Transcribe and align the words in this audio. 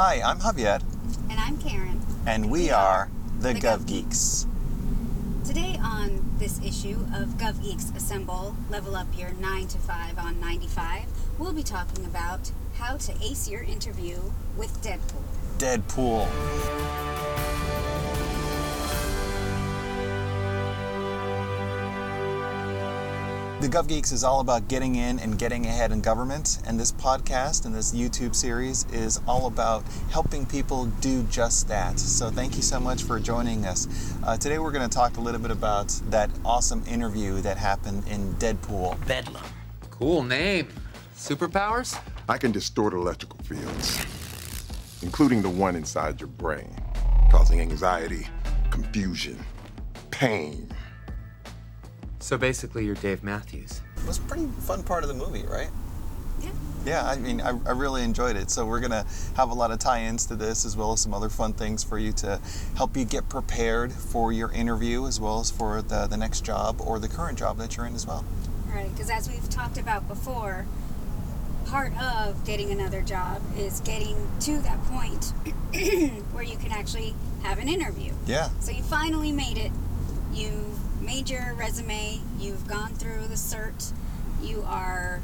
Hi, 0.00 0.22
I'm 0.24 0.38
Javier, 0.38 0.80
And 1.28 1.40
I'm 1.40 1.58
Karen. 1.58 2.00
and 2.24 2.52
we 2.52 2.70
are 2.70 3.10
the, 3.40 3.52
the 3.52 3.58
Gov 3.58 3.80
Gov 3.80 3.86
Geeks. 3.88 4.46
Today 5.44 5.76
on 5.82 6.36
this 6.38 6.60
issue 6.64 7.04
of 7.16 7.30
Gov 7.30 7.60
Geeks 7.60 7.90
Assemble 7.96 8.54
Level 8.70 8.94
Up 8.94 9.08
Your 9.18 9.32
9 9.32 9.66
to 9.66 9.78
5 9.78 10.18
on 10.20 10.38
95, 10.38 11.02
we'll 11.40 11.52
be 11.52 11.64
talking 11.64 12.04
about 12.04 12.52
how 12.74 12.96
to 12.96 13.12
ace 13.20 13.48
your 13.48 13.64
interview 13.64 14.20
with 14.56 14.80
Deadpool. 14.84 15.24
Deadpool. 15.58 16.28
The 23.60 23.66
Gov 23.68 23.88
Geeks 23.88 24.12
is 24.12 24.22
all 24.22 24.38
about 24.38 24.68
getting 24.68 24.94
in 24.94 25.18
and 25.18 25.36
getting 25.36 25.66
ahead 25.66 25.90
in 25.90 26.00
government, 26.00 26.60
and 26.64 26.78
this 26.78 26.92
podcast 26.92 27.66
and 27.66 27.74
this 27.74 27.92
YouTube 27.92 28.36
series 28.36 28.86
is 28.92 29.18
all 29.26 29.48
about 29.48 29.82
helping 30.12 30.46
people 30.46 30.86
do 31.00 31.24
just 31.24 31.66
that. 31.66 31.98
So, 31.98 32.30
thank 32.30 32.54
you 32.54 32.62
so 32.62 32.78
much 32.78 33.02
for 33.02 33.18
joining 33.18 33.66
us. 33.66 34.14
Uh, 34.24 34.36
today, 34.36 34.60
we're 34.60 34.70
going 34.70 34.88
to 34.88 34.94
talk 34.94 35.16
a 35.16 35.20
little 35.20 35.40
bit 35.40 35.50
about 35.50 35.88
that 36.08 36.30
awesome 36.44 36.84
interview 36.86 37.40
that 37.40 37.56
happened 37.56 38.06
in 38.06 38.32
Deadpool. 38.34 39.04
Bedlam. 39.08 39.42
Cool 39.90 40.22
name. 40.22 40.68
Superpowers? 41.16 42.00
I 42.28 42.38
can 42.38 42.52
distort 42.52 42.92
electrical 42.92 43.40
fields, 43.40 44.06
including 45.02 45.42
the 45.42 45.50
one 45.50 45.74
inside 45.74 46.20
your 46.20 46.28
brain, 46.28 46.76
causing 47.28 47.60
anxiety, 47.60 48.28
confusion, 48.70 49.36
pain. 50.12 50.72
So 52.28 52.36
basically, 52.36 52.84
you're 52.84 52.94
Dave 52.94 53.22
Matthews. 53.22 53.80
It 53.96 54.06
was 54.06 54.18
a 54.18 54.20
pretty 54.20 54.48
fun 54.60 54.82
part 54.82 55.02
of 55.02 55.08
the 55.08 55.14
movie, 55.14 55.46
right? 55.46 55.70
Yeah. 56.42 56.50
Yeah, 56.84 57.06
I 57.06 57.16
mean, 57.16 57.40
I, 57.40 57.58
I 57.64 57.70
really 57.70 58.04
enjoyed 58.04 58.36
it. 58.36 58.50
So 58.50 58.66
we're 58.66 58.80
gonna 58.80 59.06
have 59.34 59.48
a 59.48 59.54
lot 59.54 59.70
of 59.70 59.78
tie-ins 59.78 60.26
to 60.26 60.36
this, 60.36 60.66
as 60.66 60.76
well 60.76 60.92
as 60.92 61.00
some 61.00 61.14
other 61.14 61.30
fun 61.30 61.54
things 61.54 61.82
for 61.82 61.96
you 61.96 62.12
to 62.12 62.38
help 62.76 62.98
you 62.98 63.06
get 63.06 63.30
prepared 63.30 63.94
for 63.94 64.30
your 64.30 64.52
interview, 64.52 65.06
as 65.06 65.18
well 65.18 65.40
as 65.40 65.50
for 65.50 65.80
the 65.80 66.06
the 66.06 66.18
next 66.18 66.44
job 66.44 66.82
or 66.82 66.98
the 66.98 67.08
current 67.08 67.38
job 67.38 67.56
that 67.56 67.78
you're 67.78 67.86
in 67.86 67.94
as 67.94 68.06
well. 68.06 68.26
Right, 68.66 68.90
because 68.90 69.08
as 69.08 69.26
we've 69.26 69.48
talked 69.48 69.78
about 69.78 70.06
before, 70.06 70.66
part 71.64 71.98
of 71.98 72.44
getting 72.44 72.70
another 72.70 73.00
job 73.00 73.40
is 73.56 73.80
getting 73.80 74.28
to 74.40 74.58
that 74.58 74.84
point 74.84 75.32
where 76.32 76.44
you 76.44 76.58
can 76.58 76.72
actually 76.72 77.14
have 77.42 77.58
an 77.58 77.70
interview. 77.70 78.12
Yeah, 78.26 78.50
So 78.60 78.70
you 78.70 78.82
finally 78.82 79.32
made 79.32 79.56
it. 79.56 79.72
You've 80.34 80.78
made 81.00 81.30
your 81.30 81.54
resume. 81.54 82.20
You've 82.38 82.66
gone 82.66 82.94
through 82.94 83.26
the 83.28 83.34
cert. 83.34 83.92
You 84.42 84.64
are 84.66 85.20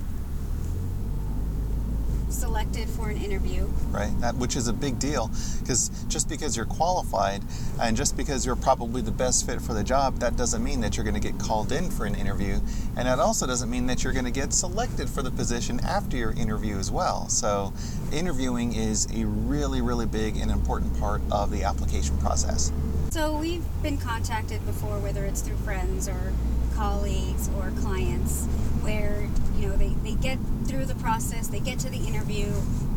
selected 2.35 2.89
for 2.89 3.09
an 3.09 3.17
interview. 3.17 3.67
right. 3.91 4.11
That 4.21 4.35
which 4.35 4.57
is 4.57 4.67
a 4.67 4.73
big 4.73 4.99
deal, 4.99 5.31
because 5.61 5.89
just 6.09 6.29
because 6.29 6.57
you're 6.57 6.67
qualified 6.67 7.43
and 7.81 7.97
just 7.97 8.17
because 8.17 8.45
you're 8.45 8.57
probably 8.57 9.03
the 9.03 9.13
best 9.13 9.47
fit 9.47 9.61
for 9.61 9.73
the 9.73 9.85
job, 9.85 10.19
that 10.19 10.37
doesn't 10.37 10.63
mean 10.63 10.81
that 10.81 10.97
you're 10.97 11.05
going 11.05 11.15
to 11.15 11.21
get 11.21 11.39
called 11.39 11.71
in 11.71 11.91
for 11.91 12.07
an 12.07 12.17
interview, 12.17 12.59
and 12.97 13.07
that 13.07 13.21
also 13.21 13.47
doesn't 13.47 13.71
mean 13.71 13.87
that 13.87 14.03
you're 14.03 14.13
going 14.13 14.25
to 14.25 14.33
get 14.33 14.53
selected 14.53 15.09
for 15.09 15.23
the 15.23 15.31
position 15.31 15.79
after 15.81 16.17
your 16.17 16.33
interview 16.33 16.77
as 16.77 16.91
well. 16.91 17.29
So, 17.29 17.73
interviewing 18.13 18.75
is 18.75 19.07
a 19.15 19.25
really, 19.27 19.81
really 19.81 20.07
big 20.07 20.37
and 20.37 20.51
important 20.51 20.99
part 20.99 21.23
of 21.31 21.53
the 21.53 21.63
application 21.63 22.19
process. 22.19 22.73
So 23.15 23.37
we've 23.37 23.63
been 23.81 23.97
contacted 23.97 24.67
before, 24.67 24.99
whether 24.99 25.25
it's 25.25 25.41
through 25.41 25.59
friends 25.59 26.09
or 26.09 26.33
colleagues 26.75 27.49
or 27.57 27.71
clients, 27.81 28.45
where 28.83 29.29
you 29.57 29.69
know 29.69 29.77
they, 29.77 29.91
they 30.03 30.15
get 30.15 30.37
through 30.65 30.87
the 30.87 30.97
process, 30.97 31.47
they 31.47 31.61
get 31.61 31.79
to 31.79 31.91
the 31.91 32.09
interview, 32.09 32.53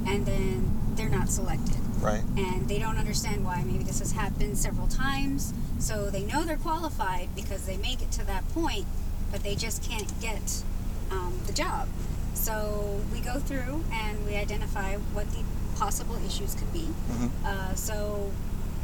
and 0.08 0.26
then 0.26 0.72
they're 0.96 1.08
not 1.08 1.30
selected. 1.30 1.76
Right. 2.02 2.24
and 2.36 2.68
they 2.68 2.80
don't 2.80 2.98
understand 2.98 3.46
why. 3.46 3.62
Maybe 3.64 3.84
this 3.84 4.00
has 4.00 4.12
happened 4.14 4.58
several 4.58 4.88
times, 4.88 5.54
so 5.78 6.10
they 6.10 6.24
know 6.24 6.44
they're 6.46 6.58
qualified 6.58 7.30
because 7.36 7.68
they 7.68 7.78
make 7.78 8.02
it 8.02 8.12
to 8.14 8.26
that 8.26 8.48
point, 8.56 8.88
but 9.32 9.44
they 9.44 9.54
just 9.54 9.84
can't 9.88 10.20
get 10.20 10.64
um, 11.12 11.40
the 11.46 11.54
job. 11.54 11.88
So 12.34 13.02
we 13.14 13.20
go 13.20 13.38
through 13.40 13.84
and 13.94 14.26
we 14.26 14.36
identify 14.36 14.96
what 15.14 15.30
the 15.30 15.44
possible 15.78 16.16
issues 16.26 16.56
could 16.56 16.74
be. 16.74 16.88
Mhm. 17.12 17.30
Uh, 17.46 17.76
so 17.76 18.32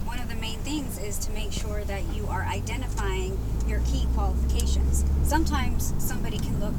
one 0.05 0.19
of 0.19 0.29
the 0.29 0.35
main 0.35 0.59
things 0.59 0.97
is 0.97 1.17
to 1.19 1.31
make 1.31 1.51
sure 1.51 1.83
that 1.85 2.03
you 2.13 2.27
are 2.27 2.43
identifying 2.43 3.37
your 3.67 3.79
key 3.85 4.05
qualifications. 4.13 5.05
Sometimes 5.23 5.93
somebody 5.97 6.37
can 6.37 6.59
look 6.59 6.75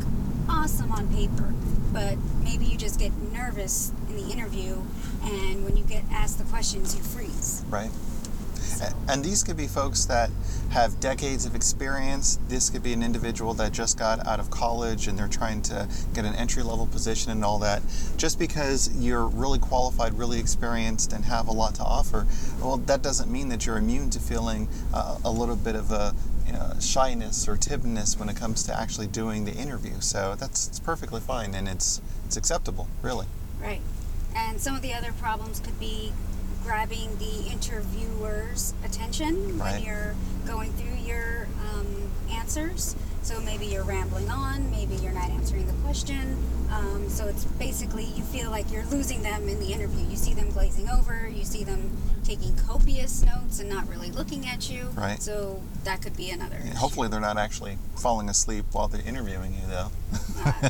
awesome 0.49 0.93
on 0.93 1.09
paper, 1.15 1.53
but 1.93 2.17
maybe 2.43 2.67
you 2.67 2.77
just 2.77 2.99
get 2.99 3.13
nervous 3.33 3.93
in 4.09 4.17
the 4.17 4.33
interview, 4.33 4.77
and 5.23 5.65
when 5.65 5.77
you 5.77 5.85
get 5.85 6.03
asked 6.13 6.39
the 6.39 6.45
questions, 6.45 6.95
you 6.97 7.03
freeze. 7.03 7.65
Right. 7.69 7.91
And 9.09 9.25
these 9.25 9.43
could 9.43 9.57
be 9.57 9.67
folks 9.67 10.05
that 10.07 10.31
have 10.71 10.99
decades 11.01 11.47
of 11.47 11.55
experience. 11.55 12.39
This 12.49 12.71
could 12.71 12.83
be 12.83 12.93
an 12.93 13.03
individual 13.03 13.55
that 13.55 13.73
just 13.73 13.99
got 13.99 14.27
out 14.27 14.41
of 14.41 14.51
college 14.51 15.07
and 15.07 15.19
they're 15.19 15.29
trying 15.29 15.63
to 15.63 15.89
get 16.15 16.25
an 16.25 16.35
entry 16.35 16.63
level 16.63 16.87
position 16.87 17.31
and 17.31 17.45
all 17.45 17.59
that. 17.61 17.83
Just 18.17 18.39
because 18.39 18.91
you're 18.99 19.27
really 19.27 19.59
qualified, 19.59 20.19
really 20.19 20.41
experienced, 20.41 21.13
and 21.13 21.25
have 21.25 21.49
a 21.49 21.53
lot 21.53 21.75
to 21.77 21.83
offer, 21.83 22.27
well, 22.61 22.79
that 22.79 23.03
doesn't 23.03 23.31
mean 23.31 23.49
that 23.51 23.67
you're 23.67 23.77
immune 23.77 24.11
to 24.11 24.19
feeling 24.19 24.69
uh, 24.93 25.19
a 25.25 25.31
little 25.31 25.57
bit 25.57 25.77
of 25.77 25.93
a 25.93 26.15
you 26.47 26.53
know, 26.53 26.73
shyness 26.81 27.49
or 27.49 27.57
timidness 27.57 28.19
when 28.19 28.29
it 28.29 28.37
comes 28.37 28.63
to 28.65 28.79
actually 28.79 29.07
doing 29.07 29.45
the 29.45 29.53
interview. 29.53 30.01
So 30.01 30.35
that's 30.39 30.69
it's 30.69 30.81
perfectly 30.81 31.21
fine 31.21 31.55
and 31.55 31.69
it's 31.69 32.01
it's 32.27 32.37
acceptable, 32.37 32.89
really. 33.03 33.27
Right. 33.61 33.81
And 34.35 34.61
some 34.61 34.75
of 34.75 34.83
the 34.83 34.93
other 34.93 35.13
problems 35.13 35.61
could 35.61 35.79
be 35.79 36.13
grabbing 36.65 37.17
the 37.19 37.51
interviewer's 37.51 38.75
attention 38.85 39.59
Right. 39.59 39.75
when 39.75 39.83
you're 39.85 40.15
going 40.47 40.73
through 40.73 40.97
your 41.07 41.47
um, 41.73 41.87
answers. 42.31 42.97
So 43.23 43.41
maybe 43.41 43.67
you're 43.67 43.85
rambling 43.85 44.29
on, 44.31 44.71
maybe 44.71 44.97
you're 44.97 45.13
not 45.13 45.31
answering 45.31 45.67
the 45.67 45.73
question. 45.85 46.37
Um, 46.71 47.09
so 47.09 47.27
it's 47.29 47.45
basically 47.45 48.05
you 48.05 48.23
feel 48.25 48.51
like 48.51 48.71
you're 48.71 48.85
losing 48.87 49.23
them 49.23 49.49
in 49.49 49.61
the 49.61 49.73
interview. 49.73 50.07
You 50.09 50.17
see 50.17 50.35
them 50.35 50.51
glazing 50.51 50.89
over, 50.91 51.29
you 51.29 51.45
see 51.45 51.65
them 51.65 51.97
taking 52.25 52.55
copious 52.57 53.23
notes 53.25 53.61
and 53.61 53.69
not 53.71 53.89
really 53.89 54.11
looking 54.11 54.47
at 54.47 54.71
you. 54.71 54.89
Right. 54.95 55.23
So 55.23 55.63
that 55.85 56.03
could 56.03 56.17
be 56.17 56.31
another. 56.31 56.57
Issue. 56.57 56.75
hopefully 56.77 57.09
they're 57.09 57.21
not 57.21 57.39
actually 57.39 57.79
falling 57.97 58.29
asleep 58.29 58.65
while 58.73 58.89
they're 58.89 59.07
interviewing 59.07 59.55
you, 59.55 59.67
though. 59.69 59.89
Uh, 60.45 60.69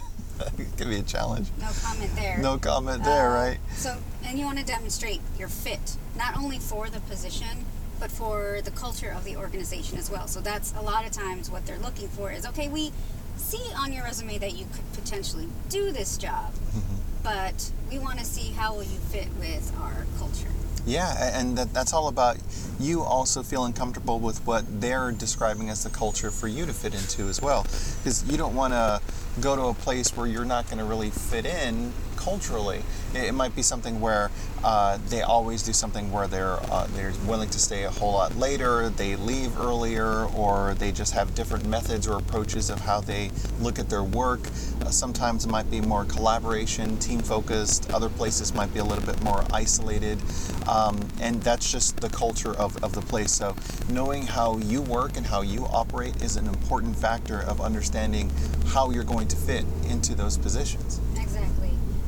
it 0.59 0.77
could 0.77 0.89
be 0.89 0.99
a 0.99 1.03
challenge. 1.03 1.49
no 1.61 1.69
comment 1.83 2.11
there. 2.17 2.39
No 2.39 2.59
comment 2.59 3.03
there, 3.05 3.31
Uh, 3.31 3.35
right? 3.35 3.59
So, 3.77 3.97
and 4.25 4.39
you 4.39 4.45
want 4.45 4.59
to 4.59 4.65
demonstrate 4.65 5.21
your 5.39 5.49
fit, 5.49 5.97
not 6.17 6.37
only 6.37 6.59
for 6.59 6.89
the 6.89 7.01
position, 7.01 7.65
but 8.01 8.11
for 8.11 8.61
the 8.65 8.71
culture 8.73 9.11
of 9.11 9.25
the 9.25 9.37
organization 9.37 9.99
as 9.99 10.11
well. 10.11 10.27
So 10.27 10.41
that's 10.41 10.75
a 10.77 10.81
lot 10.83 11.07
of 11.07 11.13
times 11.13 11.51
what 11.51 11.65
they're 11.67 11.79
looking 11.79 12.09
for 12.09 12.31
is 12.33 12.45
okay, 12.47 12.69
we 12.69 12.93
see 13.37 13.63
on 13.77 13.93
your 13.93 14.05
resume 14.05 14.39
that 14.39 14.55
you 14.57 14.67
could 14.73 14.93
potentially 14.93 15.49
do 15.69 15.93
this 15.93 16.17
job, 16.19 16.53
Mm-hmm. 16.75 16.97
but 17.23 17.71
we 17.91 17.99
want 17.99 18.19
to 18.19 18.25
see 18.25 18.51
how 18.53 18.75
will 18.75 18.83
you 18.83 18.99
fit 19.11 19.29
with 19.39 19.73
our 19.81 20.07
culture. 20.19 20.49
Yeah, 20.87 21.39
and 21.41 21.57
that, 21.57 21.73
that's 21.73 21.95
all 21.95 22.09
about 22.09 22.37
you 22.79 23.03
also 23.03 23.43
feeling 23.43 23.73
comfortable 23.73 24.19
with 24.19 24.45
what 24.47 24.65
they're 24.83 25.13
describing 25.13 25.71
as 25.71 25.83
the 25.85 25.89
culture 25.91 26.31
for 26.31 26.47
you 26.47 26.67
to 26.67 26.75
fit 26.75 26.95
into 26.95 27.23
as 27.29 27.41
well. 27.41 27.63
Because 27.63 28.23
you 28.31 28.37
don't 28.37 28.55
want 28.55 28.75
to 28.75 29.01
go 29.41 29.57
to 29.57 29.63
a 29.63 29.75
place 29.75 30.17
where 30.17 30.27
you're 30.27 30.45
not 30.45 30.67
going 30.67 30.79
to 30.79 30.85
really 30.85 31.11
fit 31.11 31.47
in 31.47 31.93
culturally. 32.25 32.83
It, 33.15 33.25
it 33.25 33.33
might 33.35 33.55
be 33.55 33.63
something 33.63 34.01
where 34.01 34.31
uh, 34.65 34.99
they 35.09 35.23
always 35.23 35.63
do 35.63 35.73
something 35.73 36.11
where 36.11 36.27
they're 36.27 36.59
uh, 36.71 36.87
they're 36.95 37.13
willing 37.27 37.51
to 37.51 37.59
stay 37.59 37.85
a 37.85 37.91
whole 37.91 38.15
lot 38.15 38.35
later, 38.37 38.89
they 38.89 39.17
leave 39.17 39.59
earlier, 39.61 40.25
or 40.35 40.75
they 40.75 40.91
just 40.91 41.13
have 41.13 41.35
different 41.35 41.67
methods 41.67 42.09
or 42.09 42.19
approaches 42.19 42.71
of 42.71 42.81
how 42.81 43.01
they 43.01 43.31
look 43.61 43.79
at 43.79 43.91
their 43.91 44.03
work. 44.03 44.41
Uh, 44.81 44.91
sometimes 44.91 45.45
it 45.45 45.51
might 45.51 45.71
be 45.71 45.81
more 45.81 46.05
collaboration, 46.07 46.97
team 46.99 47.21
focused. 47.21 47.93
Other 47.93 48.09
places 48.09 48.55
might 48.55 48.73
be 48.73 48.81
a 48.81 48.85
little 48.85 49.05
bit 49.05 49.23
more 49.23 49.45
isolated. 49.53 50.19
Um, 50.67 50.99
and 51.21 51.43
that's 51.43 51.71
just 51.71 51.99
the 51.99 52.09
culture 52.09 52.55
of, 52.55 52.83
of 52.83 52.95
the 52.95 53.03
place. 53.03 53.33
So, 53.33 53.55
knowing 53.91 54.27
how 54.27 54.59
you 54.59 54.81
work 54.81 55.17
and 55.17 55.27
how 55.27 55.43
you 55.43 55.67
operate 55.67 56.23
is 56.23 56.37
an 56.37 56.47
important 56.47 56.97
factor 56.97 57.43
of 57.43 57.61
understanding 57.61 58.31
how 58.67 58.91
you're 58.91 59.05
going 59.05 59.29
to 59.29 59.37
fit 59.37 59.65
into 59.89 60.15
those 60.15 60.39
positions. 60.39 61.01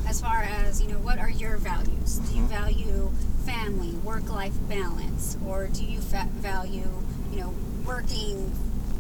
As 0.07 0.21
far 0.21 0.43
as, 0.43 0.81
you 0.81 0.89
know, 0.89 0.99
what 0.99 1.19
are 1.19 1.29
your 1.29 1.57
values? 1.57 2.19
Do 2.19 2.37
you 2.39 2.45
value 2.45 3.11
family, 3.45 3.91
work 3.97 4.31
life 4.31 4.55
balance? 4.69 5.37
Or 5.47 5.67
do 5.67 5.85
you 5.85 6.01
fa- 6.01 6.29
value, 6.35 6.89
you 7.33 7.41
know, 7.41 7.53
working 7.85 8.53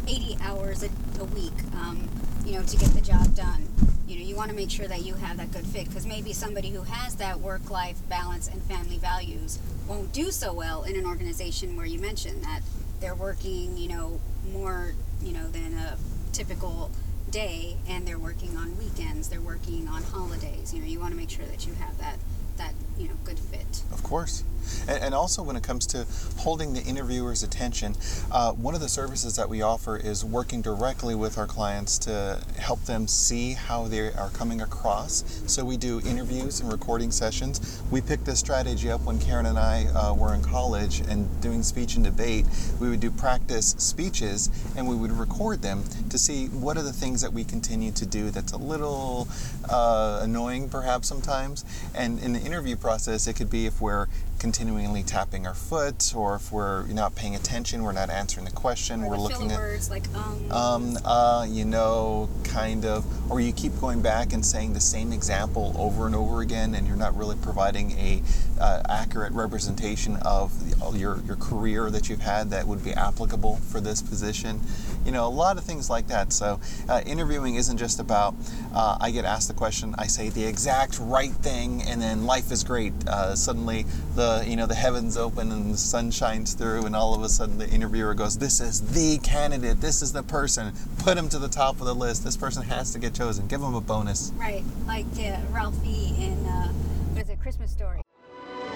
80 0.08 0.36
hours 0.42 0.82
a, 0.82 0.88
a 1.20 1.24
week, 1.26 1.52
um, 1.74 2.08
you 2.44 2.52
know, 2.54 2.62
to 2.64 2.76
get 2.76 2.90
the 2.90 3.00
job 3.00 3.36
done? 3.36 3.68
You 4.08 4.18
know, 4.18 4.24
you 4.24 4.34
want 4.34 4.50
to 4.50 4.56
make 4.56 4.70
sure 4.70 4.88
that 4.88 5.04
you 5.04 5.14
have 5.14 5.36
that 5.36 5.52
good 5.52 5.64
fit 5.64 5.88
because 5.88 6.06
maybe 6.06 6.32
somebody 6.32 6.70
who 6.70 6.82
has 6.82 7.14
that 7.16 7.40
work 7.40 7.70
life 7.70 7.96
balance 8.08 8.48
and 8.48 8.60
family 8.62 8.98
values 8.98 9.60
won't 9.88 10.12
do 10.12 10.32
so 10.32 10.52
well 10.52 10.82
in 10.82 10.96
an 10.96 11.06
organization 11.06 11.76
where 11.76 11.86
you 11.86 12.00
mentioned 12.00 12.42
that 12.42 12.60
they're 13.00 13.14
working, 13.14 13.76
you 13.76 13.88
know, 13.88 14.20
more, 14.52 14.92
you 15.22 15.32
know, 15.32 15.46
than 15.48 15.72
a 15.74 15.96
typical 16.32 16.90
day 17.36 17.76
and 17.86 18.08
they're 18.08 18.18
working 18.18 18.56
on 18.56 18.74
weekends, 18.78 19.28
they're 19.28 19.42
working 19.42 19.86
on 19.88 20.02
holidays. 20.04 20.72
You 20.72 20.80
know, 20.80 20.86
you 20.86 20.98
want 20.98 21.10
to 21.12 21.16
make 21.18 21.28
sure 21.28 21.44
that 21.44 21.66
you 21.66 21.74
have 21.74 21.98
that 21.98 22.16
that 22.56 22.72
you 22.98 23.08
know 23.08 23.14
good 23.24 23.38
fit. 23.38 23.82
Of 23.92 24.02
course. 24.02 24.42
And, 24.88 25.02
and 25.02 25.14
also, 25.14 25.42
when 25.42 25.56
it 25.56 25.62
comes 25.62 25.86
to 25.88 26.06
holding 26.38 26.72
the 26.72 26.82
interviewer's 26.82 27.42
attention, 27.42 27.94
uh, 28.30 28.52
one 28.52 28.74
of 28.74 28.80
the 28.80 28.88
services 28.88 29.36
that 29.36 29.48
we 29.48 29.62
offer 29.62 29.96
is 29.96 30.24
working 30.24 30.62
directly 30.62 31.14
with 31.14 31.38
our 31.38 31.46
clients 31.46 31.98
to 31.98 32.42
help 32.58 32.84
them 32.84 33.06
see 33.06 33.52
how 33.52 33.88
they 33.88 34.12
are 34.12 34.30
coming 34.30 34.60
across. 34.60 35.24
So, 35.46 35.64
we 35.64 35.76
do 35.76 36.00
interviews 36.00 36.60
and 36.60 36.70
recording 36.70 37.10
sessions. 37.10 37.82
We 37.90 38.00
picked 38.00 38.24
this 38.24 38.38
strategy 38.38 38.90
up 38.90 39.02
when 39.02 39.18
Karen 39.18 39.46
and 39.46 39.58
I 39.58 39.86
uh, 39.86 40.14
were 40.14 40.34
in 40.34 40.42
college 40.42 41.00
and 41.00 41.28
doing 41.40 41.62
speech 41.62 41.96
and 41.96 42.04
debate. 42.04 42.46
We 42.80 42.88
would 42.88 43.00
do 43.00 43.10
practice 43.10 43.74
speeches 43.78 44.50
and 44.76 44.88
we 44.88 44.94
would 44.94 45.12
record 45.12 45.62
them 45.62 45.84
to 46.10 46.18
see 46.18 46.46
what 46.46 46.76
are 46.76 46.82
the 46.82 46.92
things 46.92 47.20
that 47.22 47.32
we 47.32 47.44
continue 47.44 47.92
to 47.92 48.06
do 48.06 48.30
that's 48.30 48.52
a 48.52 48.56
little 48.56 49.28
uh, 49.68 50.20
annoying, 50.22 50.68
perhaps 50.68 51.08
sometimes. 51.08 51.64
And 51.94 52.18
in 52.20 52.32
the 52.32 52.40
interview 52.40 52.76
process, 52.76 53.26
it 53.26 53.34
could 53.34 53.50
be 53.50 53.66
if 53.66 53.80
we're 53.80 54.06
continually 54.38 55.02
tapping 55.02 55.46
our 55.46 55.54
foot 55.54 56.14
or 56.14 56.36
if 56.36 56.52
we're 56.52 56.86
not 56.88 57.14
paying 57.14 57.34
attention, 57.34 57.82
we're 57.82 57.92
not 57.92 58.10
answering 58.10 58.44
the 58.44 58.52
question, 58.52 59.02
Or 59.02 59.10
we're 59.10 59.16
the 59.16 59.22
looking 59.22 59.52
at 59.52 59.58
words 59.58 59.90
like 59.90 60.04
um, 60.14 60.52
um, 60.52 60.98
uh, 61.04 61.46
you 61.48 61.64
know, 61.64 62.28
kind 62.44 62.84
of, 62.84 63.04
or 63.30 63.40
you 63.40 63.52
keep 63.52 63.78
going 63.80 64.02
back 64.02 64.32
and 64.32 64.44
saying 64.44 64.72
the 64.72 64.80
same 64.80 65.12
example 65.12 65.74
over 65.78 66.06
and 66.06 66.14
over 66.14 66.40
again, 66.40 66.74
and 66.74 66.86
you're 66.86 66.96
not 66.96 67.16
really 67.16 67.36
providing 67.36 67.92
a 67.92 68.22
uh, 68.60 68.82
accurate 68.88 69.32
representation 69.32 70.16
of 70.22 70.52
your 70.96 71.20
your 71.26 71.36
career 71.36 71.90
that 71.90 72.08
you've 72.08 72.20
had 72.20 72.50
that 72.50 72.66
would 72.66 72.82
be 72.82 72.92
applicable 72.92 73.56
for 73.56 73.80
this 73.80 74.02
position. 74.02 74.60
You 75.06 75.12
know, 75.12 75.26
a 75.26 75.30
lot 75.30 75.56
of 75.56 75.64
things 75.64 75.88
like 75.88 76.08
that. 76.08 76.32
So, 76.32 76.60
uh, 76.88 77.00
interviewing 77.06 77.54
isn't 77.54 77.78
just 77.78 78.00
about 78.00 78.34
uh, 78.74 78.98
I 79.00 79.10
get 79.12 79.24
asked 79.24 79.48
the 79.48 79.54
question, 79.54 79.94
I 79.98 80.08
say 80.08 80.28
the 80.28 80.44
exact 80.44 80.98
right 81.00 81.32
thing, 81.32 81.82
and 81.82 82.02
then 82.02 82.26
life 82.26 82.50
is 82.50 82.64
great. 82.64 82.92
Uh, 83.06 83.36
suddenly, 83.36 83.86
the 84.14 84.44
you 84.46 84.56
know 84.56 84.66
the 84.66 84.74
heavens 84.74 85.16
open 85.16 85.52
and 85.52 85.72
the 85.72 85.78
sun 85.78 86.10
shines 86.10 86.54
through, 86.54 86.86
and 86.86 86.96
all 86.96 87.14
of 87.14 87.22
a 87.22 87.28
sudden 87.28 87.56
the 87.58 87.68
interviewer 87.68 88.14
goes, 88.14 88.36
"This 88.36 88.60
is 88.60 88.80
the 88.80 89.18
candidate. 89.18 89.80
This 89.80 90.02
is 90.02 90.12
the 90.12 90.22
person. 90.22 90.74
Put 90.98 91.16
him 91.16 91.28
to 91.28 91.38
the 91.38 91.48
top 91.48 91.80
of 91.80 91.86
the 91.86 91.94
list. 91.94 92.24
This 92.24 92.36
person 92.36 92.64
has 92.64 92.92
to 92.92 92.98
get 92.98 93.14
chosen. 93.14 93.46
Give 93.46 93.62
him 93.62 93.74
a 93.74 93.80
bonus." 93.80 94.32
right 94.36 94.64
like 94.86 95.06
uh, 95.18 95.38
Ralphie 95.50 96.14
in 96.18 96.46
uh, 96.46 96.68
what 97.12 97.22
is 97.22 97.30
it 97.30 97.40
Christmas 97.40 97.70
Story. 97.70 98.00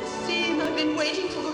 The 0.00 0.06
scene 0.26 0.60
I've 0.60 0.76
been 0.76 0.96
waiting 0.96 1.28
for 1.28 1.49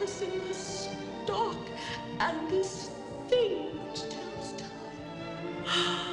compass 0.00 0.22
in 0.22 0.48
the 0.48 0.54
stalk, 0.54 1.58
and 2.20 2.50
this 2.50 2.90
thing 3.28 3.66
which 3.86 4.00
tells 4.08 4.54
time. 5.66 6.09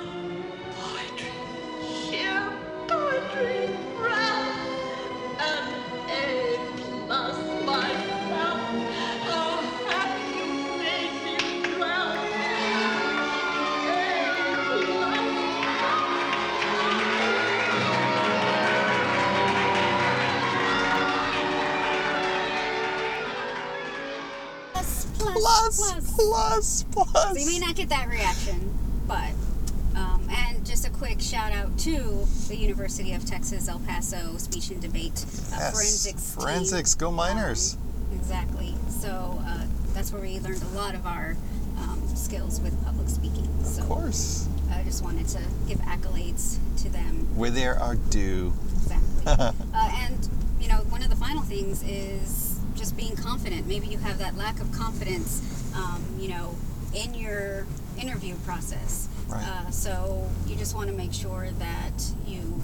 Plus, 26.17 26.83
plus. 26.91 27.11
So 27.11 27.35
you 27.37 27.45
may 27.45 27.59
not 27.59 27.75
get 27.75 27.89
that 27.89 28.07
reaction, 28.09 28.73
but 29.07 29.31
um, 29.95 30.27
and 30.31 30.65
just 30.65 30.85
a 30.87 30.89
quick 30.89 31.21
shout 31.21 31.51
out 31.51 31.77
to 31.79 32.25
the 32.47 32.55
University 32.57 33.13
of 33.13 33.23
Texas 33.25 33.67
El 33.69 33.79
Paso 33.79 34.37
Speech 34.37 34.71
and 34.71 34.81
Debate 34.81 35.23
uh, 35.53 35.57
Yes, 35.59 35.71
Forensics. 35.73 36.33
team. 36.35 36.41
forensics, 36.43 36.95
go 36.95 37.11
Miners. 37.11 37.75
Um, 38.11 38.17
exactly. 38.19 38.73
So 38.89 39.39
uh, 39.45 39.65
that's 39.93 40.11
where 40.11 40.21
we 40.21 40.39
learned 40.39 40.63
a 40.63 40.75
lot 40.75 40.95
of 40.95 41.05
our 41.05 41.35
um, 41.79 42.01
skills 42.15 42.59
with 42.61 42.73
public 42.83 43.09
speaking. 43.09 43.47
So 43.63 43.83
Of 43.83 43.87
course, 43.87 44.47
I 44.71 44.83
just 44.83 45.03
wanted 45.03 45.27
to 45.29 45.41
give 45.67 45.77
accolades 45.79 46.57
to 46.81 46.89
them. 46.89 47.27
where 47.35 47.51
there 47.51 47.79
are 47.79 47.95
due. 47.95 48.53
Exactly. 48.77 49.23
uh, 49.27 49.51
and 49.75 50.27
you 50.59 50.67
know, 50.67 50.77
one 50.89 51.03
of 51.03 51.09
the 51.11 51.15
final 51.15 51.43
things 51.43 51.83
is 51.83 52.59
just 52.75 52.97
being 52.97 53.15
confident. 53.15 53.67
Maybe 53.67 53.87
you 53.87 53.97
have 53.99 54.17
that 54.19 54.35
lack 54.35 54.59
of 54.59 54.71
confidence, 54.71 55.41
um, 55.77 56.03
you 56.19 56.29
know, 56.29 56.56
in 56.94 57.13
your 57.13 57.65
interview 58.00 58.35
process. 58.45 59.07
Right. 59.27 59.44
Uh, 59.44 59.71
so 59.71 60.27
you 60.47 60.56
just 60.56 60.75
want 60.75 60.89
to 60.89 60.95
make 60.95 61.13
sure 61.13 61.50
that 61.59 62.03
you 62.25 62.62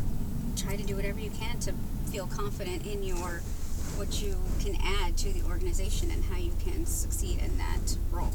try 0.55 0.75
to 0.75 0.83
do 0.83 0.95
whatever 0.95 1.19
you 1.19 1.31
can 1.31 1.59
to 1.59 1.73
feel 2.11 2.27
confident 2.27 2.85
in 2.85 3.03
your 3.03 3.41
what 3.97 4.21
you 4.21 4.35
can 4.59 4.75
add 4.81 5.15
to 5.17 5.31
the 5.33 5.43
organization 5.47 6.09
and 6.09 6.23
how 6.25 6.37
you 6.37 6.51
can 6.63 6.85
succeed 6.85 7.39
in 7.39 7.57
that 7.57 7.97
role. 8.11 8.31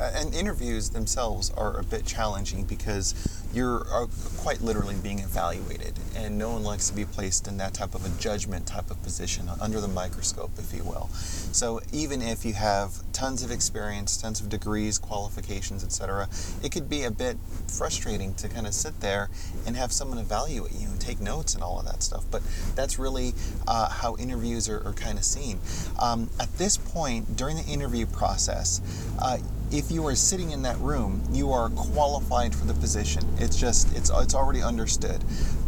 Uh, 0.00 0.10
and 0.14 0.34
interviews 0.34 0.90
themselves 0.90 1.50
are 1.50 1.78
a 1.78 1.84
bit 1.84 2.06
challenging 2.06 2.64
because 2.64 3.14
you're 3.54 3.86
uh, 3.92 4.06
quite 4.38 4.60
literally 4.60 4.96
being 5.02 5.20
evaluated, 5.20 5.94
and 6.16 6.36
no 6.36 6.50
one 6.52 6.64
likes 6.64 6.88
to 6.88 6.96
be 6.96 7.04
placed 7.04 7.46
in 7.46 7.56
that 7.58 7.72
type 7.74 7.94
of 7.94 8.04
a 8.04 8.20
judgment 8.20 8.66
type 8.66 8.90
of 8.90 9.02
position 9.02 9.48
under 9.60 9.80
the 9.80 9.88
microscope, 9.88 10.50
if 10.58 10.74
you 10.74 10.82
will. 10.82 11.08
So 11.08 11.80
even 11.92 12.20
if 12.20 12.44
you 12.44 12.54
have 12.54 12.92
tons 13.12 13.42
of 13.42 13.50
experience, 13.50 14.16
tons 14.16 14.40
of 14.40 14.48
degrees, 14.48 14.98
qualifications, 14.98 15.84
etc., 15.84 16.28
it 16.62 16.72
could 16.72 16.88
be 16.88 17.04
a 17.04 17.10
bit 17.10 17.36
frustrating 17.68 18.34
to 18.34 18.48
kind 18.48 18.66
of 18.66 18.74
sit 18.74 19.00
there 19.00 19.30
and 19.66 19.76
have 19.76 19.92
someone 19.92 20.18
evaluate 20.18 20.72
you 20.72 20.88
and 20.88 21.00
take 21.00 21.20
notes 21.20 21.54
and 21.54 21.62
all 21.62 21.78
of 21.78 21.86
that 21.86 22.02
stuff. 22.02 22.24
But 22.30 22.42
that's 22.74 22.98
really 22.98 23.34
uh, 23.68 23.88
how 23.88 24.16
interviews 24.16 24.68
are, 24.68 24.86
are 24.86 24.92
kind 24.92 25.16
of 25.16 25.24
seen. 25.24 25.60
Um, 26.00 26.28
at 26.40 26.52
this 26.58 26.76
point, 26.76 27.36
during 27.36 27.56
the 27.56 27.64
interview 27.64 28.06
process, 28.06 28.80
uh, 29.20 29.38
if 29.74 29.90
you 29.90 30.06
are 30.06 30.14
sitting 30.14 30.52
in 30.52 30.62
that 30.62 30.78
room, 30.78 31.20
you 31.32 31.50
are 31.50 31.68
qualified 31.70 32.54
for 32.54 32.64
the 32.64 32.74
position. 32.74 33.24
It's 33.38 33.56
just 33.56 33.92
it's 33.96 34.08
it's 34.14 34.34
already 34.34 34.62
understood. 34.62 35.22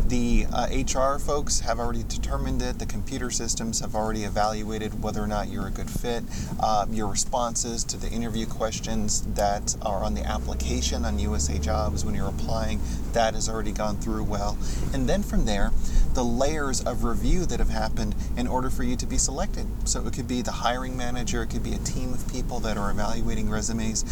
The 0.09 0.47
uh, 0.53 0.69
HR 0.69 1.19
folks 1.19 1.59
have 1.61 1.81
already 1.81 2.05
determined 2.05 2.63
it. 2.63 2.79
The 2.79 2.87
computer 2.87 3.29
systems 3.29 3.81
have 3.81 3.97
already 3.97 4.23
evaluated 4.23 5.03
whether 5.03 5.21
or 5.21 5.27
not 5.27 5.49
you're 5.49 5.67
a 5.67 5.71
good 5.73 5.91
fit. 5.91 6.23
Uh, 6.61 6.87
your 6.93 7.09
responses 7.09 7.83
to 7.83 7.97
the 7.97 8.09
interview 8.09 8.47
questions 8.47 9.23
that 9.35 9.75
are 9.83 10.05
on 10.05 10.15
the 10.15 10.25
application 10.25 11.05
on 11.05 11.19
USA 11.19 11.59
Jobs 11.59 12.05
when 12.05 12.15
you're 12.15 12.29
applying, 12.29 12.81
that 13.15 13.35
has 13.35 13.49
already 13.49 13.73
gone 13.73 13.97
through 13.97 14.23
well. 14.23 14.57
And 14.95 15.09
then 15.09 15.25
from 15.25 15.45
there, 15.45 15.73
the 16.15 16.23
layers 16.23 16.81
of 16.85 17.03
review 17.03 17.45
that 17.47 17.59
have 17.59 17.71
happened 17.71 18.15
in 18.37 18.47
order 18.47 18.71
for 18.71 18.85
you 18.85 18.95
to 18.95 19.07
be 19.07 19.19
selected. 19.19 19.67
So 19.89 20.07
it 20.07 20.13
could 20.13 20.29
be 20.29 20.41
the 20.41 20.53
hiring 20.53 20.97
manager, 20.97 21.43
it 21.43 21.49
could 21.49 21.65
be 21.65 21.73
a 21.73 21.79
team 21.79 22.13
of 22.15 22.31
people 22.31 22.61
that 22.61 22.77
are 22.77 22.93
evaluating 22.93 23.51
resumes. 23.51 24.05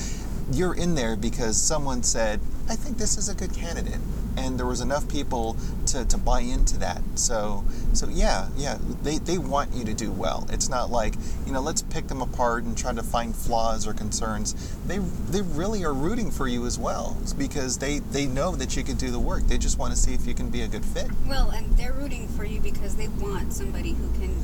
You're 0.50 0.75
in 0.75 0.97
there 0.97 1.14
because 1.14 1.57
someone 1.57 2.02
said, 2.02 2.40
I 2.68 2.75
think 2.75 2.99
this 2.99 3.16
is 3.16 3.28
a 3.28 3.35
good 3.35 3.54
candidate. 3.54 4.00
And 4.37 4.59
there 4.59 4.67
was 4.67 4.81
enough 4.81 5.09
people 5.09 5.57
to, 5.87 6.05
to 6.05 6.19
buy 6.19 6.41
into 6.41 6.79
that. 6.79 7.03
So 7.14 7.64
so 7.93 8.09
yeah, 8.09 8.49
yeah, 8.57 8.79
they, 9.03 9.19
they 9.19 9.38
want 9.38 9.73
you 9.75 9.85
to 9.85 9.95
do 9.95 10.11
well. 10.11 10.47
It's 10.50 10.69
not 10.69 10.91
like, 10.91 11.14
you 11.47 11.53
know, 11.53 11.61
let's 11.61 11.83
pick 11.83 12.09
them 12.09 12.21
apart 12.23 12.64
and 12.64 12.76
try 12.76 12.93
to 12.93 13.03
find 13.03 13.35
flaws 13.35 13.87
or 13.87 13.95
concerns. 13.95 14.55
They 14.87 14.99
they 14.99 15.43
really 15.43 15.85
are 15.85 15.95
rooting 15.95 16.31
for 16.31 16.49
you 16.49 16.67
as 16.67 16.79
well. 16.79 17.17
Because 17.38 17.79
they, 17.79 18.00
they 18.00 18.26
know 18.26 18.57
that 18.57 18.76
you 18.76 18.83
can 18.83 18.97
do 18.97 19.11
the 19.11 19.19
work. 19.19 19.45
They 19.45 19.59
just 19.59 19.79
want 19.79 19.93
to 19.93 19.99
see 19.99 20.14
if 20.14 20.26
you 20.26 20.35
can 20.35 20.50
be 20.50 20.62
a 20.62 20.69
good 20.69 20.85
fit. 20.85 21.07
Well, 21.26 21.50
and 21.50 21.76
they're 21.76 21.93
rooting 21.93 22.29
for 22.29 22.45
you 22.45 22.61
because 22.61 22.97
they 22.97 23.09
want 23.09 23.53
somebody 23.53 23.93
who 23.93 24.11
can 24.19 24.35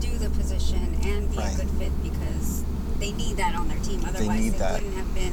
do 0.00 0.18
the 0.18 0.30
position 0.30 0.98
and 1.02 1.30
be 1.30 1.38
Right. 1.38 1.54
a 1.54 1.56
good 1.56 1.70
fit 1.70 1.92
because 2.02 2.64
they 2.98 3.12
need 3.12 3.36
that 3.36 3.54
on 3.54 3.68
their 3.68 3.78
team. 3.80 4.02
Otherwise, 4.06 4.52
they 4.52 4.58
that. 4.58 4.82
wouldn't 4.82 4.94
have 4.94 5.14
been, 5.14 5.32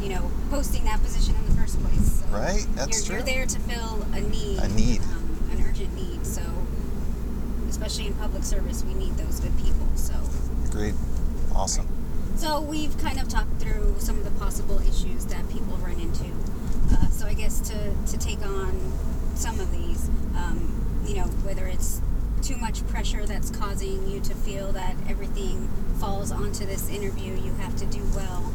you 0.00 0.08
know, 0.08 0.30
posting 0.50 0.84
that 0.84 1.02
position 1.02 1.34
in 1.34 1.46
the 1.46 1.60
first 1.60 1.80
place. 1.82 2.20
So 2.20 2.26
Right, 2.28 2.66
that's 2.74 3.08
you're, 3.08 3.18
You're 3.18 3.26
there 3.26 3.46
to 3.46 3.58
fill 3.60 4.02
a 4.12 4.20
need. 4.20 4.58
A 4.58 4.68
need. 4.68 5.00
Um, 5.02 5.48
an 5.52 5.64
urgent 5.68 5.94
need. 5.94 6.26
So, 6.26 6.42
especially 7.68 8.06
in 8.06 8.14
public 8.14 8.44
service, 8.44 8.84
we 8.84 8.94
need 8.94 9.16
those 9.16 9.40
good 9.40 9.56
people. 9.58 9.86
So. 9.96 10.14
Agreed. 10.66 10.94
Awesome. 11.54 11.86
So 12.36 12.60
we've 12.60 12.96
kind 12.98 13.20
of 13.20 13.28
talked 13.28 13.60
through 13.60 13.96
some 13.98 14.16
of 14.16 14.24
the 14.24 14.30
possible 14.40 14.78
issues 14.80 15.26
that 15.26 15.48
people 15.50 15.76
run 15.78 16.00
into. 16.00 16.24
Uh, 16.92 17.06
so 17.08 17.26
I 17.26 17.34
guess 17.34 17.60
to, 17.68 17.94
to 18.06 18.18
take 18.18 18.40
on 18.46 18.92
some 19.34 19.60
of 19.60 19.70
these, 19.72 20.08
um, 20.36 21.02
you 21.06 21.16
know, 21.16 21.24
whether 21.44 21.66
it's 21.66 22.00
too 22.42 22.56
much 22.56 22.86
pressure 22.88 23.26
that's 23.26 23.50
causing 23.50 24.08
you 24.08 24.20
to 24.20 24.34
feel 24.34 24.72
that 24.72 24.94
everything 25.08 25.68
falls 25.98 26.32
onto 26.32 26.64
this 26.64 26.88
interview, 26.88 27.34
you 27.34 27.52
have 27.54 27.76
to 27.76 27.86
do 27.86 28.02
well. 28.14 28.52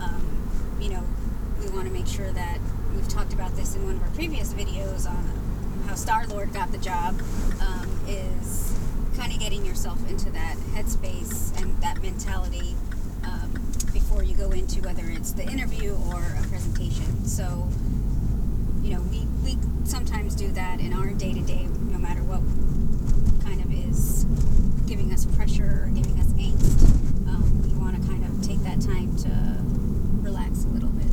Um, 0.00 0.35
you 0.80 0.90
know, 0.90 1.02
we 1.60 1.68
want 1.70 1.86
to 1.86 1.92
make 1.92 2.06
sure 2.06 2.30
that 2.32 2.58
we've 2.94 3.08
talked 3.08 3.32
about 3.32 3.54
this 3.56 3.74
in 3.74 3.84
one 3.84 3.96
of 3.96 4.02
our 4.02 4.10
previous 4.10 4.52
videos 4.52 5.08
on 5.08 5.84
how 5.86 5.94
Star 5.94 6.26
Lord 6.26 6.52
got 6.52 6.72
the 6.72 6.78
job. 6.78 7.20
Um, 7.60 7.90
is 8.08 8.72
kind 9.16 9.32
of 9.32 9.40
getting 9.40 9.64
yourself 9.64 9.98
into 10.08 10.30
that 10.30 10.56
headspace 10.74 11.58
and 11.60 11.76
that 11.82 12.00
mentality 12.02 12.74
um, 13.24 13.50
before 13.92 14.22
you 14.22 14.36
go 14.36 14.50
into 14.50 14.80
whether 14.82 15.04
it's 15.06 15.32
the 15.32 15.42
interview 15.44 15.96
or 16.10 16.22
a 16.22 16.46
presentation. 16.48 17.24
So 17.24 17.68
you 18.82 18.94
know, 18.94 19.00
we, 19.10 19.26
we 19.42 19.58
sometimes 19.84 20.34
do 20.34 20.48
that 20.52 20.80
in 20.80 20.92
our 20.92 21.10
day 21.10 21.32
to 21.32 21.40
day, 21.40 21.66
no 21.90 21.98
matter 21.98 22.22
what 22.22 22.40
kind 23.44 23.60
of 23.60 23.72
is 23.90 24.24
giving 24.86 25.12
us 25.12 25.24
pressure 25.26 25.84
or 25.84 25.90
giving 25.92 26.18
us 26.20 26.26
angst. 26.34 26.84
Um, 27.26 27.64
you 27.68 27.78
want 27.78 28.00
to 28.00 28.08
kind 28.08 28.24
of 28.24 28.46
take 28.46 28.60
that 28.60 28.80
time 28.80 29.16
to 29.18 29.28
relax 30.22 30.64
a 30.64 30.68
little 30.68 30.90
bit. 30.90 31.06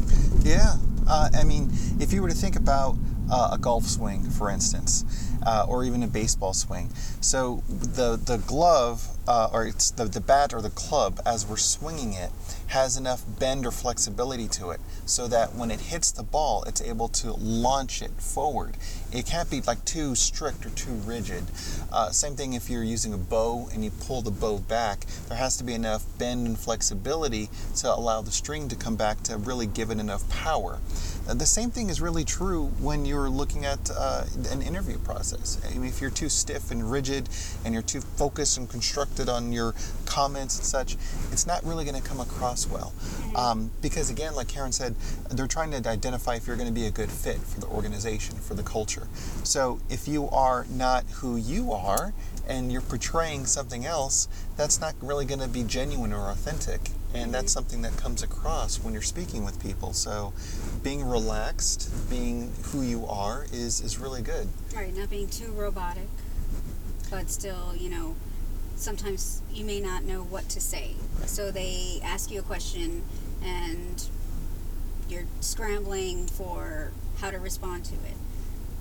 Yeah, 0.43 0.75
uh, 1.07 1.29
I 1.33 1.45
mean, 1.45 1.71
if 1.99 2.11
you 2.11 2.21
were 2.21 2.27
to 2.27 2.35
think 2.35 2.57
about 2.57 2.97
uh, 3.31 3.51
a 3.53 3.57
golf 3.57 3.85
swing, 3.85 4.29
for 4.29 4.49
instance, 4.49 5.05
uh, 5.45 5.65
or 5.67 5.85
even 5.85 6.03
a 6.03 6.07
baseball 6.07 6.53
swing, 6.53 6.89
so 7.21 7.63
the 7.69 8.17
the 8.17 8.37
glove 8.39 9.07
uh, 9.27 9.49
or 9.53 9.65
it's 9.65 9.91
the 9.91 10.05
the 10.05 10.19
bat 10.19 10.53
or 10.53 10.61
the 10.61 10.69
club 10.69 11.21
as 11.25 11.47
we're 11.47 11.55
swinging 11.55 12.13
it 12.13 12.31
has 12.67 12.97
enough 12.97 13.23
bend 13.39 13.65
or 13.65 13.71
flexibility 13.71 14.47
to 14.47 14.71
it 14.71 14.81
so 15.05 15.27
that 15.27 15.55
when 15.55 15.71
it 15.71 15.79
hits 15.79 16.11
the 16.11 16.23
ball, 16.23 16.63
it's 16.63 16.81
able 16.81 17.07
to 17.07 17.31
launch 17.33 18.01
it 18.01 18.11
forward. 18.19 18.75
It 19.13 19.27
can't 19.27 19.49
be 19.49 19.61
like 19.61 19.85
too 19.85 20.15
strict 20.15 20.65
or 20.65 20.69
too 20.71 20.93
rigid. 21.05 21.43
Uh, 21.91 22.09
same 22.09 22.35
thing 22.35 22.53
if 22.53 22.69
you're 22.69 22.83
using 22.83 23.13
a 23.13 23.17
bow 23.17 23.69
and 23.71 23.83
you 23.83 23.91
pull 23.91 24.21
the 24.23 24.31
bow 24.31 24.57
back, 24.57 25.05
there 25.29 25.37
has 25.37 25.55
to 25.57 25.63
be 25.63 25.73
enough 25.73 26.03
bend 26.17 26.47
and 26.47 26.57
flexibility 26.57 27.49
to 27.77 27.93
allow 27.93 28.21
the 28.21 28.31
string 28.31 28.67
to 28.69 28.75
come 28.75 28.95
back 28.95 29.21
to 29.23 29.37
really 29.37 29.67
give 29.67 29.91
it 29.91 29.99
enough 29.99 30.27
power. 30.29 30.79
Uh, 31.27 31.33
the 31.35 31.45
same 31.45 31.69
thing 31.69 31.89
is 31.89 32.01
really 32.01 32.25
true 32.25 32.65
when 32.79 33.05
you're 33.05 33.29
looking 33.29 33.65
at 33.65 33.91
uh, 33.95 34.25
an 34.51 34.61
interview 34.61 34.97
process. 34.99 35.61
I 35.63 35.77
mean, 35.77 35.87
if 35.87 36.01
you're 36.01 36.09
too 36.09 36.27
stiff 36.29 36.71
and 36.71 36.91
rigid 36.91 37.29
and 37.63 37.73
you're 37.73 37.83
too 37.83 38.01
focused 38.01 38.57
and 38.57 38.69
constructed 38.69 39.29
on 39.29 39.53
your 39.53 39.75
comments 40.05 40.57
and 40.57 40.65
such, 40.65 40.97
it's 41.31 41.45
not 41.45 41.63
really 41.63 41.85
going 41.85 42.01
to 42.01 42.07
come 42.07 42.19
across 42.19 42.67
well. 42.67 42.93
Um, 43.35 43.71
because 43.81 44.09
again, 44.09 44.35
like 44.35 44.47
Karen 44.47 44.71
said, 44.71 44.95
they're 45.29 45.47
trying 45.47 45.71
to 45.71 45.89
identify 45.89 46.35
if 46.35 46.47
you're 46.47 46.57
going 46.57 46.67
to 46.67 46.73
be 46.73 46.87
a 46.87 46.91
good 46.91 47.11
fit 47.11 47.37
for 47.37 47.59
the 47.59 47.67
organization, 47.67 48.35
for 48.35 48.53
the 48.55 48.63
culture. 48.63 49.02
So 49.43 49.79
if 49.89 50.07
you 50.07 50.29
are 50.29 50.65
not 50.69 51.03
who 51.05 51.35
you 51.35 51.71
are 51.71 52.13
and 52.47 52.71
you're 52.71 52.81
portraying 52.81 53.45
something 53.45 53.85
else, 53.85 54.27
that's 54.57 54.79
not 54.79 54.95
really 55.01 55.25
going 55.25 55.39
to 55.39 55.47
be 55.47 55.63
genuine 55.63 56.13
or 56.13 56.29
authentic. 56.29 56.81
And 57.13 57.33
that's 57.33 57.45
mm-hmm. 57.45 57.47
something 57.47 57.81
that 57.83 57.95
comes 57.95 58.23
across 58.23 58.79
when 58.83 58.93
you're 58.93 59.03
speaking 59.03 59.45
with 59.45 59.61
people. 59.61 59.93
So 59.93 60.33
being 60.81 61.03
relaxed, 61.03 61.91
being 62.09 62.51
who 62.63 62.81
you 62.81 63.05
are 63.05 63.45
is, 63.53 63.81
is 63.81 63.99
really 63.99 64.21
good. 64.21 64.47
Right, 64.75 64.95
not 64.95 65.09
being 65.09 65.29
too 65.29 65.51
robotic, 65.51 66.07
but 67.11 67.29
still, 67.29 67.75
you 67.77 67.89
know, 67.89 68.15
sometimes 68.75 69.41
you 69.51 69.63
may 69.63 69.79
not 69.79 70.03
know 70.03 70.23
what 70.23 70.49
to 70.49 70.59
say. 70.59 70.95
So 71.25 71.51
they 71.51 71.99
ask 72.03 72.31
you 72.31 72.39
a 72.39 72.43
question 72.43 73.03
and 73.43 74.03
you're 75.07 75.25
scrambling 75.41 76.27
for 76.27 76.91
how 77.19 77.29
to 77.31 77.37
respond 77.37 77.85
to 77.85 77.93
it. 77.93 78.17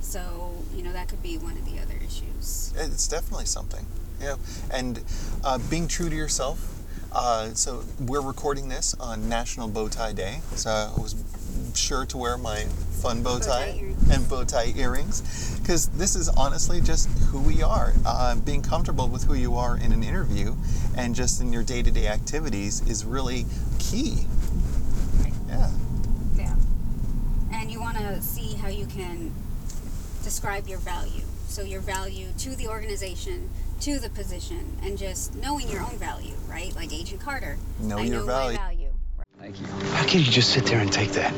So, 0.02 0.52
you 0.74 0.82
know, 0.82 0.92
that 0.92 1.08
could 1.08 1.22
be 1.22 1.38
one 1.38 1.56
of 1.56 1.64
the 1.64 1.80
other 1.80 1.94
issues. 2.04 2.74
It's 2.76 3.08
definitely 3.08 3.46
something. 3.46 3.86
Yeah. 4.20 4.36
And 4.70 5.02
uh, 5.42 5.58
being 5.70 5.88
true 5.88 6.10
to 6.10 6.14
yourself. 6.14 6.68
Uh, 7.14 7.54
so 7.54 7.84
we're 8.00 8.22
recording 8.22 8.68
this 8.68 8.94
on 8.94 9.28
National 9.28 9.68
Bow 9.68 9.88
Tie 9.88 10.12
Day. 10.12 10.40
So 10.54 10.70
I 10.70 11.00
was 11.00 11.14
sure 11.74 12.04
to 12.06 12.16
wear 12.18 12.36
my 12.36 12.64
fun 13.02 13.22
bow 13.22 13.38
Bow 13.38 13.44
tie 13.44 13.82
and 14.12 14.28
bow 14.28 14.44
tie 14.44 14.72
earrings 14.76 15.58
because 15.60 15.88
this 15.88 16.14
is 16.14 16.28
honestly 16.30 16.80
just 16.80 17.08
who 17.30 17.40
we 17.40 17.62
are. 17.62 17.92
Uh, 18.04 18.36
being 18.36 18.62
comfortable 18.62 19.08
with 19.08 19.24
who 19.24 19.34
you 19.34 19.56
are 19.56 19.76
in 19.76 19.92
an 19.92 20.02
interview 20.02 20.54
and 20.96 21.14
just 21.14 21.40
in 21.40 21.52
your 21.52 21.62
day-to-day 21.62 22.06
activities 22.06 22.86
is 22.86 23.04
really 23.04 23.46
key. 23.78 24.26
Right. 25.20 25.32
Yeah. 25.48 25.70
Yeah. 26.36 26.54
And 27.52 27.70
you 27.70 27.80
want 27.80 27.96
to 27.98 28.20
see 28.22 28.54
how 28.54 28.68
you 28.68 28.86
can 28.86 29.32
describe 30.32 30.66
your 30.66 30.78
value. 30.78 31.20
So, 31.46 31.60
your 31.60 31.82
value 31.82 32.28
to 32.38 32.56
the 32.56 32.66
organization, 32.68 33.50
to 33.80 33.98
the 33.98 34.08
position, 34.08 34.78
and 34.82 34.96
just 34.96 35.34
knowing 35.34 35.68
your 35.68 35.82
own 35.82 35.98
value, 35.98 36.32
right? 36.48 36.74
Like 36.74 36.90
Agent 36.90 37.20
Carter. 37.20 37.58
Know 37.80 37.98
I 37.98 38.02
your 38.04 38.20
know 38.20 38.24
value. 38.26 38.56
my 38.56 38.64
value. 38.64 38.88
Thank 39.38 39.60
you. 39.60 39.66
How 39.66 40.06
can 40.06 40.20
you 40.20 40.24
just 40.30 40.48
sit 40.48 40.64
there 40.64 40.80
and 40.80 40.90
take 40.90 41.10
that? 41.12 41.34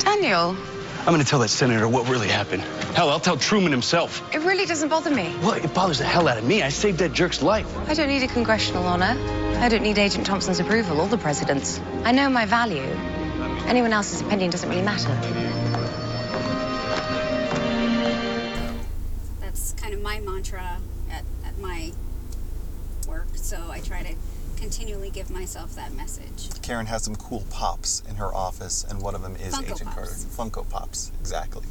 Daniel, 0.00 0.56
I'm 1.06 1.12
gonna 1.14 1.22
tell 1.22 1.38
that 1.38 1.50
senator 1.50 1.86
what 1.86 2.08
really 2.08 2.26
happened. 2.26 2.62
Hell, 2.96 3.10
I'll 3.10 3.20
tell 3.20 3.36
Truman 3.36 3.70
himself. 3.70 4.20
it 4.34 4.40
really 4.40 4.66
doesn't 4.66 4.88
bother 4.88 5.14
me. 5.14 5.32
Well, 5.40 5.52
it 5.52 5.72
bothers 5.72 5.98
the 5.98 6.04
hell 6.04 6.26
out 6.26 6.36
of 6.36 6.42
me. 6.44 6.64
I 6.64 6.70
saved 6.70 6.98
that 6.98 7.12
jerk's 7.12 7.42
life. 7.42 7.68
I 7.88 7.94
don't 7.94 8.08
need 8.08 8.24
a 8.24 8.28
congressional 8.28 8.82
honor. 8.86 9.14
I 9.60 9.68
don't 9.68 9.84
need 9.84 9.98
Agent 9.98 10.26
Thompson's 10.26 10.58
approval 10.58 11.00
or 11.00 11.06
the 11.06 11.18
president's. 11.18 11.80
I 12.02 12.10
know 12.10 12.28
my 12.28 12.44
value. 12.44 12.82
Anyone 13.68 13.92
else's 13.92 14.20
opinion 14.20 14.50
doesn't 14.50 14.68
really 14.68 14.82
matter. 14.82 15.73
So, 23.44 23.58
I 23.70 23.80
try 23.80 24.02
to 24.02 24.14
continually 24.56 25.10
give 25.10 25.30
myself 25.30 25.74
that 25.76 25.92
message. 25.92 26.48
Karen 26.62 26.86
has 26.86 27.02
some 27.04 27.14
cool 27.16 27.44
pops 27.50 28.02
in 28.08 28.16
her 28.16 28.34
office, 28.34 28.86
and 28.88 29.02
one 29.02 29.14
of 29.14 29.20
them 29.20 29.36
is 29.36 29.54
Funko 29.54 29.64
Agent 29.74 29.84
Pops. 29.90 30.24
Carter. 30.38 30.62
Funko 30.64 30.70
Pops, 30.70 31.12
exactly. 31.20 31.66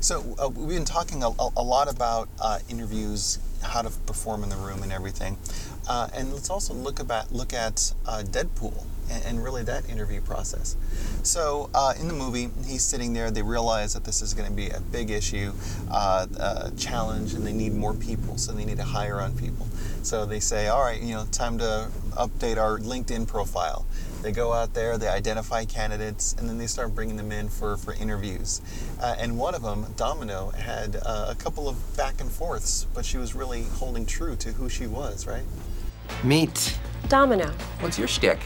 so 0.00 0.36
uh, 0.38 0.48
we've 0.50 0.68
been 0.68 0.84
talking 0.84 1.22
a, 1.22 1.28
a- 1.28 1.62
lot 1.62 1.90
about 1.90 2.28
uh, 2.42 2.58
interviews, 2.68 3.38
how 3.62 3.80
to 3.80 3.88
perform 4.06 4.42
in 4.42 4.50
the 4.50 4.56
room, 4.56 4.82
and 4.82 4.92
everything. 4.92 5.38
Uh, 5.88 6.08
and 6.14 6.30
let's 6.34 6.50
also 6.50 6.74
look 6.74 7.00
about 7.00 7.32
look 7.32 7.54
at 7.54 7.94
uh, 8.06 8.22
Deadpool 8.22 8.84
and, 9.10 9.24
and 9.24 9.42
really 9.44 9.62
that 9.62 9.88
interview 9.88 10.20
process. 10.20 10.76
So 11.22 11.70
uh, 11.74 11.94
in 11.98 12.08
the 12.08 12.14
movie, 12.14 12.50
he's 12.66 12.84
sitting 12.84 13.14
there. 13.14 13.30
They 13.30 13.40
realize 13.40 13.94
that 13.94 14.04
this 14.04 14.20
is 14.20 14.34
going 14.34 14.48
to 14.48 14.54
be 14.54 14.68
a 14.68 14.80
big 14.80 15.10
issue, 15.10 15.52
uh, 15.90 16.26
a 16.38 16.70
challenge, 16.76 17.32
and 17.32 17.46
they 17.46 17.54
need 17.54 17.72
more 17.72 17.94
people. 17.94 18.36
So 18.36 18.52
they 18.52 18.66
need 18.66 18.76
to 18.76 18.84
hire 18.84 19.18
on 19.20 19.34
people. 19.34 19.66
So 20.02 20.24
they 20.24 20.40
say, 20.40 20.68
all 20.68 20.82
right, 20.82 21.00
you 21.00 21.14
know, 21.14 21.26
time 21.32 21.58
to 21.58 21.88
update 22.12 22.56
our 22.56 22.78
LinkedIn 22.78 23.26
profile. 23.26 23.84
They 24.22 24.32
go 24.32 24.52
out 24.52 24.74
there, 24.74 24.98
they 24.98 25.06
identify 25.08 25.64
candidates, 25.64 26.34
and 26.38 26.48
then 26.48 26.58
they 26.58 26.66
start 26.66 26.94
bringing 26.94 27.16
them 27.16 27.30
in 27.30 27.48
for, 27.48 27.76
for 27.76 27.94
interviews. 27.94 28.60
Uh, 29.00 29.14
and 29.18 29.38
one 29.38 29.54
of 29.54 29.62
them, 29.62 29.86
Domino, 29.96 30.50
had 30.50 30.96
uh, 31.04 31.26
a 31.28 31.34
couple 31.36 31.68
of 31.68 31.76
back 31.96 32.20
and 32.20 32.30
forths, 32.30 32.86
but 32.94 33.04
she 33.04 33.16
was 33.18 33.34
really 33.34 33.62
holding 33.74 34.04
true 34.06 34.34
to 34.36 34.52
who 34.52 34.68
she 34.68 34.86
was, 34.86 35.26
right? 35.26 35.44
Meet. 36.24 36.78
Domino. 37.08 37.52
What's 37.80 37.98
your 37.98 38.08
shtick? 38.08 38.40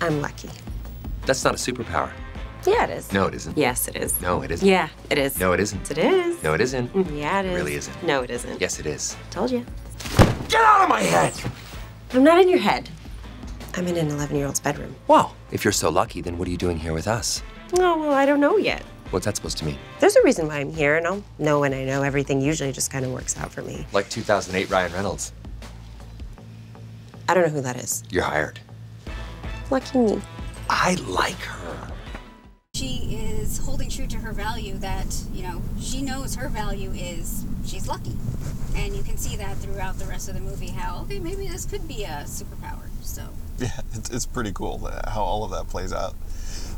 I'm 0.00 0.20
lucky. 0.20 0.50
That's 1.26 1.42
not 1.44 1.54
a 1.54 1.56
superpower. 1.56 2.10
Yeah, 2.66 2.84
it 2.84 2.90
is. 2.90 3.12
No, 3.12 3.26
it 3.26 3.34
isn't. 3.34 3.56
Yes, 3.56 3.88
it 3.88 3.96
is. 3.96 4.20
No, 4.20 4.42
it 4.42 4.50
isn't. 4.50 4.66
Yeah, 4.68 4.88
it 5.10 5.18
is. 5.18 5.38
No, 5.40 5.52
it 5.52 5.60
isn't. 5.60 5.90
It 5.90 5.98
is. 5.98 6.42
No, 6.42 6.54
it 6.54 6.60
isn't. 6.60 6.92
Mm, 6.92 7.18
Yeah, 7.18 7.40
it 7.40 7.46
is. 7.46 7.54
really 7.56 7.74
isn't. 7.74 8.02
No, 8.04 8.22
it 8.22 8.30
isn't. 8.30 8.60
Yes, 8.60 8.78
it 8.78 8.86
is. 8.86 9.16
Told 9.30 9.50
you. 9.50 9.64
Get 10.48 10.62
out 10.62 10.82
of 10.82 10.88
my 10.88 11.00
head! 11.02 11.34
I'm 12.12 12.24
not 12.24 12.40
in 12.40 12.48
your 12.48 12.58
head. 12.58 12.88
I'm 13.74 13.86
in 13.86 13.96
an 13.96 14.08
11 14.08 14.36
year 14.36 14.46
old's 14.46 14.60
bedroom. 14.60 14.94
Well, 15.06 15.34
if 15.52 15.64
you're 15.64 15.72
so 15.72 15.90
lucky, 15.90 16.20
then 16.20 16.38
what 16.38 16.48
are 16.48 16.50
you 16.50 16.56
doing 16.56 16.78
here 16.78 16.92
with 16.92 17.06
us? 17.06 17.42
Oh, 17.74 17.98
well, 18.00 18.12
I 18.12 18.24
don't 18.26 18.40
know 18.40 18.56
yet. 18.56 18.82
What's 19.10 19.24
that 19.26 19.36
supposed 19.36 19.58
to 19.58 19.64
mean? 19.64 19.78
There's 20.00 20.16
a 20.16 20.22
reason 20.22 20.46
why 20.48 20.58
I'm 20.58 20.72
here, 20.72 20.96
and 20.96 21.06
I'll 21.06 21.24
know 21.38 21.60
when 21.60 21.72
I 21.72 21.84
know. 21.84 22.02
Everything 22.02 22.40
usually 22.40 22.72
just 22.72 22.90
kind 22.90 23.04
of 23.04 23.12
works 23.12 23.38
out 23.38 23.52
for 23.52 23.62
me. 23.62 23.86
Like 23.92 24.08
2008 24.10 24.68
Ryan 24.70 24.92
Reynolds. 24.92 25.32
I 27.28 27.34
don't 27.34 27.44
know 27.44 27.50
who 27.50 27.60
that 27.62 27.76
is. 27.76 28.02
You're 28.10 28.24
hired. 28.24 28.58
Lucky 29.70 29.98
me. 29.98 30.20
I 30.70 30.94
like 30.94 31.34
her. 31.36 31.57
She 32.78 33.18
is 33.20 33.58
holding 33.58 33.90
true 33.90 34.06
to 34.06 34.18
her 34.18 34.30
value 34.30 34.76
that, 34.78 35.06
you 35.32 35.42
know, 35.42 35.60
she 35.80 36.00
knows 36.00 36.36
her 36.36 36.48
value 36.48 36.92
is 36.92 37.44
she's 37.66 37.88
lucky. 37.88 38.16
And 38.76 38.94
you 38.94 39.02
can 39.02 39.16
see 39.16 39.34
that 39.34 39.56
throughout 39.56 39.98
the 39.98 40.04
rest 40.04 40.28
of 40.28 40.36
the 40.36 40.40
movie 40.40 40.68
how, 40.68 41.00
okay, 41.02 41.18
maybe 41.18 41.48
this 41.48 41.64
could 41.64 41.88
be 41.88 42.04
a 42.04 42.22
superpower. 42.24 42.88
So, 43.02 43.22
Yeah, 43.58 43.80
it's, 43.94 44.10
it's 44.10 44.26
pretty 44.26 44.52
cool 44.52 44.88
how 45.08 45.24
all 45.24 45.42
of 45.42 45.50
that 45.50 45.66
plays 45.66 45.92
out. 45.92 46.14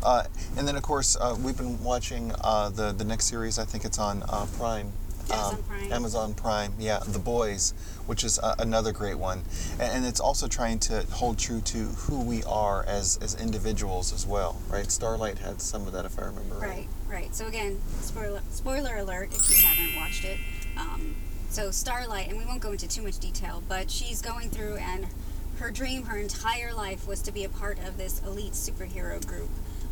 Uh, 0.03 0.25
and 0.57 0.67
then, 0.67 0.75
of 0.75 0.83
course, 0.83 1.19
uh, 1.21 1.37
we've 1.39 1.59
been 1.59 1.85
watching 1.85 2.33
uh, 2.43 2.71
the 2.71 2.93
the 2.93 3.05
next 3.05 3.27
series. 3.27 3.59
I 3.59 3.67
think 3.67 3.85
it's 3.85 3.99
on 3.99 4.23
uh, 4.23 4.47
Prime. 4.57 4.93
Amazon 5.33 5.63
Prime. 5.69 5.93
Amazon 5.93 6.35
Prime, 6.35 6.73
yeah, 6.79 7.01
The 7.07 7.19
Boys, 7.19 7.75
which 8.07 8.25
is 8.25 8.39
uh, 8.39 8.55
another 8.59 8.93
great 8.93 9.19
one, 9.19 9.43
and, 9.79 9.93
and 9.93 10.07
it's 10.07 10.21
also 10.21 10.49
trying 10.49 10.79
to 10.81 11.05
hold 11.13 11.39
true 11.39 11.61
to 11.61 11.79
who 11.79 12.23
we 12.23 12.43
are 12.45 12.85
as 12.87 13.19
as 13.23 13.35
individuals 13.41 14.13
as 14.13 14.27
well, 14.27 14.61
right? 14.69 14.91
Starlight 14.91 15.39
had 15.39 15.61
some 15.61 15.87
of 15.87 15.93
that, 15.93 16.05
if 16.05 16.19
I 16.19 16.27
remember 16.27 16.57
right. 16.57 16.69
right, 16.69 16.89
right. 17.09 17.35
So, 17.35 17.47
again, 17.47 17.81
spoiler, 18.01 18.41
spoiler 18.51 18.97
alert 18.97 19.35
if 19.35 19.51
you 19.51 19.67
haven't 19.67 19.97
watched 19.97 20.25
it. 20.25 20.39
Um, 20.77 21.17
so, 21.51 21.71
Starlight, 21.71 22.29
and 22.29 22.39
we 22.39 22.45
won't 22.45 22.61
go 22.61 22.73
into 22.73 22.89
too 22.89 23.03
much 23.03 23.19
detail, 23.19 23.63
but 23.69 23.91
she's 23.91 24.23
going 24.23 24.51
through, 24.51 24.77
and 24.77 25.07
her 25.59 25.71
dream 25.71 26.05
her 26.05 26.17
entire 26.17 26.73
life 26.73 27.07
was 27.07 27.21
to 27.23 27.33
be 27.33 27.45
a 27.45 27.49
part 27.49 27.79
of 27.87 27.99
this 27.99 28.23
elite 28.23 28.53
superhero 28.53 29.25
group. 29.27 29.51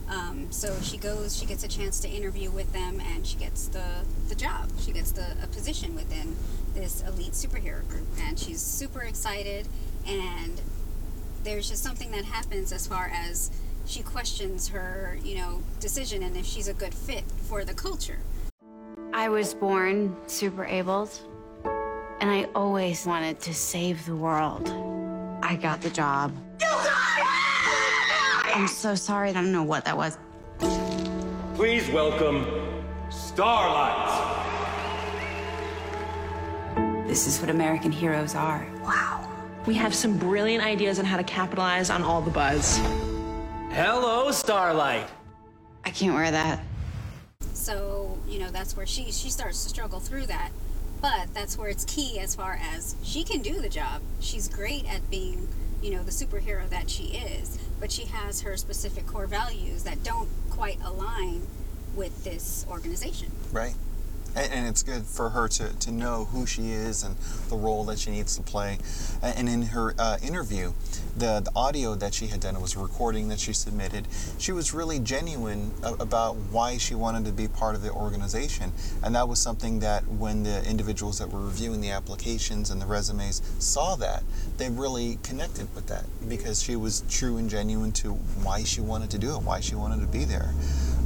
Um, 0.08 0.50
so 0.50 0.74
she 0.80 0.96
goes, 0.96 1.36
she 1.36 1.44
gets 1.44 1.64
a 1.64 1.68
chance 1.68 2.00
to 2.00 2.08
interview 2.08 2.50
with 2.50 2.72
them, 2.72 3.00
and 3.00 3.26
she 3.26 3.36
gets 3.36 3.68
the, 3.68 3.84
the 4.28 4.34
job. 4.34 4.70
She 4.80 4.92
gets 4.92 5.12
the 5.12 5.36
a 5.42 5.46
position 5.48 5.94
within 5.94 6.36
this 6.74 7.02
elite 7.02 7.32
superhero 7.32 7.86
group, 7.88 8.06
and 8.20 8.38
she's 8.38 8.60
super 8.60 9.02
excited. 9.02 9.68
And 10.06 10.60
there's 11.44 11.68
just 11.68 11.82
something 11.82 12.10
that 12.12 12.24
happens 12.24 12.72
as 12.72 12.86
far 12.86 13.10
as 13.14 13.50
she 13.86 14.02
questions 14.02 14.68
her, 14.68 15.18
you 15.22 15.36
know, 15.36 15.62
decision 15.80 16.22
and 16.22 16.36
if 16.36 16.46
she's 16.46 16.68
a 16.68 16.74
good 16.74 16.94
fit 16.94 17.24
for 17.48 17.64
the 17.64 17.74
culture. 17.74 18.18
I 19.12 19.28
was 19.28 19.54
born 19.54 20.16
super 20.26 20.64
abled, 20.64 21.10
and 22.20 22.30
I 22.30 22.48
always 22.54 23.06
wanted 23.06 23.40
to 23.40 23.54
save 23.54 24.04
the 24.06 24.16
world. 24.16 24.68
I 25.42 25.56
got 25.56 25.80
the 25.80 25.90
job. 25.90 26.32
I'm 28.58 28.66
so 28.66 28.96
sorry. 28.96 29.30
I 29.30 29.32
don't 29.34 29.52
know 29.52 29.62
what 29.62 29.84
that 29.84 29.96
was. 29.96 30.18
Please 31.54 31.88
welcome 31.90 32.44
Starlight. 33.08 33.94
This 37.06 37.28
is 37.28 37.38
what 37.40 37.50
American 37.50 37.92
heroes 37.92 38.34
are. 38.34 38.66
Wow. 38.82 39.30
We 39.66 39.74
have 39.74 39.94
some 39.94 40.18
brilliant 40.18 40.64
ideas 40.64 40.98
on 40.98 41.04
how 41.04 41.16
to 41.18 41.22
capitalize 41.22 41.88
on 41.88 42.02
all 42.02 42.20
the 42.20 42.32
buzz. 42.32 42.78
Hello, 43.70 44.32
Starlight. 44.32 45.06
I 45.84 45.90
can't 45.90 46.14
wear 46.14 46.32
that. 46.32 46.60
So, 47.52 48.18
you 48.26 48.40
know, 48.40 48.50
that's 48.50 48.76
where 48.76 48.86
she 48.86 49.12
she 49.12 49.30
starts 49.30 49.62
to 49.62 49.68
struggle 49.68 50.00
through 50.00 50.26
that. 50.26 50.50
But 51.00 51.32
that's 51.32 51.56
where 51.56 51.68
it's 51.68 51.84
key 51.84 52.18
as 52.18 52.34
far 52.34 52.58
as 52.60 52.96
she 53.04 53.22
can 53.22 53.40
do 53.40 53.60
the 53.60 53.68
job. 53.68 54.02
She's 54.18 54.48
great 54.48 54.92
at 54.92 55.08
being, 55.12 55.46
you 55.80 55.92
know, 55.92 56.02
the 56.02 56.10
superhero 56.10 56.68
that 56.70 56.90
she 56.90 57.04
is, 57.04 57.56
but 57.80 57.92
she 57.92 58.04
has 58.06 58.42
her 58.42 58.56
specific 58.56 59.06
core 59.06 59.26
values 59.26 59.84
that 59.84 60.02
don't 60.02 60.28
quite 60.50 60.78
align 60.84 61.46
with 61.94 62.24
this 62.24 62.66
organization. 62.70 63.30
Right. 63.52 63.74
And, 64.36 64.52
and 64.52 64.66
it's 64.66 64.82
good 64.82 65.04
for 65.04 65.30
her 65.30 65.48
to, 65.48 65.72
to 65.78 65.90
know 65.90 66.26
who 66.26 66.46
she 66.46 66.70
is 66.70 67.02
and 67.02 67.16
the 67.48 67.56
role 67.56 67.84
that 67.84 67.98
she 67.98 68.10
needs 68.10 68.36
to 68.36 68.42
play. 68.42 68.78
And 69.22 69.48
in 69.48 69.62
her 69.62 69.94
uh, 69.98 70.18
interview, 70.22 70.72
the, 71.16 71.40
the 71.40 71.50
audio 71.56 71.94
that 71.96 72.14
she 72.14 72.28
had 72.28 72.40
done 72.40 72.54
it 72.54 72.62
was 72.62 72.76
a 72.76 72.78
recording 72.78 73.28
that 73.28 73.40
she 73.40 73.52
submitted. 73.52 74.06
She 74.38 74.52
was 74.52 74.72
really 74.72 74.98
genuine 74.98 75.72
about 75.82 76.36
why 76.50 76.78
she 76.78 76.94
wanted 76.94 77.24
to 77.24 77.32
be 77.32 77.48
part 77.48 77.74
of 77.74 77.82
the 77.82 77.90
organization. 77.90 78.72
And 79.02 79.14
that 79.14 79.28
was 79.28 79.38
something 79.40 79.80
that 79.80 80.06
when 80.06 80.42
the 80.42 80.64
individuals 80.68 81.18
that 81.18 81.30
were 81.30 81.40
reviewing 81.40 81.80
the 81.80 81.90
applications 81.90 82.70
and 82.70 82.80
the 82.80 82.86
resumes 82.86 83.42
saw 83.58 83.96
that, 83.96 84.22
they 84.56 84.70
really 84.70 85.18
connected 85.22 85.74
with 85.74 85.86
that 85.88 86.04
because 86.28 86.62
she 86.62 86.76
was 86.76 87.02
true 87.08 87.36
and 87.36 87.50
genuine 87.50 87.92
to 87.92 88.12
why 88.42 88.62
she 88.64 88.80
wanted 88.80 89.10
to 89.10 89.18
do 89.18 89.34
it, 89.34 89.42
why 89.42 89.60
she 89.60 89.74
wanted 89.74 90.00
to 90.00 90.06
be 90.06 90.24
there. 90.24 90.52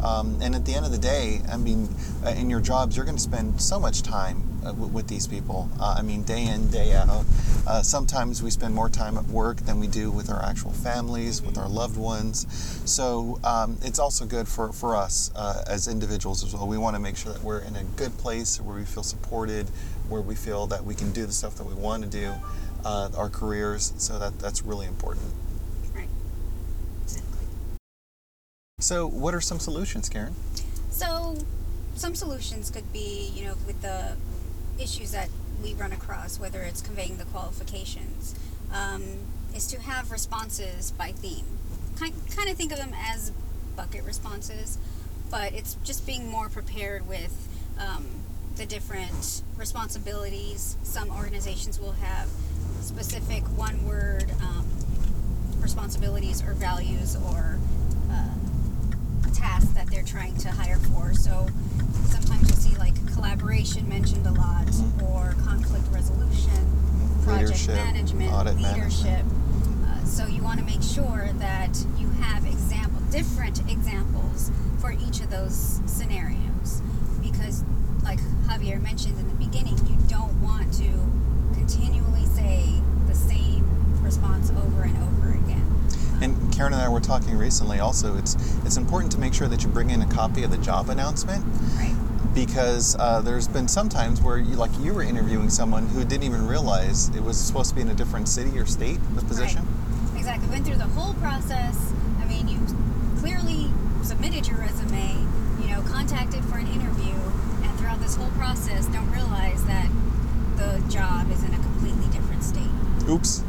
Um, 0.02 0.38
and 0.42 0.54
at 0.54 0.64
the 0.64 0.74
end 0.74 0.84
of 0.84 0.92
the 0.92 0.98
day, 0.98 1.40
I 1.50 1.56
mean, 1.56 1.88
uh, 2.24 2.30
in 2.30 2.50
your 2.50 2.60
jobs, 2.60 2.96
you're 2.96 3.04
going 3.04 3.16
to 3.16 3.22
spend 3.22 3.60
so 3.60 3.78
much 3.78 4.02
time 4.02 4.42
uh, 4.62 4.66
w- 4.72 4.88
with 4.88 5.08
these 5.08 5.26
people. 5.26 5.68
Uh, 5.80 5.94
I 5.98 6.02
mean, 6.02 6.22
day 6.24 6.44
in, 6.46 6.70
day 6.70 6.94
out. 6.94 7.24
Uh, 7.66 7.82
sometimes 7.82 8.42
we 8.42 8.50
spend 8.50 8.74
more 8.74 8.88
time 8.88 9.16
at 9.16 9.24
work 9.26 9.58
than 9.58 9.78
we 9.78 9.86
do 9.86 10.10
with 10.10 10.28
our 10.30 10.44
actual 10.44 10.72
families, 10.72 11.40
with 11.40 11.56
our 11.56 11.68
loved 11.68 11.96
ones. 11.96 12.46
So 12.84 13.38
um, 13.44 13.78
it's 13.82 13.98
also 14.00 14.26
good 14.26 14.48
for, 14.48 14.72
for 14.72 14.96
us 14.96 15.30
uh, 15.36 15.62
as 15.68 15.86
individuals 15.88 16.42
as 16.44 16.54
well. 16.54 16.66
We 16.66 16.78
want 16.78 16.96
to 16.96 17.00
make 17.00 17.16
sure 17.16 17.32
that 17.32 17.42
we're 17.42 17.60
in 17.60 17.76
a 17.76 17.84
good 17.96 18.16
place 18.18 18.60
where 18.60 18.76
we 18.76 18.84
feel 18.84 19.04
supported, 19.04 19.68
where 20.08 20.20
we 20.20 20.34
feel 20.34 20.66
that 20.66 20.84
we 20.84 20.94
can 20.94 21.12
do 21.12 21.26
the 21.26 21.32
stuff 21.32 21.54
that 21.56 21.66
we 21.66 21.74
want 21.74 22.02
to 22.02 22.08
do, 22.08 22.32
uh, 22.84 23.10
our 23.16 23.28
careers. 23.28 23.92
So 23.98 24.18
that, 24.18 24.38
that's 24.40 24.62
really 24.62 24.86
important. 24.86 25.26
Right. 25.94 26.08
Exactly. 27.04 27.46
So, 28.92 29.06
what 29.06 29.34
are 29.34 29.40
some 29.40 29.58
solutions, 29.58 30.10
Karen? 30.10 30.34
So, 30.90 31.38
some 31.94 32.14
solutions 32.14 32.68
could 32.68 32.92
be, 32.92 33.32
you 33.34 33.46
know, 33.46 33.54
with 33.66 33.80
the 33.80 34.16
issues 34.78 35.12
that 35.12 35.30
we 35.62 35.72
run 35.72 35.92
across, 35.92 36.38
whether 36.38 36.60
it's 36.60 36.82
conveying 36.82 37.16
the 37.16 37.24
qualifications, 37.24 38.34
um, 38.70 39.02
is 39.56 39.66
to 39.68 39.80
have 39.80 40.10
responses 40.10 40.90
by 40.90 41.12
theme. 41.12 41.46
Kind, 41.98 42.12
kind 42.36 42.50
of 42.50 42.58
think 42.58 42.70
of 42.70 42.76
them 42.76 42.92
as 42.94 43.32
bucket 43.76 44.04
responses, 44.04 44.76
but 45.30 45.54
it's 45.54 45.78
just 45.84 46.06
being 46.06 46.28
more 46.28 46.50
prepared 46.50 47.08
with 47.08 47.48
um, 47.80 48.04
the 48.56 48.66
different 48.66 49.40
responsibilities. 49.56 50.76
Some 50.82 51.10
organizations 51.10 51.80
will 51.80 51.92
have 51.92 52.28
specific 52.82 53.42
one 53.56 53.86
word 53.86 54.30
um, 54.42 54.68
responsibilities 55.62 56.42
or 56.42 56.52
values 56.52 57.16
or 57.16 57.58
tasks 59.32 59.70
that 59.72 59.86
they're 59.88 60.02
trying 60.02 60.36
to 60.38 60.50
hire 60.50 60.78
for. 60.78 61.14
So 61.14 61.46
sometimes 62.06 62.48
you'll 62.48 62.58
see 62.58 62.76
like 62.76 62.94
collaboration 63.12 63.88
mentioned 63.88 64.26
a 64.26 64.32
lot, 64.32 64.68
or 65.02 65.34
conflict 65.44 65.84
resolution, 65.90 66.52
project 67.24 67.50
Leadership, 67.50 67.74
management, 67.74 68.32
audit 68.32 68.56
leadership. 68.56 69.24
Uh, 69.84 70.04
so 70.04 70.26
you 70.26 70.42
want 70.42 70.58
to 70.58 70.64
make 70.64 70.82
sure 70.82 71.30
that 71.38 71.76
you 71.98 72.08
have 72.20 72.44
example, 72.46 73.00
different 73.10 73.60
examples 73.70 74.50
for 74.80 74.92
each 74.92 75.20
of 75.20 75.30
those 75.30 75.80
scenarios, 75.86 76.82
because 77.22 77.64
like 78.02 78.18
Javier 78.48 78.80
mentioned 78.82 79.18
in 79.18 79.28
the 79.28 79.34
beginning, 79.34 79.78
you 79.86 79.96
don't 80.08 80.34
want 80.42 80.72
to 80.74 80.90
continually 81.54 82.26
say 82.26 82.80
the 83.06 83.14
same 83.14 83.64
response 84.02 84.50
over 84.50 84.82
and 84.82 84.96
over 84.98 85.30
again. 85.34 85.71
And 86.22 86.52
Karen 86.52 86.72
and 86.72 86.80
I 86.80 86.88
were 86.88 87.00
talking 87.00 87.36
recently. 87.36 87.80
Also, 87.80 88.16
it's 88.16 88.36
it's 88.64 88.76
important 88.76 89.10
to 89.12 89.18
make 89.18 89.34
sure 89.34 89.48
that 89.48 89.62
you 89.62 89.68
bring 89.68 89.90
in 89.90 90.02
a 90.02 90.06
copy 90.06 90.44
of 90.44 90.50
the 90.50 90.58
job 90.58 90.88
announcement 90.88 91.44
Right. 91.76 91.96
because 92.34 92.94
uh, 92.98 93.20
there's 93.20 93.48
been 93.48 93.66
some 93.66 93.88
times 93.88 94.20
where 94.20 94.38
you 94.38 94.54
like 94.56 94.70
you 94.78 94.94
were 94.94 95.02
interviewing 95.02 95.50
someone 95.50 95.86
who 95.88 96.04
didn't 96.04 96.22
even 96.22 96.46
realize 96.46 97.08
it 97.16 97.22
was 97.22 97.36
supposed 97.36 97.70
to 97.70 97.74
be 97.74 97.82
in 97.82 97.88
a 97.88 97.94
different 97.94 98.28
city 98.28 98.56
or 98.58 98.66
state, 98.66 99.00
the 99.16 99.22
position. 99.22 99.66
Right. 100.12 100.18
Exactly. 100.18 100.48
Went 100.48 100.64
through 100.64 100.76
the 100.76 100.84
whole 100.84 101.14
process. 101.14 101.76
I 102.20 102.24
mean, 102.26 102.46
you 102.46 102.58
clearly 103.18 103.68
submitted 104.04 104.46
your 104.46 104.58
resume, 104.58 105.16
you 105.60 105.66
know, 105.68 105.82
contacted 105.82 106.44
for 106.44 106.58
an 106.58 106.68
interview, 106.68 107.14
and 107.64 107.78
throughout 107.80 108.00
this 108.00 108.14
whole 108.14 108.30
process, 108.38 108.86
don't 108.86 109.10
realize 109.10 109.64
that 109.64 109.88
the 110.56 110.80
job 110.88 111.30
is 111.32 111.42
in 111.42 111.52
a 111.52 111.58
completely 111.58 112.06
different 112.12 112.44
state. 112.44 112.70
Oops. 113.08 113.42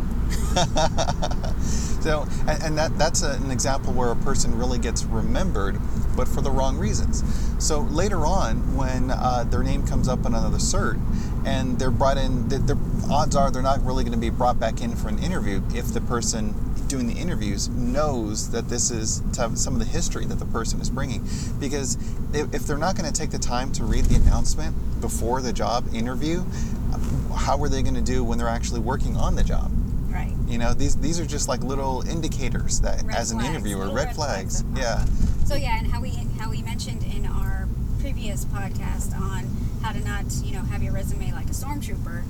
so, 2.03 2.27
and, 2.47 2.63
and 2.63 2.77
that 2.77 2.97
that's 2.97 3.23
a, 3.23 3.31
an 3.31 3.49
example 3.49 3.93
where 3.93 4.11
a 4.11 4.15
person 4.17 4.57
really 4.57 4.77
gets 4.77 5.05
remembered, 5.05 5.79
but 6.17 6.27
for 6.27 6.41
the 6.41 6.51
wrong 6.51 6.77
reasons. 6.77 7.23
So 7.59 7.79
later 7.79 8.25
on, 8.25 8.75
when 8.75 9.09
uh, 9.09 9.45
their 9.49 9.63
name 9.63 9.87
comes 9.87 10.09
up 10.09 10.19
in 10.19 10.27
another 10.27 10.57
cert, 10.57 10.99
and 11.45 11.79
they're 11.79 11.91
brought 11.91 12.17
in, 12.17 12.49
the, 12.49 12.59
the 12.59 12.77
odds 13.09 13.35
are 13.35 13.49
they're 13.51 13.61
not 13.61 13.83
really 13.85 14.03
going 14.03 14.13
to 14.13 14.19
be 14.19 14.29
brought 14.29 14.59
back 14.59 14.81
in 14.81 14.95
for 14.95 15.07
an 15.07 15.19
interview 15.19 15.61
if 15.73 15.93
the 15.93 16.01
person 16.01 16.53
doing 16.87 17.07
the 17.07 17.13
interviews 17.13 17.69
knows 17.69 18.51
that 18.51 18.69
this 18.69 18.91
is 18.91 19.23
some 19.33 19.73
of 19.73 19.79
the 19.79 19.85
history 19.85 20.25
that 20.25 20.39
the 20.39 20.45
person 20.45 20.79
is 20.79 20.89
bringing. 20.89 21.25
Because 21.59 21.97
if 22.33 22.67
they're 22.67 22.77
not 22.77 22.95
going 22.95 23.11
to 23.11 23.17
take 23.17 23.31
the 23.31 23.39
time 23.39 23.71
to 23.73 23.83
read 23.83 24.05
the 24.05 24.15
announcement 24.15 24.75
before 25.01 25.41
the 25.41 25.53
job 25.53 25.85
interview, 25.93 26.43
how 27.35 27.61
are 27.63 27.69
they 27.69 27.81
going 27.81 27.95
to 27.95 28.01
do 28.01 28.23
when 28.23 28.37
they're 28.37 28.47
actually 28.47 28.79
working 28.79 29.17
on 29.17 29.35
the 29.35 29.43
job? 29.43 29.71
You 30.53 30.59
know, 30.59 30.75
these 30.75 30.95
these 30.97 31.19
are 31.19 31.25
just 31.25 31.47
like 31.47 31.63
little 31.63 32.07
indicators 32.07 32.79
that, 32.81 33.01
Red 33.01 33.15
as 33.15 33.31
an 33.31 33.39
flags, 33.39 33.55
interviewer, 33.55 33.87
red, 33.87 33.95
red 33.95 34.15
flags. 34.15 34.61
flags. 34.61 34.79
Yeah. 34.79 35.03
So 35.45 35.55
yeah, 35.55 35.79
and 35.79 35.87
how 35.91 35.99
we 35.99 36.11
how 36.39 36.51
we 36.51 36.61
mentioned 36.61 37.01
in 37.03 37.25
our 37.25 37.67
previous 37.99 38.45
podcast 38.45 39.19
on 39.19 39.47
how 39.81 39.93
to 39.93 39.99
not 40.05 40.25
you 40.43 40.53
know 40.53 40.61
have 40.61 40.83
your 40.83 40.93
resume 40.93 41.31
like 41.31 41.47
a 41.47 41.53
stormtrooper. 41.53 42.21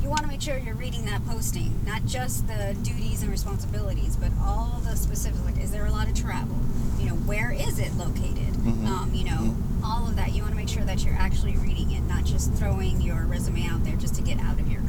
You 0.00 0.08
want 0.08 0.20
to 0.20 0.28
make 0.28 0.40
sure 0.40 0.56
you're 0.58 0.76
reading 0.76 1.06
that 1.06 1.26
posting, 1.26 1.74
not 1.84 2.06
just 2.06 2.46
the 2.46 2.76
duties 2.84 3.22
and 3.22 3.32
responsibilities, 3.32 4.14
but 4.14 4.30
all 4.40 4.80
the 4.84 4.94
specifics. 4.94 5.44
Like, 5.44 5.58
is 5.58 5.72
there 5.72 5.86
a 5.86 5.90
lot 5.90 6.06
of 6.06 6.14
travel? 6.14 6.56
You 7.00 7.06
know, 7.06 7.16
where 7.16 7.50
is 7.50 7.80
it 7.80 7.92
located? 7.96 8.54
Mhm. 8.62 8.86
Um, 8.86 9.10
you 9.12 9.24
know, 9.24 9.56
all 9.82 10.06
of 10.06 10.14
that. 10.14 10.32
You 10.34 10.42
want 10.42 10.52
to 10.52 10.56
make 10.56 10.68
sure 10.68 10.84
that 10.84 11.04
you're 11.04 11.18
actually 11.18 11.56
reading 11.56 11.90
it, 11.90 12.02
not 12.02 12.22
just 12.26 12.52
throwing 12.52 13.00
your 13.00 13.22
resume 13.26 13.66
out 13.66 13.82
there 13.82 13.96
just 13.96 14.14
to 14.14 14.22
get 14.22 14.38
out 14.38 14.60
of 14.60 14.70
your. 14.70 14.81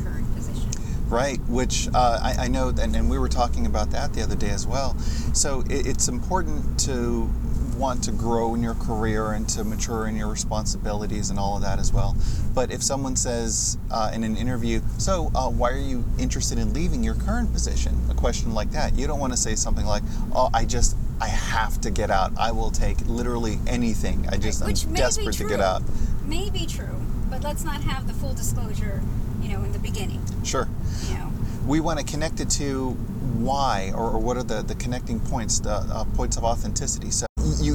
Right, 1.08 1.40
which 1.48 1.90
uh, 1.94 2.20
I, 2.24 2.46
I 2.46 2.48
know, 2.48 2.70
and, 2.70 2.96
and 2.96 3.10
we 3.10 3.20
were 3.20 3.30
talking 3.30 3.66
about 3.68 3.92
that 3.92 4.14
the 4.14 4.24
other 4.24 4.36
day 4.36 4.50
as 4.50 4.66
well. 4.66 4.98
So 5.34 5.62
it, 5.70 5.86
it's 5.86 6.08
important 6.08 6.80
to 6.82 7.30
want 7.78 8.04
to 8.04 8.12
grow 8.12 8.54
in 8.56 8.64
your 8.64 8.76
career 8.76 9.34
and 9.34 9.48
to 9.50 9.64
mature 9.64 10.08
in 10.08 10.16
your 10.16 10.30
responsibilities 10.30 11.30
and 11.30 11.40
all 11.40 11.56
of 11.56 11.64
that 11.64 11.80
as 11.80 11.92
well. 11.92 12.16
But 12.54 12.72
if 12.72 12.84
someone 12.84 13.16
says 13.16 13.78
uh, 13.92 14.12
in 14.14 14.24
an 14.24 14.38
interview, 14.38 14.82
so 14.98 15.32
uh, 15.36 15.50
why 15.50 15.72
are 15.72 15.78
you 15.78 16.06
interested 16.20 16.58
in 16.58 16.74
leaving 16.74 17.04
your 17.04 17.16
current 17.16 17.52
position? 17.52 18.00
A 18.10 18.14
question 18.14 18.54
like 18.54 18.72
that, 18.72 18.96
you 18.96 19.08
don't 19.08 19.20
want 19.20 19.34
to 19.34 19.38
say 19.38 19.56
something 19.56 19.86
like, 19.86 20.04
oh, 20.34 20.50
I 20.54 20.66
just, 20.66 20.96
I 21.20 21.28
have 21.28 21.82
to 21.82 21.92
get 21.92 22.10
out. 22.10 22.32
I 22.40 22.52
will 22.52 22.72
take 22.72 23.00
literally 23.08 23.60
anything. 23.68 24.28
I 24.30 24.38
just, 24.38 24.66
Which 24.66 24.86
I'm 24.86 24.94
desperate 24.94 25.36
to 25.36 25.48
get 25.48 25.60
out. 25.60 25.84
May 26.26 26.50
be 26.50 26.66
true, 26.66 27.02
but 27.30 27.44
let's 27.44 27.64
not 27.64 27.82
have 27.82 28.08
the 28.08 28.14
full 28.14 28.34
disclosure. 28.34 29.02
You 29.44 29.50
know, 29.50 29.64
in 29.64 29.72
the 29.72 29.80
beginning. 29.80 30.22
Sure. 30.44 30.68
You 31.08 31.16
know. 31.16 31.32
we 31.68 31.80
want 31.80 32.00
to 32.00 32.06
connect 32.06 32.40
it 32.40 32.50
to 32.52 32.92
why 32.92 33.92
or, 33.94 34.12
or 34.12 34.20
what 34.20 34.38
are 34.38 34.44
the, 34.44 34.62
the 34.62 34.76
connecting 34.76 35.20
points 35.20 35.60
the 35.60 35.72
uh, 35.72 36.06
points 36.16 36.38
of 36.38 36.44
authenticity 36.44 37.12
so 37.12 37.26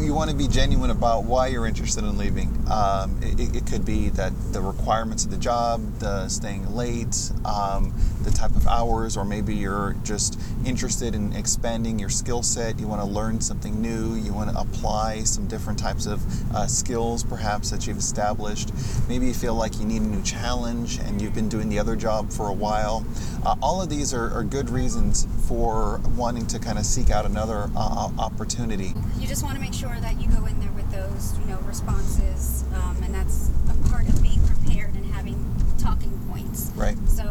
you, 0.08 0.14
want 0.14 0.30
to 0.30 0.36
be 0.36 0.48
genuine 0.48 0.90
about 0.90 1.24
why 1.24 1.48
you're 1.48 1.66
interested 1.66 2.02
in 2.02 2.16
leaving. 2.16 2.48
Um, 2.70 3.18
it, 3.22 3.54
it 3.56 3.66
could 3.66 3.84
be 3.84 4.08
that 4.10 4.32
the 4.52 4.60
requirements 4.60 5.24
of 5.24 5.30
the 5.30 5.36
job, 5.36 5.82
the 5.98 6.28
staying 6.28 6.74
late, 6.74 7.30
um, 7.44 7.92
the 8.22 8.30
type 8.30 8.56
of 8.56 8.66
hours, 8.66 9.16
or 9.16 9.24
maybe 9.24 9.54
you're 9.54 9.94
just 10.04 10.40
interested 10.64 11.14
in 11.14 11.32
expanding 11.34 11.98
your 11.98 12.08
skill 12.08 12.42
set. 12.42 12.78
You 12.80 12.88
want 12.88 13.02
to 13.02 13.06
learn 13.06 13.40
something 13.40 13.80
new. 13.80 14.14
You 14.14 14.32
want 14.32 14.50
to 14.50 14.58
apply 14.58 15.24
some 15.24 15.46
different 15.46 15.78
types 15.78 16.06
of 16.06 16.20
uh, 16.54 16.66
skills, 16.66 17.22
perhaps 17.22 17.70
that 17.70 17.86
you've 17.86 17.98
established. 17.98 18.70
Maybe 19.08 19.26
you 19.26 19.34
feel 19.34 19.54
like 19.54 19.78
you 19.78 19.84
need 19.84 20.02
a 20.02 20.06
new 20.06 20.22
challenge 20.22 20.98
and 21.00 21.20
you've 21.20 21.34
been 21.34 21.48
doing 21.48 21.68
the 21.68 21.78
other 21.78 21.96
job 21.96 22.30
for 22.30 22.48
a 22.48 22.52
while. 22.52 23.04
Uh, 23.44 23.56
all 23.62 23.80
of 23.82 23.88
these 23.88 24.12
are, 24.14 24.32
are 24.32 24.42
good 24.42 24.70
reasons 24.70 25.26
for 25.46 26.00
wanting 26.16 26.46
to 26.46 26.58
kind 26.58 26.78
of 26.78 26.86
seek 26.86 27.10
out 27.10 27.24
another 27.26 27.70
uh, 27.76 28.10
opportunity. 28.18 28.94
You 29.18 29.26
just 29.26 29.42
want 29.42 29.54
to 29.54 29.60
make 29.60 29.74
sure 29.74 29.96
that 30.00 30.07
you 30.20 30.28
go 30.28 30.46
in 30.46 30.58
there 30.60 30.72
with 30.72 30.90
those, 30.90 31.38
you 31.38 31.44
know, 31.46 31.58
responses, 31.60 32.64
um, 32.74 32.96
and 33.02 33.14
that's 33.14 33.50
a 33.70 33.88
part 33.88 34.08
of 34.08 34.22
being 34.22 34.40
prepared 34.46 34.94
and 34.94 35.04
having 35.06 35.36
talking 35.78 36.10
points. 36.30 36.70
Right. 36.74 36.96
So 37.08 37.24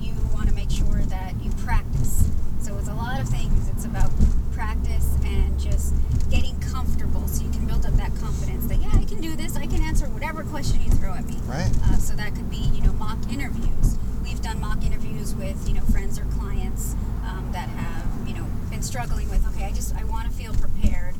you 0.00 0.12
want 0.34 0.48
to 0.48 0.54
make 0.54 0.70
sure 0.70 1.02
that 1.06 1.34
you 1.42 1.50
practice. 1.64 2.28
So 2.60 2.76
it's 2.78 2.88
a 2.88 2.94
lot 2.94 3.20
of 3.20 3.28
things. 3.28 3.68
It's 3.68 3.84
about 3.84 4.10
practice 4.52 5.16
and 5.24 5.58
just 5.60 5.94
getting 6.30 6.58
comfortable, 6.60 7.28
so 7.28 7.44
you 7.44 7.50
can 7.50 7.66
build 7.66 7.86
up 7.86 7.92
that 7.94 8.10
confidence 8.16 8.66
that 8.66 8.78
yeah, 8.78 8.90
I 8.92 9.04
can 9.04 9.20
do 9.20 9.36
this. 9.36 9.56
I 9.56 9.66
can 9.66 9.82
answer 9.82 10.06
whatever 10.06 10.42
question 10.44 10.80
you 10.82 10.90
throw 10.92 11.12
at 11.12 11.24
me. 11.26 11.36
Right. 11.46 11.70
Uh, 11.84 11.96
so 11.96 12.14
that 12.16 12.34
could 12.34 12.50
be, 12.50 12.56
you 12.74 12.82
know, 12.82 12.92
mock 12.94 13.18
interviews. 13.30 13.98
We've 14.22 14.42
done 14.42 14.60
mock 14.60 14.84
interviews 14.84 15.34
with, 15.34 15.68
you 15.68 15.74
know, 15.74 15.82
friends 15.82 16.18
or 16.18 16.24
clients 16.38 16.96
um, 17.24 17.48
that 17.52 17.68
have, 17.68 18.06
you 18.26 18.34
know, 18.34 18.46
been 18.70 18.82
struggling 18.82 19.30
with. 19.30 19.46
Okay, 19.54 19.64
I 19.66 19.72
just 19.72 19.94
I 19.94 20.04
want 20.04 20.28
to 20.28 20.32
feel 20.36 20.52
prepared 20.54 21.14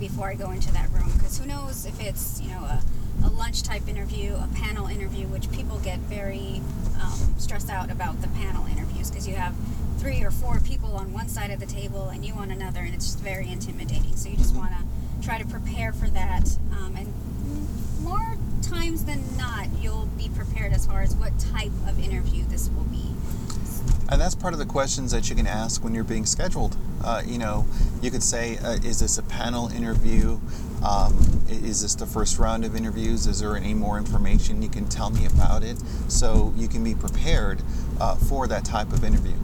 before 0.00 0.28
I 0.28 0.34
go 0.34 0.50
into 0.50 0.72
that 0.72 0.90
room 0.90 1.12
because 1.12 1.38
who 1.38 1.46
knows 1.46 1.84
if 1.84 2.00
it's, 2.00 2.40
you 2.40 2.48
know, 2.48 2.64
a, 2.64 2.82
a 3.24 3.28
lunch 3.28 3.62
type 3.62 3.86
interview, 3.86 4.34
a 4.34 4.48
panel 4.56 4.86
interview, 4.86 5.26
which 5.26 5.50
people 5.52 5.78
get 5.80 5.98
very 6.00 6.62
um, 7.00 7.34
stressed 7.36 7.68
out 7.68 7.90
about 7.90 8.20
the 8.22 8.28
panel 8.28 8.66
interviews 8.66 9.10
because 9.10 9.28
you 9.28 9.34
have 9.34 9.54
three 9.98 10.22
or 10.22 10.30
four 10.30 10.58
people 10.60 10.96
on 10.96 11.12
one 11.12 11.28
side 11.28 11.50
of 11.50 11.60
the 11.60 11.66
table 11.66 12.08
and 12.08 12.24
you 12.24 12.32
on 12.32 12.50
another, 12.50 12.80
and 12.80 12.94
it's 12.94 13.04
just 13.04 13.20
very 13.20 13.52
intimidating. 13.52 14.16
So 14.16 14.30
you 14.30 14.36
just 14.38 14.56
want 14.56 14.70
to 14.72 15.26
try 15.26 15.38
to 15.38 15.46
prepare 15.46 15.92
for 15.92 16.08
that, 16.08 16.48
um, 16.72 16.96
and 16.96 17.06
more 18.02 18.38
times 18.62 19.04
than 19.04 19.22
not, 19.36 19.66
you'll 19.82 20.08
be 20.16 20.30
prepared 20.30 20.72
as 20.72 20.86
far 20.86 21.02
as 21.02 21.14
what 21.14 21.38
type 21.38 21.72
of 21.86 22.02
interview 22.02 22.44
this 22.48 22.70
will 22.70 22.84
be. 22.84 23.04
And 24.08 24.18
that's 24.18 24.34
part 24.34 24.54
of 24.54 24.58
the 24.58 24.66
questions 24.66 25.12
that 25.12 25.28
you 25.28 25.36
can 25.36 25.46
ask 25.46 25.84
when 25.84 25.94
you're 25.94 26.04
being 26.04 26.24
scheduled. 26.24 26.76
Uh, 27.02 27.22
you 27.26 27.38
know, 27.38 27.66
you 28.02 28.10
could 28.10 28.22
say, 28.22 28.58
uh, 28.58 28.72
is 28.84 29.00
this 29.00 29.18
a 29.18 29.22
panel 29.22 29.68
interview? 29.68 30.38
Um, 30.84 31.42
is 31.48 31.82
this 31.82 31.94
the 31.94 32.06
first 32.06 32.38
round 32.38 32.64
of 32.64 32.76
interviews? 32.76 33.26
Is 33.26 33.40
there 33.40 33.56
any 33.56 33.74
more 33.74 33.98
information 33.98 34.62
you 34.62 34.68
can 34.68 34.86
tell 34.88 35.10
me 35.10 35.26
about 35.26 35.62
it? 35.62 35.78
So 36.08 36.52
you 36.56 36.68
can 36.68 36.84
be 36.84 36.94
prepared 36.94 37.62
uh, 38.00 38.16
for 38.16 38.46
that 38.48 38.64
type 38.64 38.92
of 38.92 39.04
interview. 39.04 39.34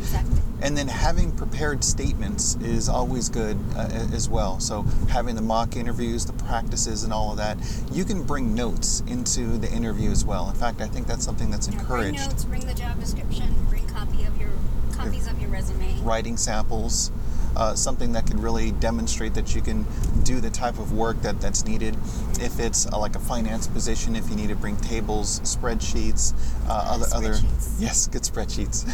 Exactly. 0.00 0.40
And 0.60 0.76
then 0.76 0.86
having 0.86 1.32
prepared 1.32 1.82
statements 1.82 2.54
is 2.56 2.88
always 2.88 3.28
good 3.28 3.58
uh, 3.74 3.88
as 4.12 4.28
well. 4.28 4.60
So 4.60 4.82
having 5.08 5.34
the 5.34 5.42
mock 5.42 5.74
interviews, 5.74 6.24
the 6.24 6.32
practices, 6.34 7.02
and 7.02 7.12
all 7.12 7.32
of 7.32 7.36
that, 7.38 7.56
you 7.90 8.04
can 8.04 8.22
bring 8.22 8.54
notes 8.54 9.02
into 9.08 9.58
the 9.58 9.72
interview 9.72 10.10
as 10.10 10.24
well. 10.24 10.48
In 10.48 10.54
fact, 10.54 10.80
I 10.80 10.86
think 10.86 11.08
that's 11.08 11.24
something 11.24 11.50
that's 11.50 11.66
You 11.66 11.76
know, 11.76 11.84
bring 11.84 12.14
encouraged. 12.14 12.30
notes, 12.30 12.44
bring 12.44 12.66
the 12.66 12.74
job 12.74 13.00
description, 13.00 13.54
bring 13.70 13.86
copy 13.88 14.24
of 14.24 14.40
your 14.40 14.50
copies 14.92 15.26
of 15.26 15.40
your 15.40 15.50
resume. 15.50 15.91
Writing 16.04 16.36
samples, 16.36 17.10
uh, 17.56 17.74
something 17.74 18.12
that 18.12 18.26
could 18.26 18.40
really 18.40 18.72
demonstrate 18.72 19.34
that 19.34 19.54
you 19.54 19.60
can 19.60 19.86
do 20.24 20.40
the 20.40 20.50
type 20.50 20.78
of 20.78 20.92
work 20.92 21.20
that, 21.22 21.40
that's 21.40 21.64
needed. 21.64 21.96
If 22.40 22.58
it's 22.58 22.86
uh, 22.86 22.98
like 22.98 23.16
a 23.16 23.20
finance 23.20 23.66
position, 23.66 24.16
if 24.16 24.28
you 24.30 24.36
need 24.36 24.48
to 24.48 24.56
bring 24.56 24.76
tables, 24.76 25.40
spreadsheets, 25.40 26.34
uh, 26.68 26.84
other 26.88 27.06
other 27.14 27.38
yes, 27.78 28.06
good 28.06 28.22
spreadsheets, 28.22 28.86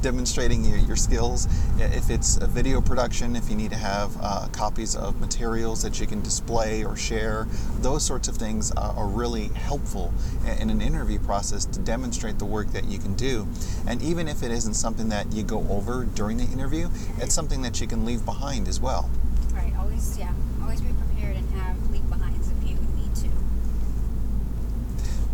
demonstrating 0.02 0.64
your, 0.64 0.78
your 0.78 0.96
skills. 0.96 1.48
If 1.78 2.10
it's 2.10 2.36
a 2.36 2.46
video 2.46 2.80
production, 2.80 3.36
if 3.36 3.48
you 3.48 3.56
need 3.56 3.70
to 3.70 3.76
have 3.76 4.16
uh, 4.20 4.48
copies 4.52 4.96
of 4.96 5.20
materials 5.20 5.82
that 5.82 6.00
you 6.00 6.06
can 6.06 6.22
display 6.22 6.84
or 6.84 6.96
share, 6.96 7.46
those 7.80 8.04
sorts 8.04 8.28
of 8.28 8.36
things 8.36 8.70
are, 8.72 8.94
are 8.96 9.06
really 9.06 9.48
helpful 9.48 10.12
in, 10.46 10.62
in 10.62 10.70
an 10.70 10.80
interview 10.80 11.18
process 11.18 11.64
to 11.64 11.80
demonstrate 11.80 12.38
the 12.38 12.44
work 12.44 12.68
that 12.72 12.84
you 12.84 12.98
can 12.98 13.14
do. 13.14 13.46
And 13.86 14.02
even 14.02 14.28
if 14.28 14.42
it 14.42 14.50
isn't 14.50 14.74
something 14.74 15.08
that 15.08 15.32
you 15.32 15.42
go 15.42 15.66
over 15.68 16.04
during 16.04 16.36
the 16.36 16.44
interview, 16.44 16.88
it's 17.18 17.34
something 17.34 17.62
that 17.62 17.77
you 17.80 17.86
can 17.86 18.04
leave 18.04 18.24
behind 18.24 18.68
as 18.68 18.80
well. 18.80 19.10
Right. 19.52 19.72
Always, 19.78 20.18
yeah. 20.18 20.32
Always 20.62 20.80
be 20.80 20.92
prepared 20.92 21.36
and 21.36 21.50
have 21.54 21.90
leave 21.90 22.08
behinds 22.08 22.50
if 22.50 22.68
you 22.68 22.76
need 22.96 23.14
to. 23.16 23.28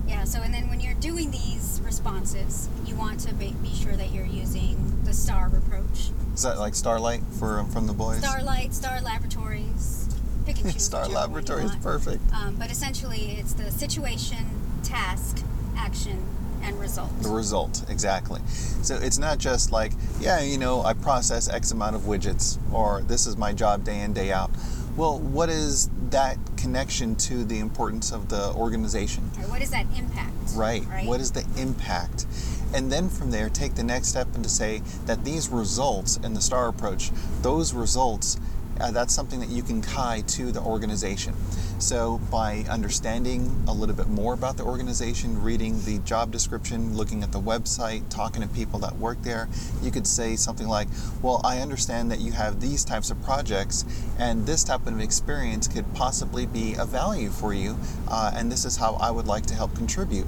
Yeah. 0.07 0.25
So, 0.25 0.41
and 0.41 0.53
then 0.53 0.69
when 0.69 0.81
you're 0.81 0.95
doing 0.95 1.31
these 1.31 1.81
responses, 1.85 2.69
you 2.87 2.97
want 2.97 3.21
to 3.21 3.35
be, 3.35 3.55
be 3.63 3.75
sure 3.75 3.97
that 3.97 4.13
you're 4.13 4.27
using 4.27 5.01
the 5.05 5.13
STAR 5.13 5.47
approach. 5.49 6.11
Is 6.35 6.43
that 6.43 6.59
like 6.59 6.75
Starlight 6.75 7.23
for 7.39 7.65
from 7.65 7.87
the 7.87 7.93
boys? 7.93 8.19
Starlight, 8.19 8.75
Star 8.75 9.01
Laboratories. 9.01 10.09
Pick 10.47 10.61
and 10.61 10.65
choose. 10.73 10.85
Star 10.85 11.03
whichever 11.03 11.15
one 11.15 11.31
you 11.31 11.35
Laboratory 11.35 11.65
is 11.65 11.77
perfect. 11.77 12.23
Um, 12.33 12.57
but 12.57 12.71
essentially, 12.71 13.37
it's 13.39 13.55
the 13.55 13.71
situation, 13.71 14.45
task, 14.83 15.43
action, 15.77 16.23
and 16.65 16.79
result. 16.81 17.11
The 17.23 17.29
result, 17.29 17.85
exactly. 17.89 18.41
So 18.83 18.97
it's 18.97 19.19
not 19.19 19.39
just 19.39 19.73
like, 19.73 19.93
yeah, 20.21 20.41
you 20.41 20.59
know, 20.59 20.83
I 20.83 20.95
process 20.95 21.49
X 21.49 21.71
amount 21.71 21.97
of 21.97 22.03
widgets, 22.03 22.59
or 22.73 23.03
this 23.03 23.27
is 23.27 23.37
my 23.37 23.53
job 23.53 23.85
day 23.85 24.01
in, 24.01 24.13
day 24.13 24.33
out. 24.33 24.51
Well, 24.97 25.19
what 25.19 25.49
is 25.49 25.91
that 26.11 26.39
connection 26.57 27.17
to 27.17 27.45
the 27.45 27.59
importance 27.59 28.13
of 28.13 28.29
the 28.29 28.53
organization? 28.53 29.31
Right, 29.37 29.49
what 29.49 29.63
is 29.63 29.71
that 29.71 29.87
impact? 29.97 30.33
Right. 30.55 30.85
Right. 30.87 31.07
What 31.07 31.21
is 31.21 31.33
the 31.33 31.45
impact? 31.57 32.27
And 32.75 32.91
then 32.91 33.09
from 33.09 33.31
there, 33.31 33.49
take 33.49 33.75
the 33.75 33.85
next 33.85 34.09
step 34.09 34.29
and 34.35 34.45
to 34.45 34.51
say 34.51 34.83
that 35.07 35.25
these 35.25 35.49
results 35.49 36.17
in 36.19 36.35
the 36.35 36.41
STAR 36.41 36.69
approach, 36.69 37.11
those 37.43 37.75
results, 37.75 38.39
uh, 38.81 38.91
that's 38.91 39.15
something 39.15 39.41
that 39.41 39.49
you 39.49 39.63
can 39.63 39.81
tie 39.81 40.23
to 40.29 40.53
the 40.53 40.61
organization. 40.61 41.35
So 41.79 42.21
by 42.31 42.65
understanding 42.71 43.65
a 43.69 43.73
little 43.73 43.95
bit 43.95 44.09
more 44.09 44.33
about 44.33 44.57
the 44.57 44.63
organization, 44.63 45.43
reading 45.43 45.83
the 45.85 45.99
job 45.99 46.31
description, 46.31 46.97
looking 46.97 47.23
at 47.23 47.33
the 47.33 47.41
website, 47.41 48.09
talking 48.09 48.43
to 48.43 48.49
people 48.49 48.79
that 48.81 48.97
work 48.97 49.21
there, 49.23 49.49
you 49.83 49.91
could 49.91 50.07
say 50.07 50.37
something 50.37 50.69
like, 50.69 50.89
well, 51.21 51.41
I 51.45 51.61
understand 51.61 52.11
that 52.11 52.21
you 52.21 52.33
have 52.33 52.61
these 52.61 52.85
types 52.85 53.11
of 53.11 53.23
projects 53.23 53.85
and 54.19 54.47
this 54.47 54.65
type 54.65 54.87
of 54.87 55.01
experience 55.01 55.69
could 55.69 55.93
possibly 55.95 56.47
be 56.47 56.75
a 56.79 56.85
value 56.85 57.31
for 57.31 57.53
you, 57.53 57.77
uh, 58.09 58.33
and 58.35 58.51
this 58.51 58.65
is 58.65 58.77
how 58.77 58.95
I 58.95 59.11
would 59.11 59.27
like 59.27 59.45
to 59.47 59.55
help 59.55 59.75
contribute. 59.75 60.27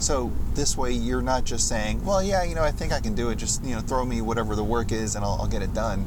So 0.00 0.32
this 0.54 0.76
way, 0.76 0.92
you're 0.92 1.22
not 1.22 1.44
just 1.44 1.68
saying, 1.68 2.04
"Well, 2.04 2.22
yeah, 2.22 2.44
you 2.44 2.54
know, 2.54 2.62
I 2.62 2.70
think 2.70 2.92
I 2.92 3.00
can 3.00 3.14
do 3.14 3.30
it. 3.30 3.36
Just 3.36 3.64
you 3.64 3.74
know, 3.74 3.80
throw 3.80 4.04
me 4.04 4.20
whatever 4.20 4.54
the 4.54 4.64
work 4.64 4.92
is, 4.92 5.16
and 5.16 5.24
I'll, 5.24 5.38
I'll 5.40 5.48
get 5.48 5.62
it 5.62 5.74
done." 5.74 6.06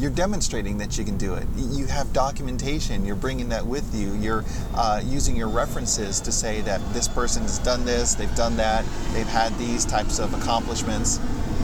You're 0.00 0.10
demonstrating 0.10 0.78
that 0.78 0.96
you 0.96 1.04
can 1.04 1.18
do 1.18 1.34
it. 1.34 1.46
You 1.56 1.84
have 1.84 2.10
documentation. 2.14 3.04
You're 3.04 3.16
bringing 3.16 3.50
that 3.50 3.66
with 3.66 3.94
you. 3.94 4.14
You're 4.14 4.46
uh, 4.74 5.02
using 5.04 5.36
your 5.36 5.48
references 5.48 6.20
to 6.20 6.32
say 6.32 6.62
that 6.62 6.80
this 6.94 7.06
person 7.06 7.42
has 7.42 7.58
done 7.58 7.84
this, 7.84 8.14
they've 8.14 8.34
done 8.34 8.56
that, 8.56 8.86
they've 9.12 9.26
had 9.26 9.56
these 9.58 9.84
types 9.84 10.18
of 10.18 10.32
accomplishments. 10.32 11.18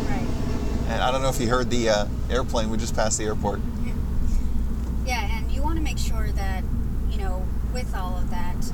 Right. 0.07 0.29
And 0.89 1.03
I 1.03 1.11
don't 1.11 1.23
know 1.23 1.31
if 1.31 1.41
you 1.41 1.49
heard 1.49 1.71
the 1.71 1.89
uh, 1.89 2.07
airplane. 2.29 2.69
We 2.69 2.77
just 2.77 2.95
passed 2.95 3.17
the 3.17 3.25
airport. 3.25 3.61
Yeah, 3.87 3.93
yeah, 5.07 5.39
and 5.39 5.51
you 5.51 5.63
want 5.63 5.77
to 5.77 5.83
make 5.83 5.97
sure 5.99 6.29
that, 6.33 6.63
you 7.11 7.17
know, 7.17 7.43
with 7.73 7.95
all 7.95 8.19
of 8.19 8.29
that, 8.29 8.71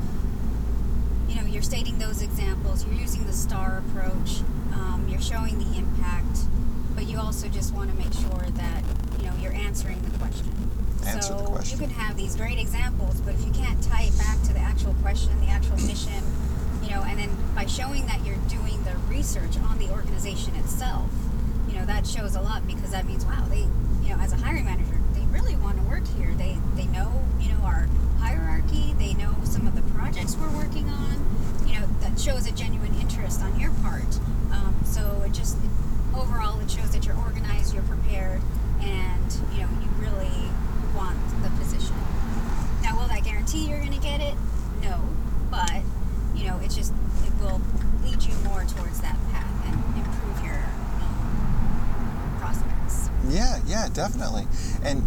you 1.29 1.37
know, 1.37 1.46
you're 1.46 1.62
stating 1.62 2.01
those 2.01 2.20
examples, 2.20 2.85
you're 2.85 2.96
using 2.96 3.25
the 3.27 3.33
STAR 3.33 3.81
approach, 3.87 4.40
um, 4.72 5.07
you're 5.09 5.20
showing 5.20 5.59
the 5.59 5.79
impact, 5.79 6.38
but 6.96 7.07
you 7.07 7.18
also 7.18 7.46
just 7.46 7.72
want 7.72 7.90
to 7.90 7.96
make 7.96 8.12
sure 8.12 8.51
that, 8.51 8.83
you 8.83 8.88
know, 8.88 8.90
you're 8.90 9.01
answering 9.62 10.01
the 10.03 10.18
question. 10.18 10.53
Answer 11.07 11.22
so 11.22 11.37
the 11.38 11.51
question. 11.51 11.81
you 11.81 11.87
can 11.87 11.94
have 11.96 12.16
these 12.16 12.37
great 12.37 12.59
examples, 12.59 13.20
but 13.20 13.35
if 13.35 13.44
you 13.44 13.53
can't 13.53 13.83
tie 13.83 14.05
it 14.05 14.18
back 14.18 14.40
to 14.42 14.53
the 14.53 14.61
actual 14.61 14.94
question, 15.03 15.38
the 15.40 15.48
actual 15.48 15.77
mission, 15.77 16.22
you 16.83 16.90
know, 16.90 17.03
and 17.03 17.18
then 17.18 17.31
by 17.55 17.66
showing 17.66 18.07
that 18.07 18.25
you're 18.25 18.37
doing 18.48 18.83
the 18.85 18.94
research 19.09 19.57
on 19.68 19.79
the 19.79 19.90
organization 19.90 20.55
itself, 20.57 21.11
you 21.68 21.75
know, 21.75 21.85
that 21.87 22.07
shows 22.07 22.35
a 22.35 22.40
lot 22.40 22.66
because 22.66 22.90
that 22.90 23.07
means, 23.07 23.25
wow, 23.25 23.44
they, 23.48 23.66
you 24.03 24.11
know, 24.11 24.20
as 24.20 24.33
a 24.33 24.37
hiring 24.37 24.64
manager, 24.64 24.98
they 25.14 25.25
really 25.27 25.57
want 25.57 25.77
to 25.77 25.83
work 25.85 26.07
here. 26.16 26.35
They, 26.35 26.59
they 26.77 26.87
know, 26.87 27.25
you 27.40 27.48
know, 27.53 27.61
our 27.64 27.88
hierarchy. 28.18 28.94
They 28.98 29.14
know 29.14 29.35
some 29.44 29.66
of 29.66 29.75
the 29.75 29.83
projects 29.94 30.37
we're 30.37 30.55
working 30.57 30.88
on. 30.88 31.25
You 31.66 31.81
know, 31.81 31.87
that 32.01 32.20
shows 32.20 32.46
a 32.46 32.53
genuine 32.53 32.94
interest 33.01 33.40
on 33.42 33.59
your 33.59 33.72
part. 33.83 34.18
Um, 34.53 34.75
so 34.85 35.22
it 35.25 35.33
just, 35.33 35.57
overall, 36.14 36.61
it 36.61 36.70
shows 36.70 36.90
that 36.90 37.07
you're 37.07 37.16
organized, 37.16 37.75
you're 37.75 37.83
prepared, 37.85 38.40
and, 38.82 39.32
you 39.54 39.62
know, 39.62 39.68
you 39.80 39.88
really 39.98 40.50
want 40.94 41.18
the 41.42 41.50
position. 41.58 41.94
Now, 42.82 42.98
will 42.98 43.08
that 43.08 43.24
guarantee 43.24 43.68
you're 43.68 43.78
going 43.78 43.92
to 43.92 44.00
get 44.00 44.20
it? 44.20 44.34
No. 44.82 45.00
But, 45.50 45.82
you 46.34 46.46
know, 46.46 46.58
it's 46.62 46.74
just, 46.74 46.92
it 47.24 47.32
will 47.40 47.60
lead 48.04 48.22
you 48.22 48.34
more 48.44 48.64
towards 48.64 49.00
that 49.00 49.16
path 49.30 49.66
and 49.66 49.74
improve 49.96 50.44
your 50.44 50.64
um, 51.00 52.36
prospects. 52.38 53.10
Yeah, 53.28 53.60
yeah, 53.66 53.88
definitely. 53.92 54.46
And 54.82 55.02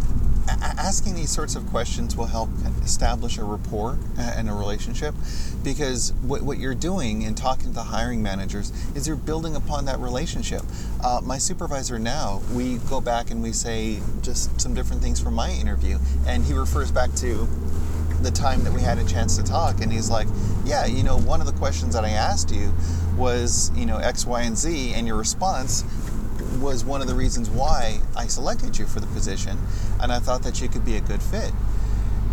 asking 0.48 1.14
these 1.14 1.30
sorts 1.30 1.56
of 1.56 1.66
questions 1.68 2.16
will 2.16 2.26
help 2.26 2.48
establish 2.84 3.38
a 3.38 3.44
rapport 3.44 3.98
and 4.18 4.48
a 4.48 4.52
relationship 4.52 5.14
because 5.62 6.12
what, 6.22 6.42
what 6.42 6.58
you're 6.58 6.74
doing 6.74 7.22
in 7.22 7.34
talking 7.34 7.66
to 7.66 7.74
the 7.74 7.82
hiring 7.82 8.22
managers 8.22 8.72
is 8.94 9.06
you're 9.06 9.16
building 9.16 9.56
upon 9.56 9.84
that 9.86 9.98
relationship. 9.98 10.62
Uh, 11.02 11.20
my 11.24 11.38
supervisor 11.38 11.98
now, 11.98 12.40
we 12.52 12.76
go 12.88 13.00
back 13.00 13.30
and 13.30 13.42
we 13.42 13.52
say 13.52 14.00
just 14.22 14.60
some 14.60 14.74
different 14.74 15.02
things 15.02 15.20
from 15.20 15.34
my 15.34 15.50
interview, 15.50 15.98
and 16.26 16.44
he 16.44 16.52
refers 16.52 16.90
back 16.90 17.12
to 17.14 17.48
the 18.22 18.30
time 18.30 18.64
that 18.64 18.72
we 18.72 18.80
had 18.80 18.98
a 18.98 19.04
chance 19.04 19.36
to 19.36 19.42
talk 19.42 19.80
and 19.82 19.92
he's 19.92 20.08
like 20.08 20.26
yeah 20.64 20.86
you 20.86 21.02
know 21.02 21.18
one 21.18 21.40
of 21.40 21.46
the 21.46 21.52
questions 21.52 21.94
that 21.94 22.02
i 22.02 22.08
asked 22.08 22.50
you 22.50 22.72
was 23.16 23.70
you 23.76 23.84
know 23.84 23.98
x 23.98 24.26
y 24.26 24.42
and 24.42 24.56
z 24.56 24.92
and 24.94 25.06
your 25.06 25.16
response 25.16 25.84
was 26.60 26.84
one 26.84 27.00
of 27.00 27.06
the 27.06 27.14
reasons 27.14 27.48
why 27.50 28.00
i 28.16 28.26
selected 28.26 28.78
you 28.78 28.86
for 28.86 29.00
the 29.00 29.06
position 29.08 29.58
and 30.00 30.12
i 30.12 30.18
thought 30.18 30.42
that 30.42 30.60
you 30.60 30.68
could 30.68 30.84
be 30.84 30.96
a 30.96 31.00
good 31.00 31.22
fit 31.22 31.52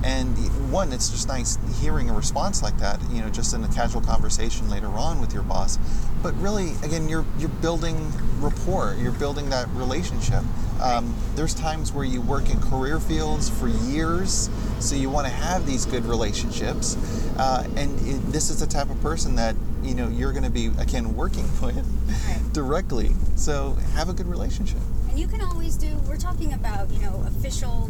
and 0.03 0.35
one 0.71 0.91
it's 0.91 1.09
just 1.09 1.27
nice 1.27 1.57
hearing 1.79 2.09
a 2.09 2.13
response 2.13 2.61
like 2.61 2.77
that 2.77 2.99
you 3.11 3.21
know 3.21 3.29
just 3.29 3.53
in 3.53 3.63
a 3.63 3.67
casual 3.69 4.01
conversation 4.01 4.69
later 4.69 4.87
on 4.87 5.19
with 5.19 5.33
your 5.33 5.43
boss. 5.43 5.77
But 6.21 6.35
really 6.35 6.71
again 6.83 7.09
you're 7.09 7.25
you're 7.37 7.49
building 7.49 8.11
rapport. 8.39 8.95
You're 8.99 9.11
building 9.11 9.49
that 9.49 9.67
relationship. 9.69 10.43
Um, 10.81 11.15
there's 11.35 11.53
times 11.53 11.91
where 11.91 12.03
you 12.03 12.21
work 12.21 12.49
in 12.49 12.59
career 12.59 12.99
fields 12.99 13.49
for 13.49 13.67
years 13.67 14.49
so 14.79 14.95
you 14.95 15.09
want 15.09 15.27
to 15.27 15.33
have 15.33 15.65
these 15.65 15.85
good 15.85 16.05
relationships. 16.05 16.97
Uh, 17.37 17.65
and 17.77 17.97
it, 18.07 18.19
this 18.31 18.49
is 18.49 18.59
the 18.59 18.67
type 18.67 18.89
of 18.89 18.99
person 19.01 19.35
that 19.35 19.55
you 19.81 19.95
know 19.95 20.07
you're 20.09 20.31
going 20.31 20.43
to 20.43 20.49
be 20.49 20.67
again 20.79 21.15
working 21.15 21.45
with 21.61 22.53
directly. 22.53 23.11
So 23.35 23.77
have 23.95 24.09
a 24.09 24.13
good 24.13 24.27
relationship. 24.27 24.79
And 25.09 25.19
you 25.19 25.27
can 25.27 25.41
always 25.41 25.75
do, 25.75 25.95
we're 26.07 26.17
talking 26.17 26.53
about, 26.53 26.89
you 26.89 26.99
know, 26.99 27.23
official 27.27 27.89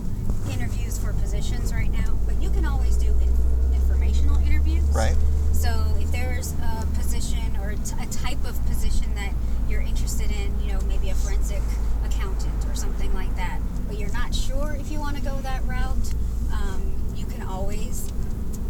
interviews 0.51 0.97
for 0.97 1.13
positions 1.13 1.73
right 1.73 1.91
now, 1.91 2.17
but 2.25 2.41
you 2.41 2.49
can 2.49 2.65
always 2.65 2.97
do 2.97 3.08
in, 3.08 3.29
informational 3.73 4.38
interviews. 4.45 4.84
right 4.91 5.15
So 5.53 5.69
if 5.99 6.12
there's 6.12 6.53
a 6.53 6.86
position 6.97 7.58
or 7.62 7.71
a 7.71 7.75
t- 7.77 7.95
a 8.01 8.06
type 8.08 8.43
of 8.45 8.63
position 8.65 9.13
that 9.15 9.34
you're 9.69 9.82
interested 9.82 10.29
in, 10.32 10.60
you 10.62 10.73
know, 10.73 10.79
maybe 10.88 11.10
a 11.10 11.15
forensic 11.15 11.62
accountant 12.06 12.65
or 12.67 12.75
something 12.75 13.13
like 13.13 13.34
that, 13.36 13.60
but 13.88 13.97
you're 13.97 14.12
not 14.12 14.34
sure 14.36 14.75
if 14.79 14.91
you 14.91 14.99
want 14.99 15.15
to 15.15 15.21
go 15.23 15.36
that 15.41 15.63
route, 15.65 16.13
um, 16.51 16.93
you 17.15 17.25
can 17.25 17.41
always 17.43 18.12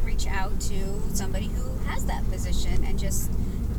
reach 0.04 0.28
out 0.28 0.60
to 0.62 0.76
somebody 1.14 1.48
who 1.48 1.76
has 1.86 2.06
that 2.06 2.24
position 2.30 2.84
and 2.84 3.00
just 3.00 3.32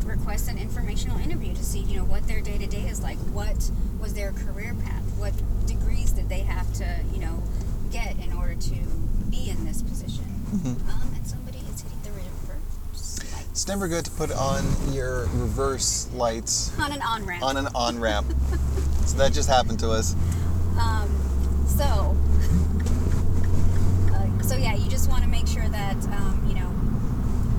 request 0.05 0.49
an 0.51 0.59
informational 0.59 1.19
interview 1.19 1.55
to 1.55 1.65
see, 1.65 1.81
you 1.81 1.97
know, 1.97 2.05
what 2.05 2.27
their 2.27 2.41
day 2.41 2.59
to 2.59 2.67
day 2.67 2.89
is 2.89 3.03
like. 3.03 3.19
What 3.33 3.71
was 4.01 4.15
their 4.15 4.33
career 4.33 4.75
path? 4.85 5.03
What 5.17 5.33
degrees 5.67 6.13
did 6.13 6.29
they 6.29 6.41
have 6.41 6.71
to, 6.75 7.01
you 7.13 7.21
know, 7.21 7.43
get 7.95 8.17
in 8.19 8.33
order 8.33 8.55
to 8.57 8.75
be 9.31 9.49
in 9.51 9.65
this 9.65 9.81
position? 9.83 10.25
Mhm. 10.53 10.67
Um, 10.93 11.15
and 11.15 11.27
somebody 11.27 11.59
is 11.73 11.81
hitting 11.83 11.99
the 12.03 12.11
reverse 12.11 13.19
it's 13.51 13.69
never 13.69 13.87
good 13.87 14.05
to 14.05 14.11
put 14.11 14.33
on 14.33 14.65
your 14.93 15.27
reverse 15.33 16.09
lights 16.13 16.73
on 16.79 16.91
an 16.93 17.01
on 17.03 17.25
ramp. 17.25 17.43
on 17.45 17.57
an 17.57 17.69
on 17.75 18.01
ramp 18.01 18.27
so 19.07 19.17
that 19.17 19.33
just 19.33 19.49
happened 19.49 19.79
to 19.79 19.91
us 19.91 20.15
Um, 20.79 21.09
so, 21.69 22.17
uh, 24.13 24.43
so 24.43 24.57
yeah, 24.57 24.75
you 24.75 24.89
just 24.91 25.09
want 25.09 25.23
to 25.23 25.29
make 25.29 25.47
sure 25.47 25.69
that 25.69 25.97
um, 26.09 26.45
you 26.49 26.55
know, 26.55 26.71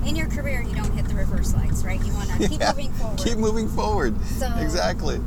in 0.07 0.15
your 0.17 0.27
career, 0.27 0.61
you 0.61 0.75
don't 0.75 0.91
hit 0.91 1.05
the 1.07 1.15
reverse 1.15 1.53
lights, 1.55 1.83
right? 1.83 2.03
You 2.05 2.13
want 2.13 2.29
to 2.31 2.47
keep 2.49 2.59
Yeah, 2.59 2.71
moving 2.73 2.91
forward. 2.93 3.19
Keep 3.19 3.37
moving 3.37 3.67
forward. 3.69 4.25
So- 4.37 4.53
exactly. 4.59 5.19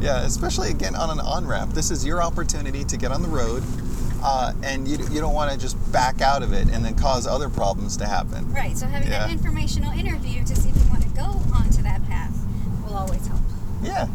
Yeah, 0.00 0.22
especially 0.22 0.70
again 0.70 0.94
on 0.94 1.10
an 1.10 1.20
on 1.20 1.46
ramp. 1.46 1.72
This 1.74 1.90
is 1.90 2.04
your 2.04 2.22
opportunity 2.22 2.84
to 2.84 2.96
get 2.96 3.12
on 3.12 3.22
the 3.22 3.28
road, 3.28 3.62
uh, 4.22 4.52
and 4.62 4.86
you, 4.88 4.96
you 5.10 5.20
don't 5.20 5.34
want 5.34 5.50
to 5.52 5.58
just 5.58 5.76
back 5.92 6.20
out 6.20 6.42
of 6.42 6.52
it 6.52 6.68
and 6.68 6.84
then 6.84 6.94
cause 6.94 7.26
other 7.26 7.48
problems 7.48 7.96
to 7.98 8.06
happen. 8.06 8.52
Right. 8.52 8.76
So 8.76 8.86
having 8.86 9.10
Yeah. 9.10 9.20
that 9.26 9.30
informational 9.30 9.92
interview 9.98 10.44
to 10.44 10.54
see 10.56 10.68
if 10.70 10.76
you 10.76 10.90
want 10.90 11.02
to 11.02 11.08
go 11.10 11.40
onto 11.56 11.82
that 11.82 12.04
path 12.08 12.32
will 12.84 12.94
always 12.96 13.26
help. 13.26 13.40
Yeah. 13.82 14.08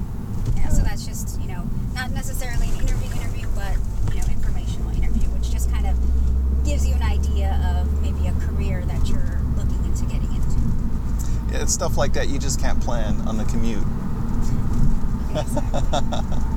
Yeah. 0.56 0.70
So 0.70 0.82
that's 0.84 1.06
just 1.06 1.39
you 1.41 1.48
know 1.48 1.63
not 1.93 2.12
necessarily 2.12 2.67
an 2.70 2.76
interview 2.80 3.12
interview, 3.20 3.48
but 3.56 3.76
you 4.15 4.22
know 4.22 4.28
informational 4.28 4.89
interview, 4.96 5.28
which 5.30 5.52
just 5.52 5.70
kind 5.72 5.86
of 5.88 5.98
gives 6.65 6.88
you 6.88 6.96
an 6.96 7.04
idea 7.04 7.60
of 7.78 8.02
maybe 8.02 8.28
a 8.28 8.34
career 8.48 8.84
that 8.86 9.08
you're 9.10 9.39
looking 9.58 9.84
into 9.86 10.06
getting 10.06 10.32
into. 10.34 10.60
yeah, 11.52 11.62
it's 11.63 11.74
stuff 11.74 11.98
like 11.98 12.13
that 12.13 12.28
you 12.30 12.39
just 12.39 12.60
can't 12.62 12.82
plan 12.82 13.20
on 13.28 13.38
the 13.38 13.46
commute. 13.46 13.84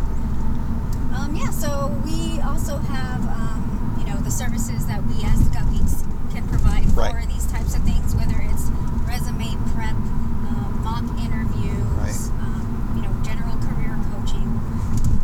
Um, 1.21 1.37
yeah, 1.37 1.51
so 1.51 1.89
we 2.05 2.41
also 2.41 2.79
have, 2.79 3.21
um, 3.29 3.97
you 4.01 4.11
know, 4.11 4.19
the 4.21 4.31
services 4.31 4.87
that 4.87 5.05
we 5.05 5.23
as 5.25 5.39
the 5.49 5.57
Gov 5.57 5.71
Geeks 5.73 6.03
can 6.33 6.49
provide 6.49 6.91
for 6.93 7.01
Right. 7.03 7.29
these 7.29 7.47
types 7.47 7.75
of 7.77 7.83
things, 7.83 8.15
whether 8.15 8.41
it's 8.41 8.65
resume 9.07 9.55
prep, 9.75 9.93
um, 9.93 10.81
mock 10.83 11.05
interviews, 11.21 11.85
Right. 12.01 12.31
um, 12.41 12.93
you 12.97 13.03
know, 13.03 13.11
general 13.23 13.55
career 13.59 13.99
coaching. 14.17 14.49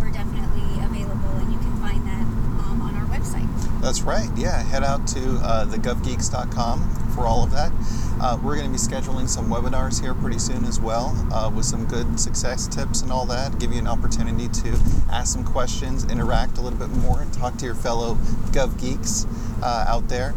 We're 0.00 0.10
definitely 0.10 0.84
available, 0.84 1.30
and 1.40 1.50
you 1.52 1.58
can 1.58 1.76
find 1.80 2.06
that 2.06 2.26
um, 2.68 2.82
on 2.82 2.94
our 2.96 3.06
website. 3.06 3.48
That's 3.80 4.02
right. 4.02 4.28
Yeah, 4.36 4.62
head 4.62 4.84
out 4.84 5.06
to 5.08 5.38
uh, 5.42 5.64
thegovgeeks.com 5.64 6.80
for 7.16 7.26
all 7.26 7.42
of 7.42 7.50
that. 7.50 7.72
Uh, 8.20 8.38
we're 8.42 8.54
going 8.54 8.66
to 8.66 8.72
be 8.72 8.78
scheduling 8.78 9.28
some 9.28 9.48
webinars 9.48 10.00
here 10.00 10.14
pretty 10.14 10.38
soon 10.38 10.64
as 10.64 10.78
well 10.78 11.14
uh, 11.32 11.50
with 11.50 11.64
some 11.64 11.86
good 11.86 12.20
success 12.20 12.68
tips 12.68 13.02
and 13.02 13.10
all 13.10 13.26
that. 13.26 13.58
Give 13.58 13.72
you 13.72 13.78
an 13.78 13.88
opportunity 13.88 14.48
to 14.48 14.78
ask 15.10 15.32
some 15.32 15.44
questions, 15.44 16.04
interact 16.04 16.58
a 16.58 16.60
little 16.60 16.78
bit 16.78 16.90
more, 16.98 17.22
and 17.22 17.32
talk 17.32 17.56
to 17.56 17.64
your 17.64 17.74
fellow 17.74 18.14
Gov 18.52 18.78
Geeks 18.80 19.26
uh, 19.62 19.86
out 19.88 20.08
there. 20.08 20.34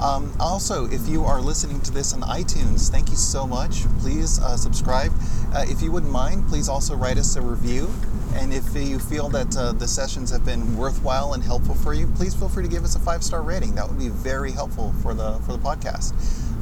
Um, 0.00 0.32
also, 0.38 0.86
if 0.90 1.08
you 1.08 1.24
are 1.24 1.40
listening 1.40 1.80
to 1.80 1.90
this 1.90 2.14
on 2.14 2.20
iTunes, 2.20 2.88
thank 2.88 3.10
you 3.10 3.16
so 3.16 3.46
much. 3.46 3.82
Please 3.98 4.38
uh, 4.38 4.56
subscribe. 4.56 5.12
Uh, 5.52 5.64
if 5.66 5.82
you 5.82 5.90
wouldn't 5.90 6.12
mind, 6.12 6.46
please 6.48 6.68
also 6.68 6.94
write 6.94 7.18
us 7.18 7.34
a 7.34 7.42
review. 7.42 7.90
And 8.34 8.52
if 8.52 8.74
you 8.74 8.98
feel 8.98 9.28
that 9.30 9.56
uh, 9.56 9.72
the 9.72 9.88
sessions 9.88 10.30
have 10.30 10.44
been 10.44 10.76
worthwhile 10.76 11.34
and 11.34 11.42
helpful 11.42 11.74
for 11.74 11.94
you, 11.94 12.06
please 12.08 12.34
feel 12.34 12.48
free 12.48 12.62
to 12.62 12.68
give 12.68 12.84
us 12.84 12.94
a 12.94 12.98
five 13.00 13.22
star 13.22 13.42
rating. 13.42 13.74
That 13.74 13.88
would 13.88 13.98
be 13.98 14.08
very 14.08 14.52
helpful 14.52 14.94
for 15.02 15.14
the 15.14 15.38
for 15.40 15.52
the 15.52 15.58
podcast. 15.58 16.14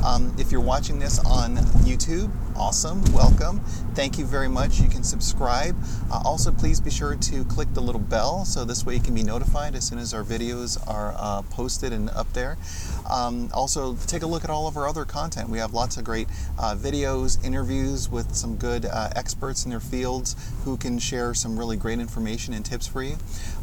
Um, 0.04 0.34
if 0.38 0.52
you're 0.52 0.60
watching 0.60 0.98
this 0.98 1.18
on 1.20 1.56
YouTube, 1.84 2.30
awesome, 2.58 3.02
welcome. 3.12 3.60
Thank 3.94 4.18
you 4.18 4.26
very 4.26 4.48
much. 4.48 4.80
You 4.80 4.88
can 4.88 5.02
subscribe. 5.02 5.76
Uh, 6.10 6.20
also, 6.24 6.52
please 6.52 6.80
be 6.80 6.90
sure 6.90 7.16
to 7.16 7.44
click 7.44 7.72
the 7.74 7.80
little 7.80 8.00
bell 8.00 8.44
so 8.44 8.64
this 8.64 8.84
way 8.84 8.94
you 8.94 9.00
can 9.00 9.14
be 9.14 9.22
notified 9.22 9.74
as 9.74 9.86
soon 9.86 9.98
as 9.98 10.12
our 10.12 10.22
videos 10.22 10.76
are 10.88 11.14
uh, 11.16 11.42
posted 11.42 11.92
and 11.92 12.10
up 12.10 12.32
there. 12.32 12.58
Um, 13.10 13.48
also, 13.54 13.94
take 14.06 14.22
a 14.22 14.26
look 14.26 14.44
at 14.44 14.50
all 14.50 14.66
of 14.66 14.76
our 14.76 14.88
other 14.88 15.04
content. 15.04 15.48
We 15.48 15.58
have 15.58 15.72
lots 15.72 15.96
of 15.96 16.04
great 16.04 16.28
uh, 16.58 16.74
videos, 16.76 17.42
interviews 17.44 18.08
with 18.10 18.34
some 18.34 18.56
good 18.56 18.86
uh, 18.86 19.10
experts 19.14 19.64
in 19.64 19.70
their 19.70 19.80
fields 19.80 20.36
who 20.64 20.76
can 20.76 20.98
share 20.98 21.34
some 21.34 21.58
really 21.58 21.76
great 21.76 21.98
information 21.98 22.54
and 22.54 22.64
tips 22.64 22.86
for 22.86 23.02
you. 23.02 23.16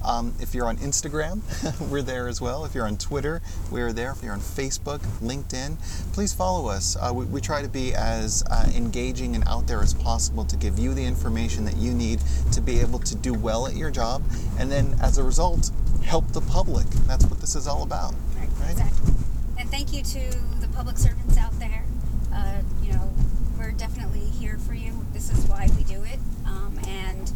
Um, 0.06 0.34
if 0.39 0.53
you're 0.53 0.67
on 0.67 0.77
Instagram, 0.77 1.41
we're 1.91 2.01
there 2.01 2.27
as 2.27 2.41
well. 2.41 2.65
If 2.65 2.75
you're 2.75 2.88
on 2.88 2.97
Twitter, 2.97 3.41
we're 3.71 3.93
there. 3.93 4.12
If 4.12 4.23
you're 4.23 4.34
on 4.34 4.39
Facebook, 4.39 4.99
LinkedIn, 5.21 5.77
please 6.13 6.34
follow 6.34 6.69
us. 6.69 6.95
Uh, 6.95 7.12
we, 7.13 7.25
we 7.25 7.41
try 7.41 7.62
to 7.62 7.69
be 7.69 7.93
as 7.93 8.43
uh, 8.49 8.69
engaging 8.88 9.34
and 9.36 9.43
out 9.48 9.65
there 9.65 9.82
as 9.82 9.93
possible 9.93 10.43
to 10.46 10.58
give 10.58 10.78
you 10.78 10.93
the 10.93 11.04
information 11.04 11.63
that 11.65 11.78
you 11.78 11.93
need 11.93 12.19
to 12.52 12.60
be 12.62 12.80
able 12.80 13.00
to 13.00 13.15
do 13.15 13.34
well 13.34 13.65
at 13.65 13.76
your 13.76 13.89
job, 13.89 14.22
and 14.60 14.72
then 14.72 14.96
as 15.02 15.17
a 15.17 15.24
result, 15.24 15.72
help 16.04 16.28
the 16.34 16.41
public. 16.41 16.86
That's 17.08 17.26
what 17.26 17.39
this 17.39 17.56
is 17.56 17.65
all 17.67 17.84
about. 17.84 18.13
Right, 18.38 18.50
Exactly. 18.69 19.13
And 19.58 19.69
thank 19.69 19.93
you 19.93 20.04
to 20.04 20.19
the 20.60 20.67
public 20.76 20.98
servants 20.98 21.38
out 21.38 21.58
there. 21.60 21.86
Uh, 22.34 22.58
you 22.84 22.91
know, 22.91 23.10
we're 23.58 23.72
definitely 23.72 24.19
here 24.19 24.58
for 24.58 24.74
you. 24.74 24.91
This 25.13 25.32
is 25.32 25.46
why 25.48 25.69
we 25.78 25.84
do 25.86 26.04
it. 26.04 26.19
Um, 26.46 26.78
and 26.88 27.32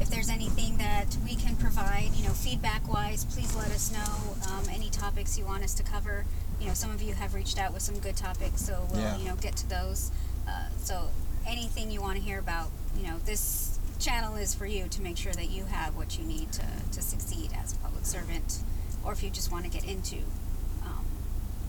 if 0.00 0.08
there's 0.08 0.30
anything 0.30 0.78
that 0.78 1.16
we 1.24 1.34
can 1.34 1.56
provide, 1.56 2.10
you 2.14 2.24
know, 2.24 2.30
feedback 2.32 2.88
wise, 2.90 3.24
please 3.26 3.54
let 3.54 3.70
us 3.70 3.92
know. 3.92 4.50
Um, 4.50 4.64
any 4.72 4.88
topics 4.88 5.38
you 5.38 5.44
want 5.44 5.62
us 5.62 5.74
to 5.74 5.82
cover. 5.82 6.24
You 6.60 6.68
know, 6.68 6.74
some 6.74 6.90
of 6.90 7.02
you 7.02 7.14
have 7.14 7.34
reached 7.34 7.58
out 7.58 7.72
with 7.72 7.82
some 7.82 7.98
good 7.98 8.16
topics, 8.16 8.64
so 8.64 8.86
we'll, 8.90 9.00
Yeah. 9.00 9.16
you 9.18 9.28
know, 9.28 9.36
get 9.36 9.56
to 9.56 9.68
those. 9.68 10.10
Uh, 10.48 10.68
so 10.78 11.08
anything 11.46 11.90
you 11.90 12.00
want 12.00 12.16
to 12.16 12.22
hear 12.22 12.38
about, 12.38 12.70
you 12.96 13.06
know, 13.06 13.18
this 13.24 13.78
channel 13.98 14.36
is 14.36 14.54
for 14.54 14.66
you 14.66 14.88
to 14.88 15.02
make 15.02 15.16
sure 15.16 15.32
that 15.32 15.50
you 15.50 15.64
have 15.64 15.96
what 15.96 16.18
you 16.18 16.24
need 16.24 16.50
to, 16.52 16.64
to 16.92 17.02
succeed 17.02 17.50
as 17.62 17.74
a 17.74 17.76
public 17.76 18.04
servant, 18.04 18.60
or 19.04 19.12
if 19.12 19.22
you 19.22 19.30
just 19.30 19.52
want 19.52 19.64
to 19.64 19.70
get 19.70 19.84
into 19.84 20.16
um, 20.84 21.04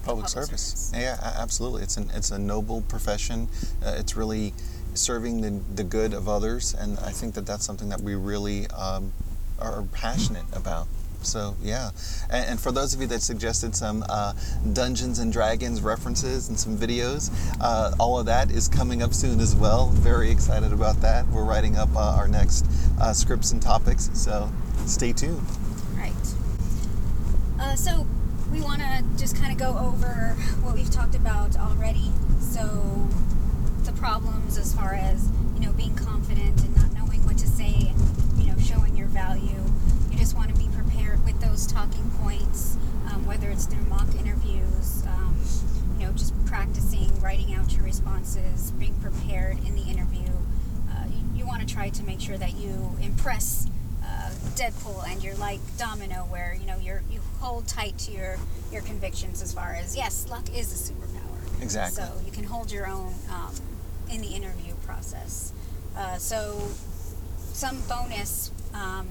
public, 0.04 0.30
service. 0.30 0.92
Yeah, 0.96 1.18
absolutely. 1.38 1.84
It's 1.84 1.98
an 1.98 2.10
it's 2.14 2.32
a 2.32 2.40
noble 2.40 2.82
profession. 2.82 3.50
Uh, 3.86 3.96
it's 3.98 4.16
really 4.16 4.54
serving 4.94 5.42
the 5.42 5.62
the 5.76 5.84
good 5.84 6.14
of 6.14 6.28
others, 6.28 6.74
and 6.74 6.98
I 7.00 7.12
think 7.12 7.36
that 7.36 7.46
that's 7.46 7.66
something 7.66 7.90
that 7.90 8.02
we 8.02 8.16
really 8.16 8.68
um, 8.68 9.12
are 9.60 9.84
passionate 9.92 10.46
about. 10.54 10.88
So 11.24 11.56
yeah, 11.62 11.92
and, 12.30 12.52
and 12.52 12.60
for 12.60 12.72
those 12.72 12.94
of 12.94 13.02
you 13.02 13.08
that 13.08 13.22
suggested 13.22 13.76
some 13.76 14.04
uh, 14.10 14.34
Dungeons 14.74 15.20
and 15.20 15.32
Dragons 15.32 15.82
references 15.82 16.50
and 16.50 16.60
some 16.60 16.78
videos, 16.78 17.32
uh, 17.62 17.94
all 18.00 18.20
of 18.20 18.26
that 18.26 18.52
is 18.52 18.68
coming 18.68 19.02
up 19.02 19.14
soon 19.14 19.40
as 19.40 19.56
well. 19.56 19.88
Very 19.90 20.32
excited 20.32 20.74
about 20.74 21.02
that. 21.02 21.28
We're 21.28 21.44
writing 21.46 21.78
up 21.78 21.90
uh, 21.96 22.16
our 22.18 22.28
next 22.28 22.66
uh, 23.00 23.14
scripts 23.14 23.52
and 23.52 23.62
topics, 23.62 24.10
so 24.14 24.52
stay 24.86 25.14
tuned. 25.14 25.46
Right. 25.96 26.14
Uh, 27.60 27.76
so 27.76 28.06
we 28.52 28.62
want 28.62 28.82
to 28.82 29.04
just 29.18 29.36
kind 29.38 29.52
of 29.52 29.58
go 29.58 29.78
over 29.78 30.36
what 30.62 30.76
we've 30.76 30.92
talked 30.92 31.16
about 31.16 31.56
already. 31.58 32.12
So 32.40 33.08
the 33.84 33.94
problems 33.94 34.58
as 34.58 34.74
far 34.74 34.94
as 34.94 35.30
you 35.56 35.62
know 35.62 35.72
being 35.74 35.96
confident 35.96 36.60
and 36.62 36.76
not 36.76 36.94
knowing 36.94 37.26
what 37.26 37.38
to 37.38 37.48
say 37.48 37.74
and 37.90 38.44
you 38.44 38.52
know 38.52 38.58
showing 38.60 38.96
your 38.98 39.08
value. 39.08 39.64
You 40.12 40.18
just 40.18 40.36
want 40.36 40.54
to 40.54 40.60
be 40.60 40.68
those 41.42 41.66
talking 41.68 42.10
points, 42.22 42.78
um, 43.12 43.26
whether 43.26 43.50
it's 43.50 43.66
through 43.66 43.84
mock 43.86 44.08
interviews. 44.16 45.04
Um, 45.08 45.38
you 46.00 46.06
know, 46.06 46.14
just 46.14 46.34
practicing 46.46 47.20
writing 47.22 47.54
out 47.54 47.72
your 47.74 47.84
responses, 47.84 48.72
being 48.72 48.96
prepared 48.96 49.58
in 49.66 49.76
the 49.76 49.84
interview. 49.84 50.28
Uh, 50.90 51.06
you, 51.10 51.40
you 51.40 51.46
want 51.46 51.68
to 51.68 51.72
try 51.72 51.90
to 51.90 52.04
make 52.04 52.20
sure 52.20 52.38
that 52.38 52.56
you 52.56 52.96
impress 53.02 53.68
uh, 54.04 54.30
Deadpool 54.56 55.08
and 55.10 55.24
you're 55.24 55.36
like 55.36 55.60
Domino, 55.78 56.26
where 56.30 56.58
you 56.60 56.66
know 56.66 56.78
you're 56.78 57.04
you 57.12 57.20
hold 57.40 57.68
tight 57.68 57.98
to 58.00 58.12
your 58.12 58.38
your 58.72 58.82
convictions 58.82 59.42
as 59.42 59.54
far 59.54 59.76
as 59.76 59.96
yes, 59.96 60.28
luck 60.30 60.48
is 60.56 60.72
a 60.72 60.94
superpower. 60.94 61.62
Exactly. 61.62 62.04
So 62.04 62.12
you 62.26 62.32
can 62.32 62.44
hold 62.44 62.72
your 62.72 62.88
own 62.88 63.14
um, 63.30 63.54
in 64.10 64.22
the 64.22 64.30
interview 64.30 64.74
process. 64.86 65.54
Uh, 65.96 66.18
so 66.18 66.68
some 67.54 67.82
bonus 67.88 68.52
um, 68.74 69.08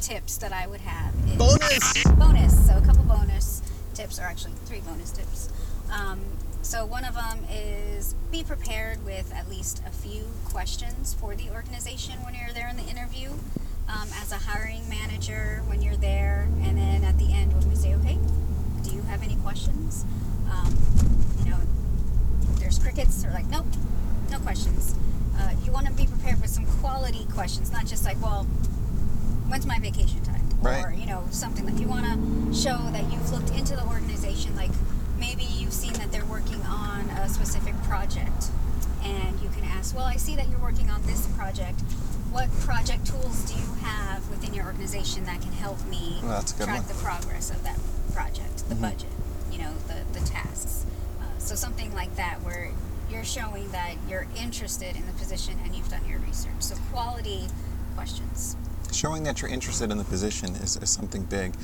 tips 0.00 0.36
that 0.38 0.52
I 0.52 0.66
would 0.66 0.80
have. 0.80 1.14
Is, 1.28 1.36
Bonus! 1.36 2.04
Bonus. 2.16 2.66
So 2.66 2.76
a 2.76 2.80
couple 2.82 3.04
bonus 3.04 3.62
tips, 3.94 4.18
or 4.18 4.22
actually 4.22 4.52
three 4.66 4.80
bonus 4.80 5.10
tips. 5.10 5.50
Um, 5.92 6.20
so 6.62 6.84
one 6.84 7.04
of 7.04 7.14
them 7.14 7.38
is 7.50 8.14
be 8.30 8.42
prepared 8.44 9.04
with 9.04 9.32
at 9.34 9.48
least 9.48 9.82
a 9.86 9.90
few 9.90 10.24
questions 10.44 11.14
for 11.14 11.34
the 11.34 11.50
organization 11.50 12.14
when 12.24 12.34
you're 12.34 12.52
there 12.52 12.68
in 12.68 12.76
the 12.76 12.84
interview. 12.84 13.30
Um, 13.88 14.08
as 14.20 14.32
a 14.32 14.36
hiring 14.36 14.86
manager, 14.88 15.62
when 15.66 15.80
you're 15.80 15.96
there, 15.96 16.46
and 16.62 16.76
then 16.76 17.04
at 17.04 17.18
the 17.18 17.32
end 17.32 17.54
when 17.54 17.66
we 17.70 17.74
say, 17.74 17.94
okay, 17.94 18.18
do 18.82 18.90
you 18.90 19.00
have 19.02 19.22
any 19.22 19.36
questions? 19.36 20.04
Um, 20.50 20.76
you 21.42 21.50
know, 21.50 21.58
there's 22.58 22.78
crickets, 22.78 23.22
They're 23.22 23.32
like, 23.32 23.46
nope, 23.46 23.64
no 24.30 24.38
questions. 24.40 24.94
Uh, 25.38 25.52
you 25.64 25.72
want 25.72 25.86
to 25.86 25.92
be 25.92 26.06
prepared 26.06 26.38
with 26.42 26.50
some 26.50 26.66
quality 26.80 27.26
questions, 27.32 27.72
not 27.72 27.86
just 27.86 28.04
like, 28.04 28.20
well, 28.22 28.46
when's 29.48 29.66
my 29.66 29.78
vacation 29.78 30.22
time? 30.22 30.42
Right. 30.60 30.84
Or, 30.84 30.92
you 30.92 31.06
know, 31.06 31.24
something 31.30 31.66
that 31.66 31.78
you 31.80 31.88
want 31.88 32.06
to 32.06 32.54
show 32.54 32.76
that 32.92 33.10
you've 33.12 33.30
looked 33.32 33.50
into 33.50 33.74
the 33.76 33.84
organization. 33.86 34.54
Like 34.56 34.70
maybe 35.18 35.42
you've 35.44 35.72
seen 35.72 35.92
that 35.94 36.10
they're 36.12 36.24
working 36.26 36.60
on 36.62 37.08
a 37.10 37.28
specific 37.28 37.74
project 37.84 38.50
and 39.04 39.40
you 39.40 39.48
can 39.50 39.64
ask, 39.64 39.94
well, 39.94 40.04
I 40.04 40.16
see 40.16 40.36
that 40.36 40.48
you're 40.48 40.58
working 40.58 40.90
on 40.90 41.02
this 41.02 41.26
project. 41.28 41.80
What 42.30 42.50
project 42.60 43.06
tools 43.06 43.42
do 43.50 43.54
you 43.58 43.74
have 43.82 44.28
within 44.28 44.52
your 44.52 44.66
organization 44.66 45.24
that 45.24 45.40
can 45.40 45.52
help 45.52 45.82
me 45.86 46.18
Well, 46.22 46.42
track 46.42 46.68
one. 46.80 46.88
the 46.88 46.94
progress 46.94 47.50
of 47.50 47.62
that 47.64 47.78
project, 48.12 48.68
the 48.68 48.74
Mhm. 48.74 48.80
budget, 48.82 49.10
you 49.50 49.58
know, 49.58 49.72
the, 49.86 50.18
the 50.18 50.26
tasks? 50.26 50.84
Uh, 51.20 51.24
so 51.38 51.54
something 51.54 51.94
like 51.94 52.14
that 52.16 52.42
where 52.42 52.70
you're 53.10 53.24
showing 53.24 53.70
that 53.70 53.94
you're 54.08 54.26
interested 54.36 54.94
in 54.94 55.06
the 55.06 55.12
position 55.12 55.54
and 55.64 55.74
you've 55.74 55.88
done 55.88 56.04
your 56.06 56.18
research. 56.18 56.52
So 56.60 56.74
quality 56.92 57.48
questions. 57.96 58.56
Showing 58.92 59.22
that 59.24 59.40
you're 59.40 59.50
interested 59.50 59.90
in 59.90 59.98
the 59.98 60.04
position 60.04 60.54
is, 60.56 60.76
is 60.76 60.90
something 60.90 61.24
big. 61.24 61.54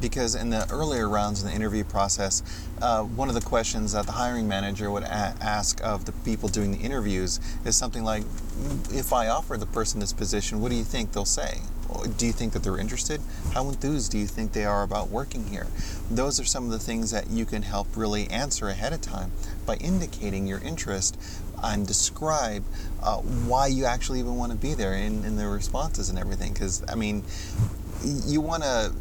Because 0.00 0.34
in 0.34 0.50
the 0.50 0.66
earlier 0.70 1.08
rounds 1.08 1.42
in 1.42 1.48
the 1.48 1.54
interview 1.54 1.84
process 1.84 2.42
uh, 2.82 3.02
one 3.02 3.28
of 3.28 3.34
the 3.34 3.40
questions 3.40 3.92
that 3.92 4.06
the 4.06 4.12
hiring 4.12 4.46
manager 4.46 4.90
would 4.90 5.04
a- 5.04 5.34
ask 5.40 5.82
of 5.82 6.04
the 6.04 6.12
people 6.12 6.48
doing 6.48 6.72
the 6.72 6.78
interviews 6.78 7.40
is 7.64 7.76
something 7.76 8.04
like 8.04 8.22
if 8.90 9.12
i 9.12 9.28
offer 9.28 9.56
the 9.56 9.66
person 9.66 10.00
this 10.00 10.12
position 10.12 10.60
what 10.60 10.70
do 10.70 10.76
you 10.76 10.84
think 10.84 11.12
they'll 11.12 11.24
say? 11.24 11.60
Do 12.16 12.26
you 12.26 12.32
think 12.32 12.52
that 12.52 12.62
they're 12.62 12.78
interested? 12.78 13.20
How 13.52 13.68
enthused 13.68 14.10
do 14.10 14.18
you 14.18 14.26
think 14.26 14.52
they 14.52 14.64
are 14.64 14.82
about 14.82 15.08
working 15.08 15.46
here? 15.46 15.68
Those 16.10 16.40
are 16.40 16.44
some 16.44 16.64
of 16.64 16.70
the 16.70 16.78
things 16.78 17.10
that 17.12 17.30
you 17.30 17.44
can 17.44 17.62
help 17.62 17.96
really 17.96 18.28
answer 18.28 18.68
ahead 18.68 18.92
of 18.92 19.00
time 19.00 19.30
by 19.64 19.76
indicating 19.76 20.46
your 20.46 20.58
interest 20.60 21.16
and 21.62 21.86
describe 21.86 22.64
uh, 23.02 23.16
why 23.18 23.66
you 23.66 23.84
actually 23.84 24.20
even 24.20 24.36
want 24.36 24.52
to 24.52 24.58
be 24.58 24.74
there 24.74 24.94
in, 24.94 25.24
in 25.24 25.36
the 25.36 25.46
responses 25.46 26.10
and 26.10 26.18
everything. 26.18 26.52
Because, 26.52 26.84
I 26.88 26.94
mean, 26.94 27.22
you 28.04 28.40
want 28.40 28.62
to 28.62 28.92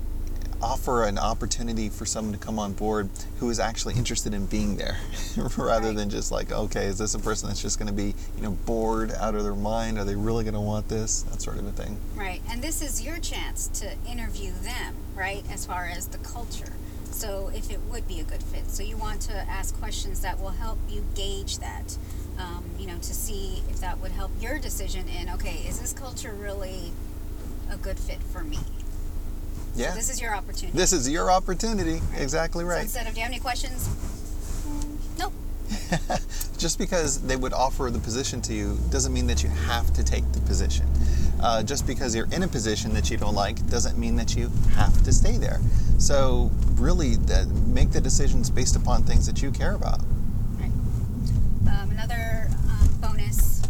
offer 0.61 1.03
an 1.03 1.19
opportunity 1.19 1.89
for 1.89 2.05
someone 2.05 2.33
to 2.33 2.39
come 2.39 2.57
on 2.57 2.71
board 2.73 3.09
who 3.39 3.49
is 3.49 3.59
actually 3.59 3.93
interested 3.95 4.33
in 4.33 4.45
being 4.45 4.77
there 4.77 4.97
rather 5.57 5.91
than 5.91 6.09
just 6.09 6.31
like 6.31 6.49
okay 6.49 6.85
is 6.85 6.97
this 6.97 7.13
a 7.13 7.19
person 7.19 7.49
that's 7.49 7.61
just 7.61 7.77
going 7.77 7.87
to 7.87 7.93
be 7.93 8.15
you 8.37 8.41
know 8.41 8.51
bored 8.65 9.11
out 9.19 9.35
of 9.35 9.43
their 9.43 9.53
mind 9.53 9.99
are 9.99 10.05
they 10.05 10.15
really 10.15 10.45
going 10.45 10.53
to 10.53 10.59
want 10.59 10.87
this 10.87 11.23
that 11.23 11.41
sort 11.41 11.57
of 11.57 11.67
a 11.67 11.71
thing 11.71 11.99
Right, 12.25 12.41
and 12.49 12.61
this 12.61 12.81
is 12.81 13.05
your 13.05 13.19
chance 13.19 13.67
to 13.79 13.91
interview 14.09 14.51
them, 14.63 14.95
right, 15.15 15.43
as 15.51 15.65
far 15.65 15.85
as 15.85 16.07
the 16.07 16.17
culture. 16.17 16.73
So 17.11 17.51
if 17.53 17.69
it 17.69 17.79
would 17.89 18.07
be 18.07 18.19
a 18.19 18.23
good 18.23 18.41
fit. 18.41 18.69
So 18.71 18.83
you 18.83 18.97
want 18.97 19.21
to 19.23 19.33
ask 19.33 19.77
questions 19.77 20.21
that 20.21 20.39
will 20.39 20.49
help 20.49 20.79
you 20.89 21.05
gauge 21.13 21.59
that, 21.59 21.97
um, 22.39 22.63
you 22.79 22.87
know, 22.87 22.97
to 22.97 23.13
see 23.13 23.63
if 23.69 23.79
that 23.81 23.99
would 23.99 24.11
help 24.11 24.31
your 24.41 24.59
decision 24.59 25.07
in, 25.07 25.29
okay, 25.29 25.63
is 25.67 25.79
this 25.79 25.93
culture 25.93 26.33
really 26.33 26.91
a 27.71 27.77
good 27.77 27.97
fit 27.99 28.21
for 28.31 28.43
me? 28.43 28.59
yeah 29.75 29.89
So 29.89 29.95
this 29.95 30.09
is 30.09 30.21
your 30.21 30.33
opportunity. 30.33 30.77
this 30.77 30.93
is 30.93 31.09
your 31.09 31.29
opportunity 31.29 31.99
exactly 32.15 32.63
So 32.63 32.69
right 32.69 32.83
instead 32.83 33.07
of, 33.07 33.13
do 33.13 33.19
you 33.19 33.23
have 33.25 33.31
any 33.31 33.41
questions? 33.41 33.87
Mm, 34.67 35.19
nope. 35.19 35.33
just 36.57 36.77
because 36.79 37.21
they 37.21 37.35
would 37.35 37.53
offer 37.53 37.89
the 37.91 37.99
position 37.99 38.41
to 38.43 38.53
you 38.53 38.77
doesn't 38.89 39.13
mean 39.13 39.27
that 39.27 39.43
you 39.43 39.49
have 39.49 39.91
to 39.93 40.03
take 40.03 40.29
the 40.31 40.39
position. 40.41 40.87
Uh, 41.41 41.61
just 41.61 41.85
because 41.85 42.15
you're 42.15 42.31
in 42.31 42.43
a 42.43 42.47
position 42.47 42.93
that 42.93 43.09
you 43.11 43.17
don't 43.17 43.35
like 43.35 43.67
doesn't 43.69 43.97
mean 43.97 44.15
that 44.15 44.35
you 44.35 44.49
have 44.75 45.03
to 45.03 45.11
stay 45.11 45.37
there. 45.37 45.59
So, 45.97 46.49
really, 46.75 47.15
uh, 47.31 47.45
make 47.67 47.91
the 47.91 47.99
decisions 48.01 48.49
based 48.49 48.75
upon 48.75 49.03
things 49.03 49.25
that 49.27 49.41
you 49.41 49.51
care 49.51 49.73
about. 49.75 49.99
Another 51.97 52.49
um, 52.69 52.89
bonus 52.99 53.61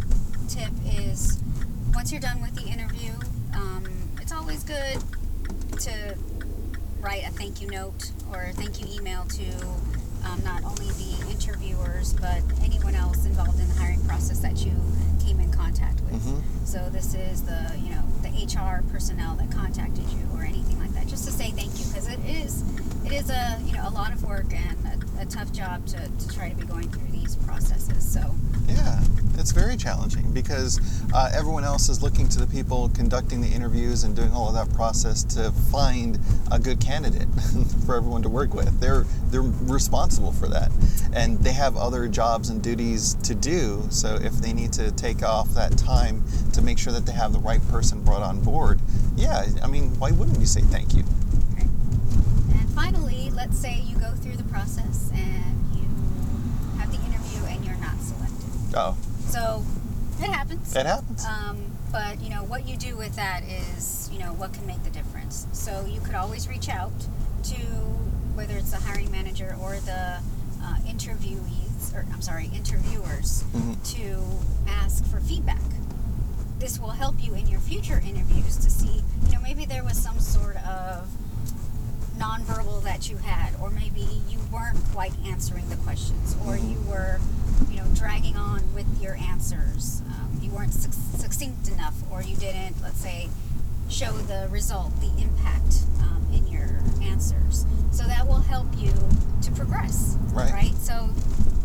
tip 0.48 0.72
is 0.84 1.38
once 1.94 2.10
you're 2.10 2.20
done 2.20 2.42
with 2.42 2.56
the 2.56 2.66
interview, 2.68 3.12
um, 3.54 3.84
it's 4.20 4.32
always 4.32 4.64
good 4.64 4.98
to 5.78 6.16
write 7.00 7.22
a 7.24 7.30
thank 7.30 7.62
you 7.62 7.70
note 7.70 8.10
or 8.32 8.42
a 8.42 8.52
thank 8.52 8.80
you 8.80 8.86
email 8.98 9.24
to 9.26 9.44
um, 10.26 10.42
not 10.42 10.64
only 10.64 10.86
the 10.86 11.30
interviewers 11.30 12.14
but 12.14 12.42
anyone 12.64 12.96
else 12.96 13.24
involved 13.26 13.60
in 13.60 13.68
the 13.68 13.74
hiring 13.74 14.04
process 14.06 14.40
that 14.40 14.56
you 14.56 14.72
came 15.24 15.38
in 15.38 15.52
contact 15.52 16.00
with. 16.00 16.20
So 16.66 16.88
this 16.90 17.14
is 17.14 17.42
the 17.42 17.78
you 17.78 17.94
know 17.94 18.02
the 18.22 18.28
HR 18.28 18.82
personnel 18.90 19.36
that 19.36 19.52
contacted 19.52 20.04
you 20.10 20.26
or 20.34 20.42
anything 20.42 20.80
like 20.80 20.90
that, 20.94 21.06
just 21.06 21.26
to 21.26 21.30
say 21.30 21.52
thank 21.52 21.78
you 21.78 21.84
because 21.86 22.08
it 22.08 22.18
is 22.26 22.64
it 23.04 23.12
is 23.12 23.30
a 23.30 23.56
you 23.64 23.72
know 23.72 23.86
a 23.88 23.90
lot 23.90 24.12
of 24.12 24.24
work 24.24 24.52
and 24.52 24.76
a, 25.18 25.22
a 25.22 25.26
tough 25.26 25.52
job 25.52 25.86
to, 25.86 26.10
to 26.18 26.34
try 26.34 26.48
to 26.48 26.56
be 26.56 26.66
going 26.66 26.90
through 26.90 27.15
these 27.26 27.36
processes. 27.44 28.12
So 28.12 28.20
Yeah, 28.68 29.00
it's 29.34 29.52
very 29.52 29.76
challenging 29.76 30.32
because 30.32 30.80
uh, 31.14 31.30
everyone 31.34 31.64
else 31.64 31.88
is 31.88 32.02
looking 32.02 32.28
to 32.30 32.38
the 32.38 32.46
people 32.46 32.88
conducting 32.90 33.40
the 33.40 33.48
interviews 33.48 34.04
and 34.04 34.14
doing 34.14 34.32
all 34.32 34.48
of 34.48 34.54
that 34.54 34.74
process 34.74 35.24
to 35.24 35.50
find 35.72 36.18
a 36.50 36.58
good 36.58 36.80
candidate 36.80 37.28
for 37.86 37.96
everyone 37.96 38.22
to 38.22 38.28
work 38.28 38.54
with. 38.54 38.78
They're 38.80 39.04
they're 39.30 39.42
responsible 39.42 40.32
for 40.32 40.48
that, 40.48 40.70
and 41.12 41.38
they 41.40 41.52
have 41.52 41.76
other 41.76 42.08
jobs 42.08 42.48
and 42.48 42.62
duties 42.62 43.14
to 43.24 43.34
do. 43.34 43.86
So 43.90 44.16
if 44.16 44.32
they 44.34 44.52
need 44.52 44.72
to 44.74 44.90
take 44.92 45.22
off 45.22 45.50
that 45.54 45.76
time 45.76 46.24
to 46.52 46.62
make 46.62 46.78
sure 46.78 46.92
that 46.92 47.06
they 47.06 47.12
have 47.12 47.32
the 47.32 47.40
right 47.40 47.66
person 47.68 48.02
brought 48.02 48.22
on 48.22 48.40
board, 48.40 48.80
yeah, 49.16 49.46
I 49.62 49.66
mean, 49.66 49.98
why 49.98 50.12
wouldn't 50.12 50.38
you 50.40 50.46
say 50.46 50.60
thank 50.62 50.94
you? 50.94 51.02
And 52.50 52.68
finally, 52.70 53.30
let's 53.30 53.58
say 53.58 53.80
you 53.80 53.96
go 53.98 54.10
through 54.12 54.36
the 54.36 54.44
process 54.44 55.10
and 55.14 55.74
you 55.74 55.86
have 56.78 56.90
the 56.90 56.98
interview 57.06 57.44
and 57.46 57.64
you're 57.64 57.76
not 57.76 57.98
selected. 58.00 58.65
Oh, 58.76 58.96
So 59.28 59.64
it 60.20 60.30
happens. 60.30 60.74
It 60.76 60.86
happens. 60.86 61.24
Um, 61.24 61.56
but 61.90 62.20
you 62.20 62.28
know 62.30 62.44
what 62.44 62.68
you 62.68 62.76
do 62.76 62.96
with 62.96 63.16
that 63.16 63.42
is 63.44 64.10
you 64.12 64.18
know 64.18 64.32
what 64.34 64.52
can 64.52 64.66
make 64.66 64.82
the 64.84 64.90
difference. 64.90 65.46
So 65.52 65.86
you 65.88 66.00
could 66.00 66.14
always 66.14 66.48
reach 66.48 66.68
out 66.68 66.92
to 67.44 67.56
whether 68.34 68.54
it's 68.56 68.70
the 68.70 68.76
hiring 68.78 69.10
manager 69.10 69.56
or 69.62 69.76
the 69.80 70.18
uh, 70.62 70.74
interviewees, 70.86 71.94
or 71.94 72.04
I'm 72.12 72.20
sorry, 72.20 72.50
interviewers, 72.54 73.44
to 73.94 74.20
ask 74.68 75.04
for 75.06 75.20
feedback. 75.20 75.60
This 76.58 76.78
will 76.78 76.90
help 76.90 77.22
you 77.22 77.34
in 77.34 77.46
your 77.46 77.60
future 77.60 78.02
interviews 78.06 78.56
to 78.58 78.70
see, 78.70 79.02
you 79.26 79.32
know, 79.32 79.40
maybe 79.40 79.64
there 79.64 79.84
was 79.84 79.96
some 79.96 80.18
sort 80.18 80.56
of 80.66 81.08
nonverbal 82.18 82.82
that 82.82 83.08
you 83.10 83.16
had, 83.18 83.54
or 83.60 83.70
maybe 83.70 84.06
you 84.28 84.38
weren't 84.52 84.78
quite 84.92 85.12
answering 85.26 85.68
the 85.68 85.76
questions, 85.76 86.36
or 86.46 86.56
you 86.56 86.78
were, 86.88 87.20
you 87.70 87.76
know, 87.78 87.86
dragging 87.94 88.36
on 88.36 88.62
with 88.74 88.86
your 89.02 89.14
answers. 89.16 90.02
Um, 90.10 90.38
you 90.40 90.50
weren't 90.50 90.72
suc- 90.74 90.92
succinct 91.20 91.68
enough, 91.68 91.94
or 92.10 92.22
you 92.22 92.36
didn't, 92.36 92.80
let's 92.82 93.00
say, 93.00 93.28
show 93.88 94.12
the 94.12 94.48
result, 94.50 94.92
the 95.00 95.10
impact 95.22 95.84
um, 96.02 96.26
in 96.32 96.46
your 96.46 96.68
answers. 97.02 97.64
So 97.92 98.04
that 98.04 98.26
will 98.26 98.40
help 98.40 98.66
you 98.76 98.92
to 99.42 99.50
progress, 99.52 100.16
Right. 100.32 100.52
Right. 100.52 100.74
So 100.76 101.08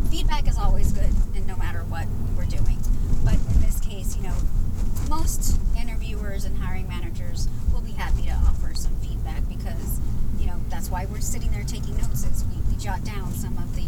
feedback 0.09 0.47
is 0.47 0.57
always 0.57 0.91
good, 0.93 1.11
and 1.35 1.45
no 1.47 1.55
matter 1.57 1.79
what 1.89 2.05
we're 2.37 2.45
doing. 2.45 2.77
But 3.25 3.33
in 3.33 3.61
this 3.61 3.79
case, 3.79 4.15
you 4.15 4.23
know, 4.23 4.35
most 5.09 5.59
interviewers 5.79 6.45
and 6.45 6.57
hiring 6.57 6.87
managers 6.87 7.47
will 7.73 7.81
be 7.81 7.91
happy 7.91 8.23
to 8.23 8.31
offer 8.47 8.73
some 8.73 8.95
feedback 9.01 9.41
because 9.49 9.99
you 10.39 10.47
know 10.47 10.55
that's 10.69 10.89
why 10.89 11.05
we're 11.05 11.19
sitting 11.21 11.51
there 11.51 11.63
taking 11.63 11.97
notes. 11.97 12.23
Is 12.25 12.45
we, 12.45 12.57
we 12.71 12.77
jot 12.81 13.03
down 13.03 13.31
some 13.33 13.57
of 13.57 13.75
the 13.75 13.81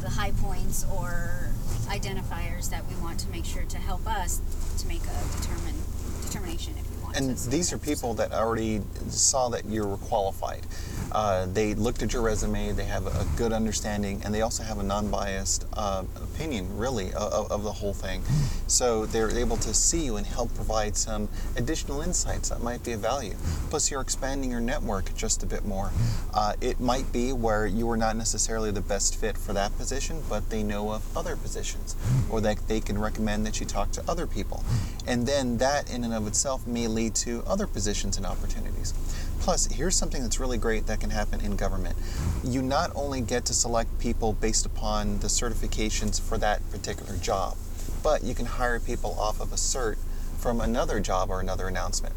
the 0.00 0.08
high 0.10 0.32
points 0.42 0.84
or 0.92 1.50
identifiers 1.88 2.70
that 2.70 2.86
we 2.88 2.94
want 3.02 3.18
to 3.20 3.28
make 3.28 3.44
sure 3.44 3.64
to 3.64 3.76
help 3.78 4.06
us 4.06 4.40
to 4.78 4.86
make 4.86 5.02
a 5.02 5.40
determine 5.40 5.74
determination 6.22 6.74
And 7.14 7.36
these 7.36 7.72
are 7.72 7.78
people 7.78 8.14
that 8.14 8.32
already 8.32 8.82
saw 9.08 9.48
that 9.50 9.64
you 9.64 9.86
were 9.86 9.96
qualified. 9.96 10.66
Uh, 11.12 11.46
they 11.46 11.74
looked 11.74 12.02
at 12.02 12.12
your 12.12 12.22
resume, 12.22 12.70
they 12.72 12.84
have 12.84 13.06
a 13.06 13.26
good 13.36 13.52
understanding, 13.52 14.22
and 14.24 14.32
they 14.32 14.42
also 14.42 14.62
have 14.62 14.78
a 14.78 14.82
non 14.82 15.10
biased 15.10 15.66
uh, 15.72 16.04
opinion, 16.16 16.76
really, 16.76 17.12
of, 17.14 17.50
of 17.50 17.64
the 17.64 17.72
whole 17.72 17.94
thing. 17.94 18.22
So 18.68 19.06
they're 19.06 19.36
able 19.36 19.56
to 19.58 19.74
see 19.74 20.04
you 20.04 20.16
and 20.16 20.26
help 20.26 20.54
provide 20.54 20.96
some 20.96 21.28
additional 21.56 22.02
insights 22.02 22.50
that 22.50 22.62
might 22.62 22.84
be 22.84 22.92
of 22.92 23.00
value. 23.00 23.34
Plus, 23.70 23.90
you're 23.90 24.00
expanding 24.00 24.50
your 24.50 24.60
network 24.60 25.12
just 25.16 25.42
a 25.42 25.46
bit 25.46 25.64
more. 25.64 25.90
Uh, 26.32 26.54
it 26.60 26.78
might 26.78 27.10
be 27.12 27.32
where 27.32 27.66
you 27.66 27.90
are 27.90 27.96
not 27.96 28.16
necessarily 28.16 28.70
the 28.70 28.80
best 28.80 29.16
fit 29.16 29.36
for 29.36 29.52
that 29.52 29.76
position, 29.76 30.22
but 30.28 30.48
they 30.50 30.62
know 30.62 30.92
of 30.92 31.16
other 31.16 31.34
positions, 31.34 31.96
or 32.30 32.40
that 32.40 32.68
they 32.68 32.80
can 32.80 32.96
recommend 32.96 33.44
that 33.46 33.58
you 33.58 33.66
talk 33.66 33.90
to 33.90 34.04
other 34.08 34.26
people. 34.28 34.62
And 35.08 35.26
then 35.26 35.58
that, 35.58 35.92
in 35.92 36.04
and 36.04 36.14
of 36.14 36.28
itself, 36.28 36.66
may 36.66 36.86
lead 36.86 36.99
to 37.08 37.42
other 37.46 37.66
positions 37.66 38.18
and 38.18 38.26
opportunities. 38.26 38.92
Plus, 39.40 39.66
here's 39.66 39.96
something 39.96 40.22
that's 40.22 40.38
really 40.38 40.58
great 40.58 40.86
that 40.86 41.00
can 41.00 41.08
happen 41.08 41.40
in 41.40 41.56
government. 41.56 41.96
You 42.44 42.60
not 42.60 42.90
only 42.94 43.22
get 43.22 43.46
to 43.46 43.54
select 43.54 43.98
people 43.98 44.34
based 44.34 44.66
upon 44.66 45.20
the 45.20 45.28
certifications 45.28 46.20
for 46.20 46.36
that 46.38 46.68
particular 46.70 47.16
job, 47.16 47.56
but 48.02 48.22
you 48.22 48.34
can 48.34 48.46
hire 48.46 48.78
people 48.78 49.16
off 49.18 49.40
of 49.40 49.52
a 49.52 49.56
cert 49.56 49.96
from 50.38 50.60
another 50.60 51.00
job 51.00 51.30
or 51.30 51.40
another 51.40 51.68
announcement. 51.68 52.14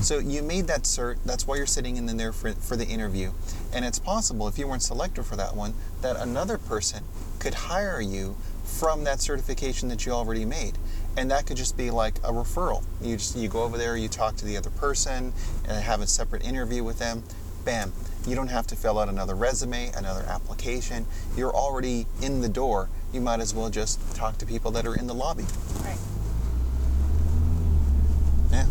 So 0.00 0.18
you 0.18 0.42
made 0.42 0.66
that 0.66 0.82
cert, 0.82 1.16
that's 1.24 1.46
why 1.46 1.56
you're 1.56 1.66
sitting 1.66 1.96
in 1.96 2.06
there 2.16 2.32
for, 2.32 2.52
for 2.52 2.76
the 2.76 2.86
interview. 2.86 3.32
And 3.72 3.84
it's 3.84 3.98
possible, 3.98 4.48
if 4.48 4.58
you 4.58 4.66
weren't 4.66 4.82
selected 4.82 5.24
for 5.24 5.36
that 5.36 5.56
one, 5.56 5.74
that 6.02 6.16
another 6.16 6.58
person 6.58 7.04
could 7.38 7.54
hire 7.54 8.00
you 8.00 8.36
from 8.64 9.04
that 9.04 9.20
certification 9.20 9.88
that 9.88 10.04
you 10.04 10.12
already 10.12 10.44
made 10.44 10.76
and 11.16 11.30
that 11.30 11.46
could 11.46 11.56
just 11.56 11.76
be 11.76 11.90
like 11.90 12.18
a 12.18 12.32
referral. 12.32 12.84
You 13.00 13.16
just 13.16 13.36
you 13.36 13.48
go 13.48 13.62
over 13.62 13.78
there 13.78 13.96
you 13.96 14.08
talk 14.08 14.36
to 14.36 14.44
the 14.44 14.56
other 14.56 14.70
person 14.70 15.32
and 15.66 15.82
have 15.82 16.00
a 16.00 16.06
separate 16.06 16.44
interview 16.44 16.84
with 16.84 16.98
them. 16.98 17.22
Bam. 17.64 17.92
You 18.26 18.34
don't 18.34 18.48
have 18.48 18.66
to 18.68 18.76
fill 18.76 18.98
out 18.98 19.08
another 19.08 19.34
resume 19.34 19.90
another 19.96 20.24
application. 20.28 21.06
You're 21.36 21.54
already 21.54 22.06
in 22.22 22.40
the 22.40 22.48
door. 22.48 22.88
You 23.12 23.20
might 23.20 23.40
as 23.40 23.54
well 23.54 23.70
just 23.70 24.00
talk 24.14 24.38
to 24.38 24.46
people 24.46 24.70
that 24.72 24.86
are 24.86 24.94
in 24.94 25.06
the 25.06 25.14
lobby. 25.14 25.44
Right. 25.82 25.98
yeah. 28.50 28.66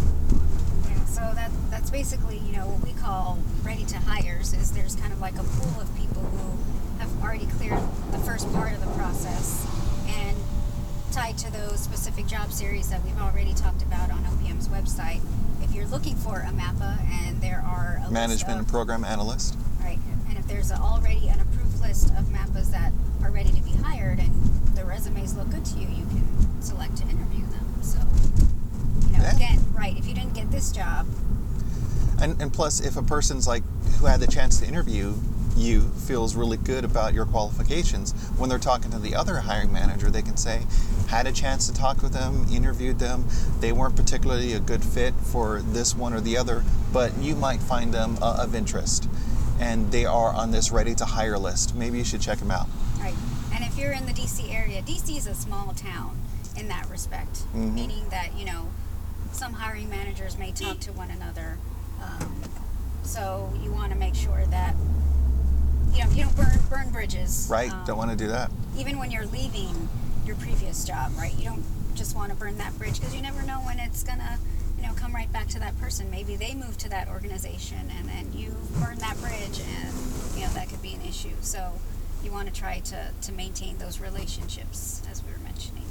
Yeah, 0.89 1.06
so 1.06 1.22
that 1.34 1.52
that's 1.70 1.89
basically 1.89 2.38
you 2.39 2.54
know 2.54 2.68
what 2.68 2.84
we 2.86 2.93
call 3.00 3.39
ready 3.64 3.86
to 3.86 3.98
hires 3.98 4.54
is 4.54 4.72
there's 4.72 4.96
kind 4.96 5.12
of 5.12 5.20
like 5.20 5.36
a 5.36 5.43
pool 5.43 5.82
of 5.82 5.96
people 5.98 6.22
who 6.22 7.00
have 7.00 7.24
already 7.24 7.46
cleared 7.58 7.80
the 8.12 8.20
first 8.20 8.52
part 8.54 8.74
of 8.74 8.82
the 8.82 8.91
process 8.91 9.66
and 10.08 10.38
tied 11.12 11.38
to 11.38 11.52
those 11.52 11.88
specific 12.06 12.28
job 12.28 12.51
series 12.51 12.88
that 12.88 13.03
we've 13.03 13.20
already 13.20 13.51
talked 13.56 13.82
about 13.82 14.12
on 14.12 14.20
OPM's 14.26 14.68
website. 14.68 15.22
If 15.64 15.74
you're 15.74 15.88
looking 15.88 16.16
for 16.16 16.41
a 16.41 16.51
MAPA 16.51 16.99
and 17.24 17.41
there 17.41 17.64
are 17.66 17.99
a 18.06 18.12
management 18.12 18.60
and 18.60 18.68
program 18.68 19.03
analyst 19.03 19.58
right, 19.84 19.97
and 20.30 20.38
if 20.38 20.47
there's 20.47 20.70
a, 20.70 20.76
already 20.76 21.30
an 21.30 21.39
approved 21.39 21.82
list 21.82 22.10
of 22.10 22.26
MAPAs 22.26 22.70
that 22.70 22.91
are 23.24 23.32
ready 23.32 23.49
to 23.49 23.62
be 23.64 23.72
hired 23.72 24.20
and 24.20 24.32
the 24.76 24.86
resumes 24.86 25.36
look 25.36 25.49
good 25.49 25.66
to 25.66 25.80
you, 25.80 25.88
you 25.88 26.06
can 26.06 26.62
select 26.62 26.95
to 26.97 27.03
interview 27.06 27.43
them. 27.47 27.66
So, 27.82 27.97
you 29.08 29.18
know, 29.18 29.24
Yeah. 29.24 29.36
again, 29.36 29.66
right, 29.74 29.97
if 29.97 30.08
you 30.08 30.14
didn't 30.14 30.36
get 30.36 30.51
this 30.51 30.72
job, 30.72 31.08
and, 32.22 32.39
and 32.39 32.53
plus 32.53 32.82
if 32.82 32.97
a 32.97 33.01
person's 33.01 33.47
like 33.47 33.64
who 33.97 34.06
had 34.06 34.20
the 34.20 34.28
chance 34.28 34.60
to 34.60 34.68
interview 34.68 35.16
you 35.58 35.82
feels 36.06 36.36
really 36.36 36.58
good 36.58 36.84
about 36.84 37.14
your 37.14 37.26
qualifications 37.26 38.12
when 38.38 38.49
they're 38.49 38.60
talking 38.60 38.91
to 38.91 38.99
the 38.99 39.16
other 39.16 39.38
hiring 39.38 39.72
manager 39.72 40.12
they 40.12 40.22
can 40.22 40.36
say 40.36 40.62
had 41.08 41.28
a 41.28 41.32
chance 41.32 41.68
to 41.68 41.74
talk 41.74 42.01
with 42.01 42.14
them 42.14 42.45
interviewed 42.51 42.99
them 42.99 43.26
they 43.60 43.72
weren't 43.72 43.95
particularly 43.95 44.53
a 44.53 44.60
good 44.60 44.84
fit 44.84 45.14
for 45.16 45.62
this 45.62 45.95
one 45.95 46.14
or 46.14 46.22
the 46.22 46.36
other 46.38 46.64
but 46.91 47.16
you 47.18 47.36
might 47.36 47.60
find 47.62 47.93
them 47.93 48.18
uh, 48.22 48.38
of 48.41 48.56
interest 48.56 49.08
and 49.60 49.91
they 49.91 50.06
are 50.06 50.34
on 50.34 50.51
this 50.51 50.72
ready 50.72 50.93
to 50.95 51.06
hire 51.06 51.38
list 51.38 51.76
maybe 51.76 51.97
you 51.97 52.03
should 52.03 52.22
check 52.22 52.39
them 52.39 52.51
out 52.51 52.68
Right. 52.99 53.14
And 53.53 53.64
if 53.64 53.78
you're 53.78 53.91
in 53.91 54.06
the 54.08 54.14
DC 54.14 54.51
area, 54.53 54.82
DC 54.82 55.16
is 55.18 55.28
a 55.28 55.36
small 55.36 55.74
town 55.74 56.18
in 56.58 56.68
that 56.70 56.89
respect, 56.89 57.43
Mhm. 57.53 57.74
meaning 57.74 58.06
that, 58.10 58.36
you 58.36 58.45
know, 58.45 58.68
some 59.32 59.53
hiring 59.53 59.89
managers 59.89 60.38
may 60.39 60.51
talk 60.51 60.80
to 60.80 60.91
one 60.93 61.12
another. 61.12 61.58
Um, 62.01 62.34
so 63.03 63.53
you 63.64 63.72
want 63.72 63.91
to 63.91 63.97
make 63.97 64.16
sure 64.16 64.43
that, 64.49 64.76
you 65.93 66.03
know, 66.03 66.10
you 66.12 66.24
don't 66.24 66.36
burn, 66.36 66.60
burn 66.70 66.89
bridges. 66.89 67.47
right 67.49 67.72
Um, 67.72 67.84
don't 67.86 67.97
want 67.97 68.12
to 68.12 68.18
do 68.18 68.28
that 68.28 68.49
Even 68.78 68.97
when 68.97 69.12
you're 69.12 69.28
leaving 69.28 69.88
your 70.26 70.36
previous 70.38 70.84
job, 70.86 71.11
right? 71.17 71.34
You 71.38 71.45
don't 71.45 71.63
just 71.95 72.15
want 72.15 72.32
to 72.32 72.36
burn 72.36 72.57
that 72.57 72.78
bridge 72.78 72.99
because 72.99 73.15
you 73.15 73.21
never 73.21 73.41
know 73.43 73.59
when 73.59 73.80
it's 73.80 74.03
to, 74.03 74.17
you 74.78 74.84
know, 74.86 74.93
come 74.93 75.13
right 75.13 75.32
back 75.32 75.47
to 75.49 75.59
that 75.59 75.80
person. 75.80 76.09
Maybe 76.09 76.36
they 76.36 76.53
move 76.53 76.78
to 76.80 76.89
that 76.89 77.07
organization 77.07 77.89
and 77.97 78.07
then 78.07 78.34
you 78.34 78.55
burn 78.80 78.97
that 78.99 79.17
bridge 79.21 79.59
and, 79.59 79.93
you 80.36 80.41
know, 80.45 80.53
that 80.53 80.69
could 80.69 80.82
be 80.82 80.93
an 80.93 81.01
issue. 81.01 81.36
So 81.41 81.71
you 82.23 82.32
want 82.32 82.47
to 82.47 82.53
try 82.53 82.80
to, 82.80 83.11
to 83.21 83.32
maintain 83.32 83.78
those 83.78 83.99
relationships 83.99 85.01
as 85.09 85.23
we 85.23 85.32
were 85.32 85.39
mentioning. 85.39 85.84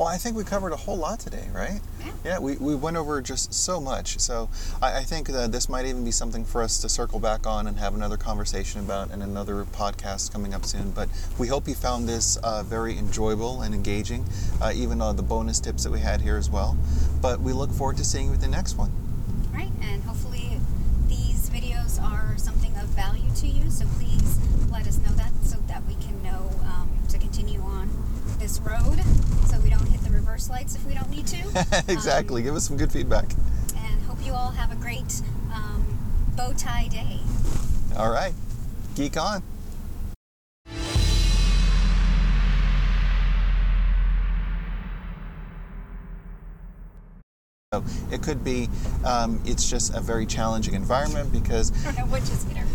Well, 0.00 0.08
I 0.08 0.16
think 0.16 0.34
we 0.34 0.44
covered 0.44 0.72
a 0.72 0.76
whole 0.76 0.96
lot 0.96 1.20
today, 1.20 1.46
right? 1.52 1.78
Yeah. 2.24 2.38
we, 2.38 2.56
we 2.56 2.74
went 2.74 2.96
over 2.96 3.20
just 3.20 3.52
so 3.52 3.82
much. 3.82 4.18
So 4.18 4.48
I, 4.80 5.00
I 5.00 5.02
think 5.02 5.28
that 5.28 5.52
this 5.52 5.68
might 5.68 5.84
even 5.84 6.06
be 6.06 6.10
something 6.10 6.46
for 6.46 6.62
us 6.62 6.78
to 6.78 6.88
circle 6.88 7.20
back 7.20 7.46
on 7.46 7.66
and 7.66 7.76
have 7.76 7.94
another 7.94 8.16
conversation 8.16 8.80
about 8.80 9.10
in 9.10 9.20
another 9.20 9.66
podcast 9.66 10.32
coming 10.32 10.54
up 10.54 10.64
soon. 10.64 10.92
But 10.92 11.10
we 11.38 11.48
hope 11.48 11.68
you 11.68 11.74
found 11.74 12.08
this 12.08 12.38
uh, 12.38 12.62
very 12.62 12.96
enjoyable 12.96 13.60
and 13.60 13.74
engaging, 13.74 14.24
uh, 14.62 14.72
even 14.74 15.02
uh, 15.02 15.12
the 15.12 15.22
bonus 15.22 15.60
tips 15.60 15.84
that 15.84 15.90
we 15.90 16.00
had 16.00 16.22
here 16.22 16.38
as 16.38 16.48
well. 16.48 16.78
But 17.20 17.40
we 17.40 17.52
look 17.52 17.70
forward 17.70 17.98
to 17.98 18.04
seeing 18.04 18.28
you 18.28 18.32
at 18.32 18.40
the 18.40 18.48
next 18.48 18.78
one. 18.78 18.90
Right? 19.52 19.70
And 19.82 20.02
hopefully 20.04 20.58
these 21.08 21.50
videos 21.50 22.02
are 22.02 22.38
something 22.38 22.74
of 22.78 22.86
value 22.96 23.30
to 23.36 23.46
you. 23.46 23.70
So 23.70 23.84
please 23.98 24.38
let 24.72 24.86
us 24.86 24.96
know 24.96 25.12
that 25.16 25.30
so 25.42 25.58
that 25.68 25.86
we 25.86 25.94
can 25.96 26.22
know 26.22 26.50
um, 26.64 26.88
to 27.10 27.18
continue 27.18 27.60
on 27.60 27.90
this 28.40 28.58
road 28.60 28.98
so 29.46 29.60
we 29.60 29.68
don't 29.68 29.86
hit 29.86 30.00
the 30.00 30.10
reverse 30.10 30.48
lights 30.48 30.74
if 30.74 30.84
we 30.86 30.94
don't 30.94 31.10
need 31.10 31.26
to. 31.26 31.84
exactly. 31.88 32.42
Give 32.42 32.54
us 32.54 32.66
some 32.66 32.78
good 32.78 32.90
feedback. 32.90 33.26
and 33.76 34.02
hope 34.02 34.24
you 34.24 34.32
all 34.32 34.50
have 34.50 34.72
a 34.72 34.76
great 34.76 35.20
um, 35.52 35.84
bow 36.36 36.52
tie 36.54 36.88
day. 36.88 37.20
All 37.96 38.10
right. 38.10 38.32
Geek 38.96 39.18
on. 39.18 39.42
So 47.72 47.84
it 48.10 48.22
could 48.22 48.42
be 48.42 48.68
um, 49.04 49.40
it's 49.44 49.68
just 49.68 49.94
a 49.94 50.00
very 50.00 50.24
challenging 50.26 50.74
environment 50.74 51.30
because 51.30 51.70
I 51.86 51.92
don't 51.92 51.98
know 51.98 52.12
what 52.12 52.20
just 52.20 52.48
hit 52.48 52.56
our. 52.56 52.69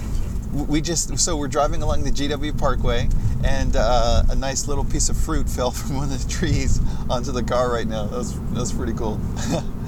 We 0.64 0.80
just 0.82 1.18
so 1.20 1.36
we're 1.36 1.49
driving 1.49 1.82
along 1.82 2.03
the 2.03 2.12
GW 2.12 2.58
Parkway 2.58 3.10
and 3.43 3.76
uh, 3.76 4.24
a 4.30 4.36
nice 4.36 4.68
little 4.68 4.86
piece 4.86 5.10
of 5.10 5.18
fruit 5.18 5.49
fell 5.49 5.72
from 5.80 5.97
one 5.97 6.12
of 6.12 6.24
the 6.24 6.30
trees 6.32 6.80
onto 7.10 7.32
the 7.32 7.43
car 7.43 7.72
right 7.72 7.88
now. 7.88 8.06
That 8.06 8.18
was, 8.18 8.39
that 8.39 8.60
was 8.60 8.74
pretty 8.74 8.93
cool. 8.93 9.20